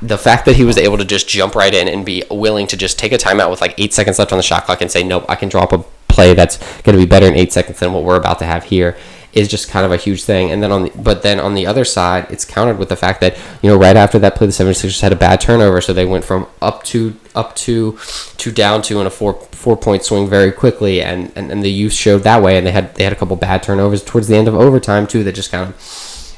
the 0.01 0.17
fact 0.17 0.45
that 0.45 0.55
he 0.55 0.63
was 0.63 0.77
able 0.77 0.97
to 0.97 1.05
just 1.05 1.27
jump 1.27 1.55
right 1.55 1.73
in 1.73 1.87
and 1.87 2.05
be 2.05 2.23
willing 2.29 2.67
to 2.67 2.77
just 2.77 2.99
take 2.99 3.11
a 3.11 3.17
timeout 3.17 3.49
with 3.49 3.61
like 3.61 3.73
eight 3.77 3.93
seconds 3.93 4.19
left 4.19 4.31
on 4.31 4.37
the 4.37 4.43
shot 4.43 4.65
clock 4.65 4.81
and 4.81 4.91
say, 4.91 5.03
nope, 5.03 5.25
I 5.29 5.35
can 5.35 5.49
drop 5.49 5.71
a 5.71 5.79
play 6.07 6.33
that's 6.33 6.57
going 6.81 6.97
to 6.97 7.03
be 7.03 7.09
better 7.09 7.25
in 7.25 7.35
eight 7.35 7.53
seconds 7.53 7.79
than 7.79 7.93
what 7.93 8.03
we're 8.03 8.17
about 8.17 8.39
to 8.39 8.45
have 8.45 8.65
here 8.65 8.97
is 9.33 9.47
just 9.47 9.69
kind 9.69 9.85
of 9.85 9.91
a 9.91 9.97
huge 9.97 10.23
thing. 10.23 10.51
And 10.51 10.61
then 10.61 10.71
on 10.71 10.83
the, 10.83 10.91
but 10.95 11.21
then 11.21 11.39
on 11.39 11.53
the 11.53 11.65
other 11.65 11.85
side, 11.85 12.27
it's 12.29 12.43
countered 12.43 12.77
with 12.77 12.89
the 12.89 12.95
fact 12.95 13.21
that, 13.21 13.37
you 13.61 13.69
know, 13.69 13.77
right 13.77 13.95
after 13.95 14.19
that 14.19 14.35
play, 14.35 14.47
the 14.47 14.53
76ers 14.53 15.01
had 15.01 15.13
a 15.13 15.15
bad 15.15 15.39
turnover. 15.39 15.79
So 15.81 15.93
they 15.93 16.05
went 16.05 16.25
from 16.25 16.47
up 16.61 16.83
to, 16.85 17.15
up 17.33 17.55
to, 17.57 17.97
to 18.37 18.51
down 18.51 18.81
to 18.83 18.99
in 18.99 19.07
a 19.07 19.09
four, 19.09 19.35
four 19.51 19.77
point 19.77 20.03
swing 20.03 20.27
very 20.27 20.51
quickly. 20.51 21.01
And, 21.01 21.31
and, 21.35 21.51
and 21.51 21.63
the 21.63 21.71
youth 21.71 21.93
showed 21.93 22.23
that 22.23 22.43
way. 22.43 22.57
And 22.57 22.67
they 22.67 22.71
had, 22.71 22.93
they 22.95 23.03
had 23.03 23.13
a 23.13 23.15
couple 23.15 23.35
bad 23.37 23.63
turnovers 23.63 24.03
towards 24.03 24.27
the 24.27 24.35
end 24.35 24.47
of 24.47 24.55
overtime 24.55 25.07
too, 25.07 25.23
that 25.23 25.33
just 25.33 25.51
kind 25.51 25.69
of, 25.69 26.37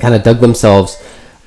kind 0.00 0.14
of 0.14 0.22
dug 0.22 0.40
themselves, 0.40 0.96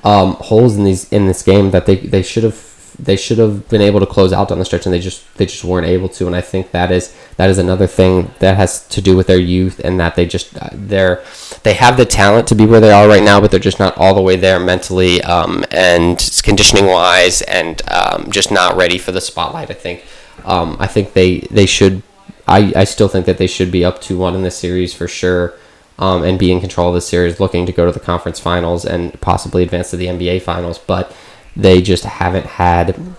um, 0.04 0.34
holes 0.34 0.76
in 0.76 0.84
these, 0.84 1.10
in 1.12 1.26
this 1.26 1.42
game 1.42 1.70
that 1.70 1.86
they, 1.86 1.96
they 1.96 2.22
should 2.22 2.44
have 2.44 2.72
they 2.98 3.16
should 3.16 3.38
have 3.38 3.68
been 3.68 3.80
able 3.80 4.00
to 4.00 4.06
close 4.06 4.32
out 4.32 4.48
down 4.48 4.58
the 4.58 4.64
stretch 4.64 4.86
and 4.86 4.92
they 4.92 5.00
just 5.00 5.34
they 5.36 5.46
just 5.46 5.64
weren't 5.64 5.86
able 5.86 6.08
to. 6.08 6.26
And 6.26 6.36
I 6.36 6.40
think 6.40 6.70
that 6.72 6.92
is 6.92 7.14
that 7.36 7.50
is 7.50 7.58
another 7.58 7.86
thing 7.86 8.30
that 8.38 8.56
has 8.56 8.86
to 8.88 9.00
do 9.00 9.16
with 9.16 9.26
their 9.26 9.38
youth 9.38 9.80
and 9.80 9.98
that 9.98 10.14
they 10.14 10.26
just 10.26 10.56
uh, 10.56 10.68
they're 10.72 11.24
they 11.62 11.74
have 11.74 11.96
the 11.96 12.04
talent 12.04 12.48
to 12.48 12.54
be 12.54 12.66
where 12.66 12.80
they 12.80 12.90
are 12.90 13.08
right 13.08 13.22
now 13.22 13.40
but 13.40 13.50
they're 13.50 13.60
just 13.60 13.78
not 13.78 13.96
all 13.96 14.14
the 14.14 14.22
way 14.22 14.36
there 14.36 14.60
mentally 14.60 15.22
um, 15.22 15.64
and 15.70 16.40
conditioning 16.42 16.86
wise 16.86 17.42
and 17.42 17.82
um, 17.90 18.30
just 18.30 18.50
not 18.50 18.76
ready 18.76 18.98
for 18.98 19.12
the 19.12 19.20
spotlight 19.20 19.70
I 19.70 19.74
think. 19.74 20.04
Um, 20.44 20.76
I 20.78 20.86
think 20.86 21.12
they 21.12 21.40
they 21.40 21.66
should 21.66 22.02
I, 22.46 22.72
I 22.76 22.84
still 22.84 23.08
think 23.08 23.26
that 23.26 23.38
they 23.38 23.46
should 23.46 23.70
be 23.70 23.84
up 23.84 24.00
to 24.02 24.18
one 24.18 24.34
in 24.34 24.42
this 24.42 24.56
series 24.56 24.92
for 24.92 25.08
sure 25.08 25.54
um, 26.02 26.24
and 26.24 26.38
be 26.38 26.50
in 26.50 26.60
control 26.60 26.88
of 26.88 26.94
the 26.94 27.00
series 27.00 27.38
looking 27.38 27.64
to 27.66 27.72
go 27.72 27.86
to 27.86 27.92
the 27.92 28.00
conference 28.00 28.40
finals 28.40 28.84
and 28.84 29.18
possibly 29.20 29.62
advance 29.62 29.90
to 29.90 29.96
the 29.96 30.06
NBA 30.06 30.42
finals 30.42 30.78
but 30.78 31.14
they 31.56 31.80
just 31.80 32.04
haven't 32.04 32.46
had 32.46 33.14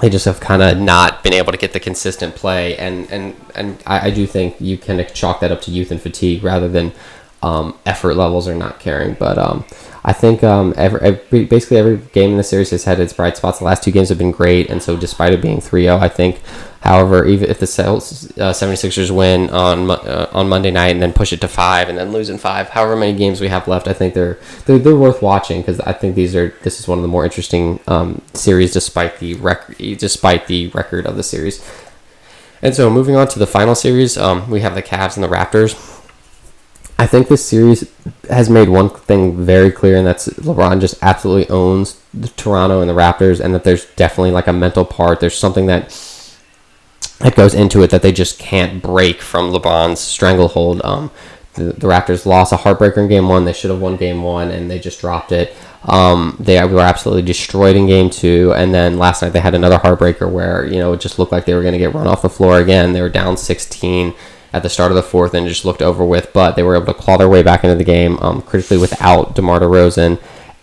they 0.00 0.08
just 0.08 0.24
have 0.24 0.40
kind 0.40 0.62
of 0.62 0.78
not 0.78 1.22
been 1.22 1.32
able 1.32 1.52
to 1.52 1.58
get 1.58 1.72
the 1.72 1.80
consistent 1.80 2.34
play. 2.34 2.76
And 2.76 3.10
and 3.10 3.36
and 3.54 3.82
I, 3.86 4.08
I, 4.08 4.10
do 4.10 4.26
think 4.26 4.60
you 4.60 4.78
can 4.78 5.04
chalk 5.12 5.40
that 5.40 5.52
up 5.52 5.60
to 5.62 5.70
youth 5.70 5.90
and 5.90 6.00
fatigue 6.00 6.42
rather 6.42 6.68
than 6.68 6.92
um, 7.42 7.78
effort 7.86 8.14
levels 8.14 8.48
or 8.48 8.54
not 8.54 8.80
caring. 8.80 9.14
But 9.14 9.38
um, 9.38 9.64
I 10.04 10.12
think 10.12 10.42
um, 10.42 10.74
every, 10.76 11.00
every, 11.00 11.44
basically 11.44 11.76
every 11.76 11.98
game 12.12 12.30
in 12.30 12.36
the 12.36 12.42
series 12.42 12.70
has 12.70 12.84
had 12.84 12.98
its 12.98 13.12
bright 13.12 13.36
spots. 13.36 13.58
The 13.58 13.64
last 13.64 13.82
two 13.82 13.90
games 13.90 14.08
have 14.08 14.18
been 14.18 14.30
great. 14.30 14.70
And 14.70 14.82
so 14.82 14.96
despite 14.96 15.32
it 15.32 15.42
being 15.42 15.58
3-0 15.58 16.00
I 16.00 16.08
think 16.08 16.40
However, 16.80 17.26
even 17.26 17.50
if 17.50 17.60
the 17.60 17.66
Celtics, 17.66 18.30
uh, 18.40 18.52
76ers 18.52 19.10
win 19.10 19.50
on 19.50 19.90
uh, 19.90 20.30
on 20.32 20.48
Monday 20.48 20.70
night 20.70 20.88
and 20.88 21.02
then 21.02 21.12
push 21.12 21.30
it 21.32 21.40
to 21.42 21.48
five 21.48 21.90
and 21.90 21.98
then 21.98 22.10
lose 22.10 22.30
in 22.30 22.38
five, 22.38 22.70
however 22.70 22.96
many 22.96 23.16
games 23.16 23.38
we 23.40 23.48
have 23.48 23.68
left, 23.68 23.86
I 23.86 23.92
think 23.92 24.14
they're 24.14 24.38
they're, 24.64 24.78
they're 24.78 24.96
worth 24.96 25.20
watching 25.20 25.60
because 25.60 25.78
I 25.80 25.92
think 25.92 26.14
these 26.14 26.34
are 26.34 26.54
this 26.62 26.80
is 26.80 26.88
one 26.88 26.96
of 26.96 27.02
the 27.02 27.08
more 27.08 27.24
interesting 27.24 27.80
um, 27.86 28.22
series 28.32 28.72
despite 28.72 29.18
the 29.18 29.34
rec- 29.34 29.76
despite 29.76 30.46
the 30.46 30.68
record 30.68 31.04
of 31.06 31.16
the 31.16 31.22
series. 31.22 31.62
And 32.62 32.74
so 32.74 32.88
moving 32.88 33.14
on 33.14 33.28
to 33.28 33.38
the 33.38 33.46
final 33.46 33.74
series, 33.74 34.16
um, 34.16 34.50
we 34.50 34.60
have 34.60 34.74
the 34.74 34.82
Cavs 34.82 35.16
and 35.16 35.24
the 35.24 35.28
Raptors. 35.28 35.74
I 36.98 37.06
think 37.06 37.28
this 37.28 37.44
series 37.44 37.90
has 38.28 38.50
made 38.50 38.68
one 38.68 38.90
thing 38.90 39.44
very 39.44 39.70
clear, 39.70 39.96
and 39.96 40.06
that's 40.06 40.28
LeBron 40.28 40.80
just 40.80 41.02
absolutely 41.02 41.48
owns 41.48 42.00
the 42.12 42.28
Toronto 42.28 42.80
and 42.80 42.88
the 42.90 42.94
Raptors, 42.94 43.40
and 43.40 43.54
that 43.54 43.64
there's 43.64 43.84
definitely 43.96 44.30
like 44.30 44.46
a 44.46 44.52
mental 44.52 44.84
part. 44.84 45.20
There's 45.20 45.38
something 45.38 45.66
that 45.66 45.92
that 47.20 47.36
goes 47.36 47.54
into 47.54 47.82
it 47.82 47.90
that 47.90 48.02
they 48.02 48.12
just 48.12 48.38
can't 48.38 48.82
break 48.82 49.20
from 49.20 49.52
LeBron's 49.52 50.00
stranglehold. 50.00 50.80
Um, 50.84 51.10
the, 51.54 51.64
the, 51.64 51.86
Raptors 51.86 52.26
lost 52.26 52.52
a 52.52 52.56
heartbreaker 52.56 52.98
in 52.98 53.08
game 53.08 53.28
one. 53.28 53.44
They 53.44 53.52
should 53.52 53.70
have 53.70 53.80
won 53.80 53.96
game 53.96 54.22
one, 54.22 54.50
and 54.50 54.70
they 54.70 54.78
just 54.78 55.00
dropped 55.00 55.30
it. 55.32 55.54
Um, 55.84 56.36
they 56.38 56.62
were 56.64 56.80
absolutely 56.80 57.22
destroyed 57.22 57.76
in 57.76 57.86
game 57.86 58.10
two, 58.10 58.52
and 58.54 58.74
then 58.74 58.98
last 58.98 59.22
night 59.22 59.32
they 59.32 59.40
had 59.40 59.54
another 59.54 59.78
heartbreaker 59.78 60.30
where 60.30 60.64
you 60.66 60.78
know 60.78 60.92
it 60.92 61.00
just 61.00 61.18
looked 61.18 61.32
like 61.32 61.44
they 61.44 61.54
were 61.54 61.62
going 61.62 61.72
to 61.72 61.78
get 61.78 61.94
run 61.94 62.06
off 62.06 62.22
the 62.22 62.30
floor 62.30 62.58
again. 62.58 62.92
They 62.92 63.02
were 63.02 63.08
down 63.08 63.36
16 63.36 64.14
at 64.52 64.62
the 64.62 64.68
start 64.68 64.90
of 64.90 64.96
the 64.96 65.02
fourth 65.02 65.34
and 65.34 65.46
just 65.46 65.64
looked 65.64 65.82
over 65.82 66.04
with, 66.04 66.32
but 66.32 66.56
they 66.56 66.62
were 66.62 66.76
able 66.76 66.86
to 66.86 66.94
claw 66.94 67.16
their 67.16 67.28
way 67.28 67.42
back 67.42 67.64
into 67.64 67.76
the 67.76 67.84
game, 67.84 68.18
um, 68.18 68.42
critically 68.42 68.78
without 68.78 69.34
DeMar 69.34 69.60
DeRozan. 69.60 70.20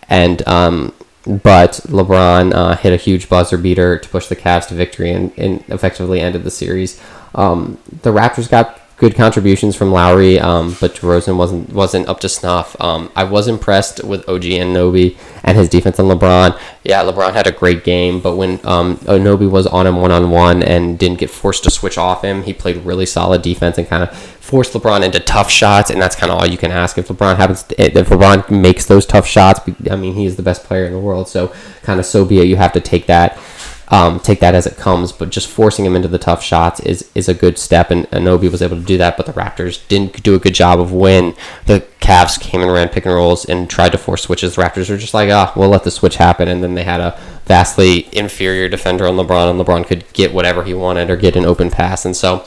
And 0.08 0.46
um, 0.48 0.94
but 1.28 1.72
LeBron 1.88 2.54
uh, 2.54 2.76
hit 2.76 2.92
a 2.92 2.96
huge 2.96 3.28
buzzer 3.28 3.58
beater 3.58 3.98
to 3.98 4.08
push 4.08 4.26
the 4.28 4.36
Cavs 4.36 4.68
to 4.68 4.74
victory 4.74 5.12
and, 5.12 5.32
and 5.36 5.62
effectively 5.68 6.20
ended 6.20 6.42
the 6.42 6.50
series. 6.50 7.00
Um, 7.34 7.78
the 8.02 8.10
Raptors 8.10 8.50
got 8.50 8.80
good 8.98 9.14
contributions 9.14 9.76
from 9.76 9.92
Lowry, 9.92 10.40
um, 10.40 10.76
but 10.80 10.94
DeRozan 10.94 11.36
wasn't 11.36 11.72
wasn't 11.72 12.08
up 12.08 12.18
to 12.20 12.28
snuff. 12.28 12.74
Um, 12.80 13.10
I 13.14 13.24
was 13.24 13.46
impressed 13.46 14.02
with 14.02 14.28
OG 14.28 14.42
Anunoby 14.42 15.16
and 15.44 15.56
his 15.56 15.68
defense 15.68 16.00
on 16.00 16.06
LeBron. 16.06 16.58
Yeah, 16.82 17.04
LeBron 17.04 17.32
had 17.32 17.46
a 17.46 17.52
great 17.52 17.84
game, 17.84 18.20
but 18.20 18.36
when 18.36 18.58
um, 18.64 18.96
Anunoby 18.98 19.48
was 19.48 19.66
on 19.66 19.86
him 19.86 19.96
one 19.96 20.10
on 20.10 20.30
one 20.30 20.62
and 20.62 20.98
didn't 20.98 21.18
get 21.18 21.30
forced 21.30 21.64
to 21.64 21.70
switch 21.70 21.96
off 21.98 22.24
him, 22.24 22.42
he 22.42 22.52
played 22.52 22.84
really 22.84 23.06
solid 23.06 23.42
defense 23.42 23.78
and 23.78 23.86
kind 23.86 24.02
of 24.02 24.37
forced 24.48 24.72
LeBron 24.72 25.04
into 25.04 25.20
tough 25.20 25.50
shots, 25.50 25.90
and 25.90 26.00
that's 26.00 26.16
kind 26.16 26.32
of 26.32 26.38
all 26.38 26.46
you 26.46 26.58
can 26.58 26.70
ask. 26.70 26.96
If 26.96 27.08
LeBron 27.08 27.36
happens, 27.36 27.64
to, 27.64 27.80
if 27.80 28.08
LeBron 28.08 28.50
makes 28.50 28.86
those 28.86 29.04
tough 29.04 29.26
shots, 29.26 29.60
I 29.90 29.96
mean, 29.96 30.14
he 30.14 30.24
is 30.24 30.36
the 30.36 30.42
best 30.42 30.64
player 30.64 30.86
in 30.86 30.92
the 30.92 30.98
world, 30.98 31.28
so 31.28 31.52
kind 31.82 32.00
of 32.00 32.06
so 32.06 32.24
be 32.24 32.40
it. 32.40 32.46
You 32.46 32.56
have 32.56 32.72
to 32.72 32.80
take 32.80 33.06
that 33.06 33.38
um, 33.90 34.20
take 34.20 34.40
that 34.40 34.54
as 34.54 34.66
it 34.66 34.76
comes. 34.76 35.12
But 35.12 35.30
just 35.30 35.48
forcing 35.48 35.84
him 35.84 35.96
into 35.96 36.08
the 36.08 36.18
tough 36.18 36.42
shots 36.42 36.80
is 36.80 37.10
is 37.14 37.28
a 37.28 37.34
good 37.34 37.58
step, 37.58 37.90
and 37.90 38.04
Anunoby 38.10 38.50
was 38.50 38.62
able 38.62 38.76
to 38.76 38.82
do 38.82 38.98
that. 38.98 39.16
But 39.16 39.26
the 39.26 39.32
Raptors 39.32 39.86
didn't 39.88 40.22
do 40.22 40.34
a 40.34 40.38
good 40.38 40.54
job 40.54 40.80
of 40.80 40.92
when 40.92 41.34
the 41.66 41.86
Cavs 42.00 42.40
came 42.40 42.60
and 42.60 42.72
ran 42.72 42.88
pick 42.88 43.06
and 43.06 43.14
rolls 43.14 43.44
and 43.44 43.68
tried 43.68 43.92
to 43.92 43.98
force 43.98 44.22
switches. 44.22 44.54
The 44.54 44.62
Raptors 44.62 44.90
were 44.90 44.96
just 44.96 45.14
like, 45.14 45.30
ah, 45.30 45.52
we'll 45.56 45.68
let 45.68 45.84
the 45.84 45.90
switch 45.90 46.16
happen, 46.16 46.48
and 46.48 46.62
then 46.62 46.74
they 46.74 46.84
had 46.84 47.00
a 47.00 47.18
vastly 47.46 48.08
inferior 48.12 48.68
defender 48.68 49.06
on 49.06 49.16
LeBron, 49.16 49.50
and 49.50 49.60
LeBron 49.60 49.86
could 49.86 50.10
get 50.12 50.32
whatever 50.32 50.64
he 50.64 50.74
wanted 50.74 51.10
or 51.10 51.16
get 51.16 51.36
an 51.36 51.44
open 51.44 51.70
pass, 51.70 52.04
and 52.04 52.16
so. 52.16 52.44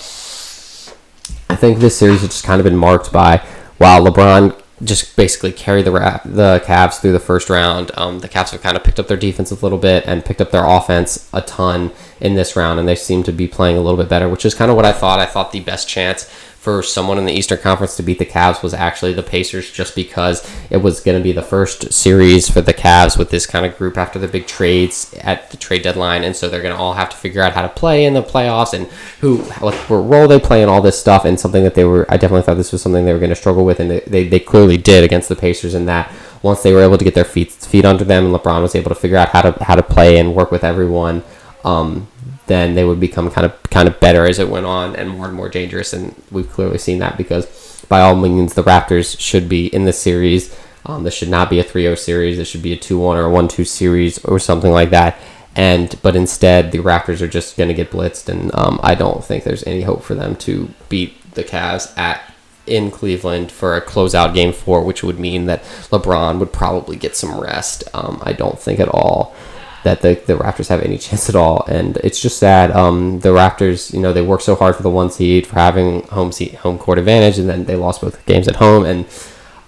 Think 1.62 1.78
this 1.78 1.95
series 1.95 2.21
has 2.21 2.32
just 2.32 2.43
kind 2.43 2.60
of 2.60 2.63
been 2.63 2.76
marked 2.76 3.13
by 3.13 3.38
while 3.78 4.04
LeBron 4.04 4.60
just 4.84 5.15
basically 5.15 5.52
carried 5.52 5.86
the 5.86 5.91
rap, 5.91 6.24
the 6.26 6.60
Cavs 6.65 7.00
through 7.00 7.12
the 7.12 7.19
first 7.19 7.52
round. 7.52 7.91
Um, 7.95 8.17
the 8.17 8.28
Cavs 8.28 8.50
have 8.50 8.63
kind 8.63 8.76
of 8.76 8.84
picked 8.84 9.00
up 9.00 9.08
their 9.08 9.15
defense 9.15 9.52
a 9.52 9.54
little 9.63 9.78
bit 9.78 10.04
and 10.08 10.26
picked 10.26 10.41
up 10.41 10.50
their 10.50 10.65
offense 10.65 11.30
a 11.32 11.41
ton 11.43 11.91
in 12.19 12.34
this 12.34 12.56
round, 12.56 12.80
and 12.80 12.89
they 12.89 12.95
seem 12.95 13.21
to 13.21 13.32
be 13.32 13.47
playing 13.47 13.78
a 13.78 13.82
little 13.82 13.95
bit 13.95 14.10
better, 14.10 14.28
which 14.28 14.43
is 14.43 14.56
kind 14.56 14.71
of 14.71 14.76
what 14.76 14.86
I 14.86 14.91
thought. 14.91 15.19
I 15.19 15.28
thought 15.28 15.52
the 15.52 15.60
best 15.60 15.88
chance 15.88 16.28
for 16.62 16.84
someone 16.84 17.17
in 17.17 17.26
the 17.26 17.34
Eastern 17.34 17.58
Conference 17.58 17.95
to 17.95 18.04
beat 18.04 18.19
the 18.19 18.26
Cavs 18.26 18.62
was 18.62 18.71
actually 18.71 19.13
the 19.13 19.24
Pacers, 19.24 19.71
just 19.71 19.95
because 19.95 20.47
it 20.69 20.78
was 20.78 21.00
going 21.00 21.17
to 21.17 21.24
be 21.24 21.32
the 21.32 21.41
first 21.41 21.91
series 21.91 22.47
for 22.47 22.62
the 22.62 22.71
Cavs 22.71 23.17
with 23.17 23.32
this 23.32 23.47
kind 23.47 23.65
of 23.65 23.76
group 23.80 23.97
after 23.97 24.19
the 24.19 24.28
big 24.28 24.45
trades 24.45 25.12
at 25.21 25.50
the 25.50 25.58
trade 25.58 25.82
deadline, 25.82 26.24
and 26.24 26.36
so 26.36 26.47
they're 26.47 26.62
going 26.62 26.76
to 26.76 26.80
all 26.80 26.93
have 26.93 27.10
to 27.10 27.17
figure 27.17 27.41
out 27.41 27.54
how 27.54 27.63
to 27.63 27.69
play 27.69 28.06
in 28.06 28.13
the 28.13 28.21
playoffs 28.21 28.76
and 28.76 28.86
who 29.21 29.38
what 29.60 29.89
role 29.89 30.28
they 30.28 30.39
play 30.39 30.62
and 30.62 30.69
all 30.69 30.84
this 30.84 31.00
stuff, 31.00 31.26
and 31.26 31.39
something 31.39 31.63
that 31.63 31.74
they 31.74 31.84
were. 31.84 32.06
I 32.08 32.17
definitely 32.17 32.43
thought 32.43 32.58
this 32.58 32.71
was 32.71 32.84
something 32.84 33.06
they 33.06 33.13
were 33.13 33.17
going 33.17 33.30
to 33.32 33.36
struggle 33.36 33.65
with, 33.65 33.80
and 33.80 33.89
they, 33.89 34.02
they, 34.02 34.28
they 34.28 34.39
clearly 34.39 34.78
did 34.78 35.04
against 35.04 35.30
the 35.30 35.36
Pacers 35.36 35.74
in 35.74 35.86
that 35.88 36.13
once 36.43 36.62
they 36.62 36.74
were 36.74 36.82
able 36.82 37.00
to 37.00 37.04
get 37.04 37.15
their 37.15 37.26
feet 37.26 37.52
feet 37.52 37.86
under 37.86 38.04
them, 38.04 38.26
and 38.26 38.36
LeBron 38.36 38.62
was 38.62 38.76
able 38.76 38.89
to 38.89 38.95
figure 38.95 39.17
out 39.17 39.30
how 39.30 39.41
to 39.41 39.63
how 39.63 39.74
to 39.74 39.82
play 39.82 40.19
and 40.19 40.36
work 40.36 40.52
with 40.52 40.63
everyone. 40.63 41.24
Um, 41.65 42.08
then 42.47 42.75
they 42.75 42.84
would 42.84 42.99
become 42.99 43.30
kind 43.30 43.45
of 43.45 43.63
kind 43.63 43.88
of 43.88 43.99
better 43.99 44.25
as 44.25 44.39
it 44.39 44.49
went 44.49 44.65
on 44.65 44.95
and 44.95 45.10
more 45.10 45.25
and 45.25 45.36
more 45.36 45.49
dangerous. 45.49 45.93
And 45.93 46.15
we've 46.32 46.49
clearly 46.49 46.77
seen 46.77 46.99
that 46.99 47.17
because 47.17 47.86
by 47.88 48.01
all 48.01 48.15
means, 48.15 48.54
the 48.54 48.63
Raptors 48.63 49.19
should 49.19 49.49
be 49.49 49.67
in 49.67 49.86
the 49.86 49.93
series. 49.93 50.56
Um, 50.86 51.04
this 51.04 51.13
should 51.13 51.30
not 51.30 51.49
be 51.49 51.60
a 51.60 51.63
3-0 51.63 51.97
series. 51.97 52.38
This 52.38 52.47
should 52.47 52.63
be 52.63 52.73
a 52.73 52.77
2-1 52.77 52.99
or 52.99 53.27
a 53.27 53.30
1-2 53.30 53.67
series 53.67 54.23
or 54.25 54.39
something 54.39 54.71
like 54.71 54.89
that. 54.89 55.19
And 55.56 55.99
but 56.01 56.15
instead, 56.15 56.71
the 56.71 56.80
Raptors 56.80 57.21
are 57.21 57.27
just 57.27 57.58
going 57.58 57.67
to 57.67 57.73
get 57.73 57.91
blitzed, 57.91 58.30
and 58.30 58.56
um, 58.56 58.80
I 58.82 58.95
don't 58.95 59.23
think 59.23 59.43
there's 59.43 59.67
any 59.67 59.82
hope 59.82 60.01
for 60.01 60.15
them 60.15 60.38
to 60.38 60.69
beat 60.88 61.34
the 61.34 61.43
Cavs 61.43 61.95
at 61.97 62.21
in 62.65 62.89
Cleveland 62.89 63.51
for 63.51 63.75
a 63.75 63.82
closeout 63.82 64.34
game 64.34 64.54
four, 64.54 64.82
which 64.82 65.04
would 65.04 65.19
mean 65.19 65.47
that 65.47 65.63
LeBron 65.91 66.39
would 66.39 66.54
probably 66.54 66.95
get 66.95 67.17
some 67.17 67.38
rest. 67.38 67.84
Um, 67.93 68.21
I 68.23 68.32
don't 68.32 68.60
think 68.60 68.80
at 68.80 68.88
all 68.88 69.36
that 69.84 70.02
the, 70.02 70.22
the 70.28 70.38
Raptors 70.38 70.67
have 70.67 70.82
any 70.82 70.98
chance 70.98 71.28
at 71.30 71.36
all, 71.36 71.65
and 71.67 71.98
it's 71.98 72.22
just 72.22 72.38
sad. 72.38 72.72
Um, 72.72 73.20
the 73.22 73.30
Raptors, 73.30 73.94
you 73.94 74.00
know, 74.00 74.13
they 74.13 74.22
worked 74.22 74.44
so 74.44 74.56
hard 74.56 74.76
for 74.76 74.84
the 74.84 74.89
one 74.89 75.10
seed 75.10 75.48
for 75.48 75.56
having 75.56 76.04
home 76.08 76.32
seat 76.32 76.56
home 76.56 76.78
court 76.78 77.00
advantage, 77.00 77.39
and 77.39 77.50
then 77.50 77.65
they 77.65 77.76
lost 77.76 78.02
both 78.02 78.24
games 78.26 78.48
at 78.48 78.58
home, 78.58 78.86
and 78.86 79.06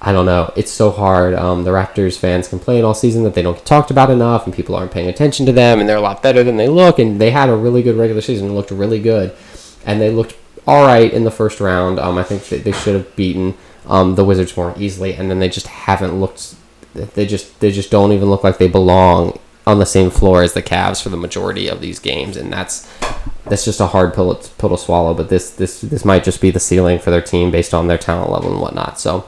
I 0.01 0.11
don't 0.11 0.25
know. 0.25 0.51
It's 0.55 0.71
so 0.71 0.91
hard. 0.91 1.33
Um, 1.33 1.63
the 1.63 1.71
Raptors 1.71 2.17
fans 2.17 2.47
complain 2.47 2.83
all 2.83 2.93
season 2.93 3.23
that 3.23 3.33
they 3.33 3.41
don't 3.41 3.55
get 3.55 3.65
talked 3.65 3.89
about 3.89 4.09
enough, 4.09 4.45
and 4.45 4.53
people 4.53 4.75
aren't 4.75 4.91
paying 4.91 5.07
attention 5.09 5.45
to 5.45 5.51
them, 5.51 5.79
and 5.79 5.89
they're 5.89 5.97
a 5.97 6.01
lot 6.01 6.21
better 6.21 6.43
than 6.43 6.57
they 6.57 6.67
look. 6.67 6.99
And 6.99 7.19
they 7.19 7.31
had 7.31 7.49
a 7.49 7.55
really 7.55 7.81
good 7.81 7.97
regular 7.97 8.21
season, 8.21 8.47
and 8.47 8.55
looked 8.55 8.71
really 8.71 8.99
good, 8.99 9.35
and 9.85 9.99
they 9.99 10.11
looked 10.11 10.35
all 10.67 10.85
right 10.85 11.11
in 11.11 11.23
the 11.23 11.31
first 11.31 11.59
round. 11.59 11.99
Um, 11.99 12.17
I 12.17 12.23
think 12.23 12.43
they 12.47 12.71
should 12.71 12.95
have 12.95 13.15
beaten 13.15 13.55
um, 13.87 14.15
the 14.15 14.25
Wizards 14.25 14.55
more 14.55 14.73
easily, 14.77 15.13
and 15.13 15.31
then 15.31 15.39
they 15.39 15.49
just 15.49 15.67
haven't 15.67 16.19
looked. 16.19 16.55
They 16.93 17.25
just 17.25 17.59
they 17.59 17.71
just 17.71 17.89
don't 17.89 18.11
even 18.11 18.29
look 18.29 18.43
like 18.43 18.59
they 18.59 18.67
belong 18.67 19.39
on 19.65 19.79
the 19.79 19.85
same 19.85 20.09
floor 20.09 20.43
as 20.43 20.53
the 20.53 20.61
Cavs 20.61 21.01
for 21.01 21.09
the 21.09 21.17
majority 21.17 21.67
of 21.67 21.81
these 21.81 21.99
games, 21.99 22.37
and 22.37 22.51
that's 22.51 22.89
that's 23.45 23.65
just 23.65 23.79
a 23.79 23.87
hard 23.87 24.13
pill, 24.13 24.35
pill 24.57 24.69
to 24.69 24.77
swallow. 24.77 25.13
But 25.13 25.29
this 25.29 25.49
this 25.51 25.81
this 25.81 26.05
might 26.05 26.23
just 26.23 26.41
be 26.41 26.51
the 26.51 26.59
ceiling 26.59 26.99
for 26.99 27.11
their 27.11 27.21
team 27.21 27.51
based 27.51 27.73
on 27.73 27.87
their 27.87 27.97
talent 27.97 28.31
level 28.31 28.51
and 28.51 28.61
whatnot. 28.61 28.99
So. 28.99 29.27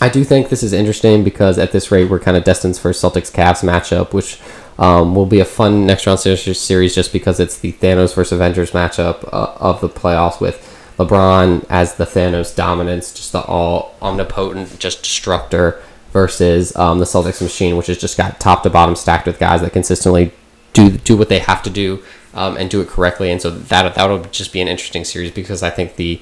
I 0.00 0.08
do 0.08 0.24
think 0.24 0.48
this 0.48 0.64
is 0.64 0.72
interesting 0.72 1.22
because 1.22 1.56
at 1.56 1.70
this 1.70 1.90
rate 1.92 2.10
we're 2.10 2.18
kind 2.18 2.36
of 2.36 2.42
destined 2.42 2.76
for 2.76 2.90
Celtics 2.90 3.32
Cavs 3.32 3.62
matchup, 3.62 4.12
which 4.12 4.40
um, 4.78 5.14
will 5.14 5.24
be 5.24 5.40
a 5.40 5.44
fun 5.44 5.86
next 5.86 6.06
round 6.06 6.18
series 6.18 6.94
just 6.94 7.12
because 7.12 7.38
it's 7.38 7.58
the 7.58 7.72
Thanos 7.74 8.14
versus 8.14 8.32
Avengers 8.32 8.72
matchup 8.72 9.26
uh, 9.32 9.54
of 9.60 9.80
the 9.80 9.88
playoffs 9.88 10.40
with 10.40 10.70
LeBron 10.98 11.64
as 11.68 11.94
the 11.94 12.04
Thanos 12.04 12.54
dominance, 12.54 13.12
just 13.12 13.32
the 13.32 13.42
all 13.42 13.94
omnipotent, 14.02 14.78
just 14.78 15.02
destructor, 15.02 15.82
versus 16.14 16.74
um, 16.76 17.00
the 17.00 17.04
Celtics 17.04 17.42
machine, 17.42 17.76
which 17.76 17.88
has 17.88 17.98
just 17.98 18.16
got 18.16 18.40
top 18.40 18.62
to 18.62 18.70
bottom 18.70 18.94
stacked 18.96 19.26
with 19.26 19.38
guys 19.38 19.60
that 19.60 19.72
consistently 19.72 20.32
do 20.72 20.90
do 20.90 21.16
what 21.16 21.28
they 21.28 21.40
have 21.40 21.62
to 21.64 21.70
do 21.70 22.02
um, 22.32 22.56
and 22.56 22.70
do 22.70 22.80
it 22.80 22.88
correctly. 22.88 23.30
And 23.30 23.42
so 23.42 23.50
that 23.50 23.94
that 23.94 24.08
would 24.08 24.32
just 24.32 24.52
be 24.52 24.62
an 24.62 24.68
interesting 24.68 25.04
series 25.04 25.32
because 25.32 25.62
I 25.62 25.70
think 25.70 25.96
the 25.96 26.20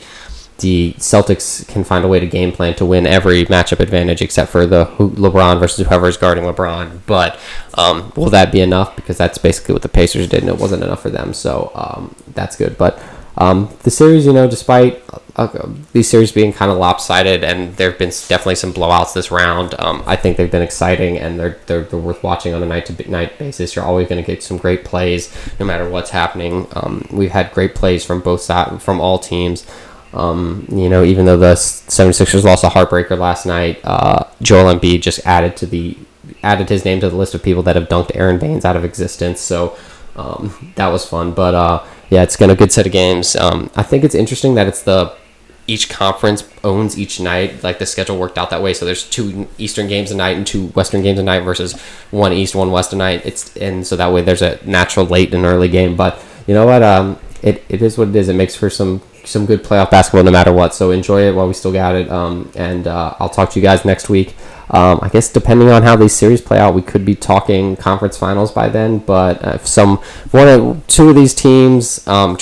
the 0.59 0.95
Celtics 0.95 1.67
can 1.69 1.85
find 1.85 2.05
a 2.05 2.09
way 2.09 2.21
to 2.21 2.27
game 2.27 2.53
plan 2.53 2.75
to 2.77 2.87
win 2.87 3.07
every 3.07 3.45
matchup 3.47 3.81
advantage 3.81 4.23
except 4.23 4.51
for 4.51 4.65
the 4.65 4.87
LeBron 4.99 5.61
versus 5.61 5.87
whoever 5.87 6.09
is 6.09 6.17
guarding 6.17 6.45
LeBron. 6.45 7.01
But 7.07 7.39
um, 7.75 8.13
will 8.17 8.31
that 8.31 8.51
be 8.51 8.61
enough? 8.61 8.97
Because 8.97 9.19
that's 9.19 9.39
basically 9.39 9.75
what 9.75 9.83
the 9.83 9.89
Pacers 9.89 10.29
did, 10.29 10.41
and 10.41 10.49
it 10.49 10.59
wasn't 10.59 10.85
enough 10.85 11.03
for 11.03 11.11
them. 11.11 11.35
So 11.35 11.71
um, 11.75 12.15
that's 12.29 12.57
good. 12.57 12.79
But 12.79 13.03
um, 13.37 13.69
the 13.83 13.91
series, 13.91 14.25
you 14.25 14.33
know, 14.33 14.49
despite 14.49 15.03
uh, 15.37 15.69
these 15.93 16.09
series 16.09 16.31
being 16.31 16.53
kind 16.53 16.71
of 16.71 16.77
lopsided, 16.77 17.43
and 17.43 17.75
there 17.77 17.91
have 17.91 17.99
been 17.99 18.11
definitely 18.11 18.57
some 18.57 18.73
blowouts 18.73 19.15
this 19.15 19.31
round, 19.31 19.75
um, 19.79 20.03
I 20.07 20.15
think 20.15 20.37
they've 20.37 20.51
been 20.51 20.63
exciting 20.63 21.19
and 21.19 21.41
they're, 21.41 21.59
they're, 21.67 21.83
they're 21.85 21.99
worth 21.99 22.23
watching 22.23 22.53
on 22.53 22.63
a 22.63 22.67
night 22.67 22.87
to 22.87 23.11
night 23.11 23.39
basis. 23.39 23.75
You're 23.75 23.85
always 23.85 24.09
going 24.09 24.23
to 24.23 24.27
get 24.27 24.43
some 24.43 24.59
great 24.59 24.85
plays 24.85 25.35
no 25.59 25.65
matter 25.65 25.89
what's 25.89 26.11
happening. 26.11 26.67
Um, 26.75 27.07
we've 27.11 27.31
had 27.31 27.51
great 27.53 27.75
plays 27.75 28.05
from 28.05 28.21
both 28.21 28.43
sides, 28.43 28.85
from 28.85 29.01
all 29.01 29.19
teams. 29.19 29.67
Um, 30.13 30.67
you 30.71 30.91
know, 30.91 31.03
even 31.03 31.25
though 31.25 31.39
the 31.39 31.55
76ers 31.55 32.45
lost 32.45 32.65
a 32.65 32.69
heartbreaker 32.69 33.17
last 33.17 33.47
night, 33.47 33.81
uh, 33.85 34.25
Joel 34.43 34.75
Embiid 34.75 35.01
just 35.01 35.27
added 35.27 35.57
to 35.59 35.67
the 35.67 35.97
added 36.43 36.69
his 36.69 36.85
name 36.85 37.01
to 37.01 37.09
the 37.09 37.17
list 37.17 37.35
of 37.35 37.43
people 37.43 37.63
that 37.63 37.77
have 37.77 37.89
dunked 37.89 38.11
Aaron 38.15 38.39
Baynes 38.39 38.65
out 38.65 38.77
of 38.77 38.85
existence. 38.85 39.41
So 39.41 39.77
um, 40.17 40.73
that 40.77 40.89
was 40.89 41.07
fun. 41.07 41.33
But 41.33 41.55
uh, 41.55 41.85
yeah, 42.11 42.23
it's 42.23 42.37
been 42.37 42.51
a 42.51 42.55
good 42.55 42.73
set 42.73 42.85
of 42.85 42.93
games. 42.93 43.35
Um, 43.35 43.71
I 43.75 43.83
think 43.83 44.05
it's 44.05 44.15
interesting 44.15 44.55
that 44.57 44.67
it's 44.67 44.83
the 44.83 45.17
each 45.67 45.89
conference 45.89 46.49
owns 46.65 46.99
each 46.99 47.21
night. 47.21 47.63
Like 47.63 47.79
the 47.79 47.87
schedule 47.87 48.19
worked 48.19 48.39
out 48.39 48.51
that 48.51 48.63
way. 48.63 48.75
So 48.75 48.85
there's 48.85 49.09
two 49.09 49.49
Eastern 49.59 49.89
games 49.89 50.11
a 50.11 50.17
night 50.17 50.37
and 50.37 50.47
two 50.47 50.69
Western 50.69 51.03
games 51.03 51.19
a 51.19 51.23
night 51.23 51.41
versus 51.41 51.81
one 52.11 52.33
East, 52.33 52.55
one 52.55 52.71
West 52.71 52.93
a 52.93 52.97
night. 52.97 53.25
It's 53.25 53.57
and 53.57 53.87
so 53.87 53.97
that 53.97 54.13
way 54.13 54.23
there's 54.23 54.43
a 54.43 54.59
natural 54.67 55.07
late 55.07 55.33
and 55.33 55.45
early 55.45 55.69
game. 55.69 55.97
But 55.97 56.23
you 56.47 56.55
know 56.55 56.67
what? 56.67 56.83
Um, 56.83 57.19
it, 57.43 57.65
it 57.69 57.83
is 57.83 57.99
what 57.99 58.09
it 58.09 58.17
is. 58.17 58.29
It 58.29 58.35
makes 58.35 58.55
for 58.55 58.71
some 58.71 59.03
some 59.25 59.47
good 59.47 59.63
playoff 59.63 59.91
basketball 59.91 60.25
no 60.25 60.31
matter 60.31 60.53
what. 60.53 60.75
So 60.75 60.91
enjoy 60.91 61.29
it 61.29 61.35
while 61.35 61.47
we 61.47 61.55
still 61.55 61.73
got 61.73 61.95
it. 61.95 62.11
Um, 62.11 62.51
and 62.57 62.87
uh, 62.87 63.15
I'll 63.21 63.29
talk 63.29 63.51
to 63.51 63.61
you 63.61 63.63
guys 63.63 63.85
next 63.85 64.09
week. 64.09 64.35
Um, 64.71 65.01
I 65.03 65.09
guess 65.09 65.31
depending 65.31 65.69
on 65.69 65.83
how 65.83 65.97
these 65.97 66.13
series 66.13 66.41
play 66.41 66.59
out, 66.59 66.75
we 66.75 66.83
could 66.83 67.05
be 67.05 67.15
talking 67.15 67.77
conference 67.77 68.17
finals 68.17 68.51
by 68.51 68.69
then. 68.69 68.99
But 68.99 69.43
if 69.43 69.67
some 69.67 69.99
one 70.31 70.49
or 70.49 70.81
two 70.87 71.11
of 71.11 71.15
these 71.15 71.35
teams 71.35 72.07
um, 72.09 72.37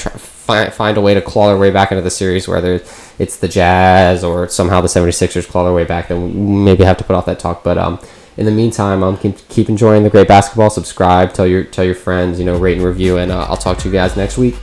find, 0.51 0.73
find 0.73 0.97
a 0.97 1.01
way 1.01 1.15
to 1.15 1.21
claw 1.21 1.49
their 1.49 1.57
way 1.57 1.71
back 1.71 1.93
into 1.93 2.03
the 2.03 2.11
series, 2.11 2.49
whether 2.49 2.83
it's 3.19 3.37
the 3.37 3.49
Jazz 3.49 4.25
or 4.25 4.49
somehow 4.49 4.81
the 4.81 4.89
76ers 4.89 5.47
claw 5.47 5.65
their 5.65 5.73
way 5.73 5.85
back, 5.85 6.09
then 6.09 6.65
maybe 6.65 6.85
have 6.85 6.99
to 6.99 7.05
put 7.05 7.15
off 7.15 7.27
that 7.27 7.39
talk. 7.39 7.63
But 7.63 7.79
um, 7.79 8.01
in 8.37 8.47
the 8.47 8.53
meantime, 8.53 9.03
um, 9.03 9.17
keep, 9.17 9.37
keep 9.49 9.69
enjoying 9.69 10.03
the 10.03 10.11
great 10.11 10.29
basketball. 10.29 10.71
Subscribe, 10.71 11.33
tell 11.33 11.47
your 11.47 11.65
tell 11.65 11.85
your 11.85 11.95
friends, 11.95 12.39
you 12.39 12.45
know, 12.45 12.59
rate 12.59 12.77
and 12.79 12.87
review, 12.87 13.19
and 13.19 13.31
uh, 13.31 13.47
I'll 13.49 13.57
talk 13.57 13.79
to 13.79 13.89
you 13.89 13.93
guys 13.93 14.17
next 14.17 14.39
week. 14.39 14.57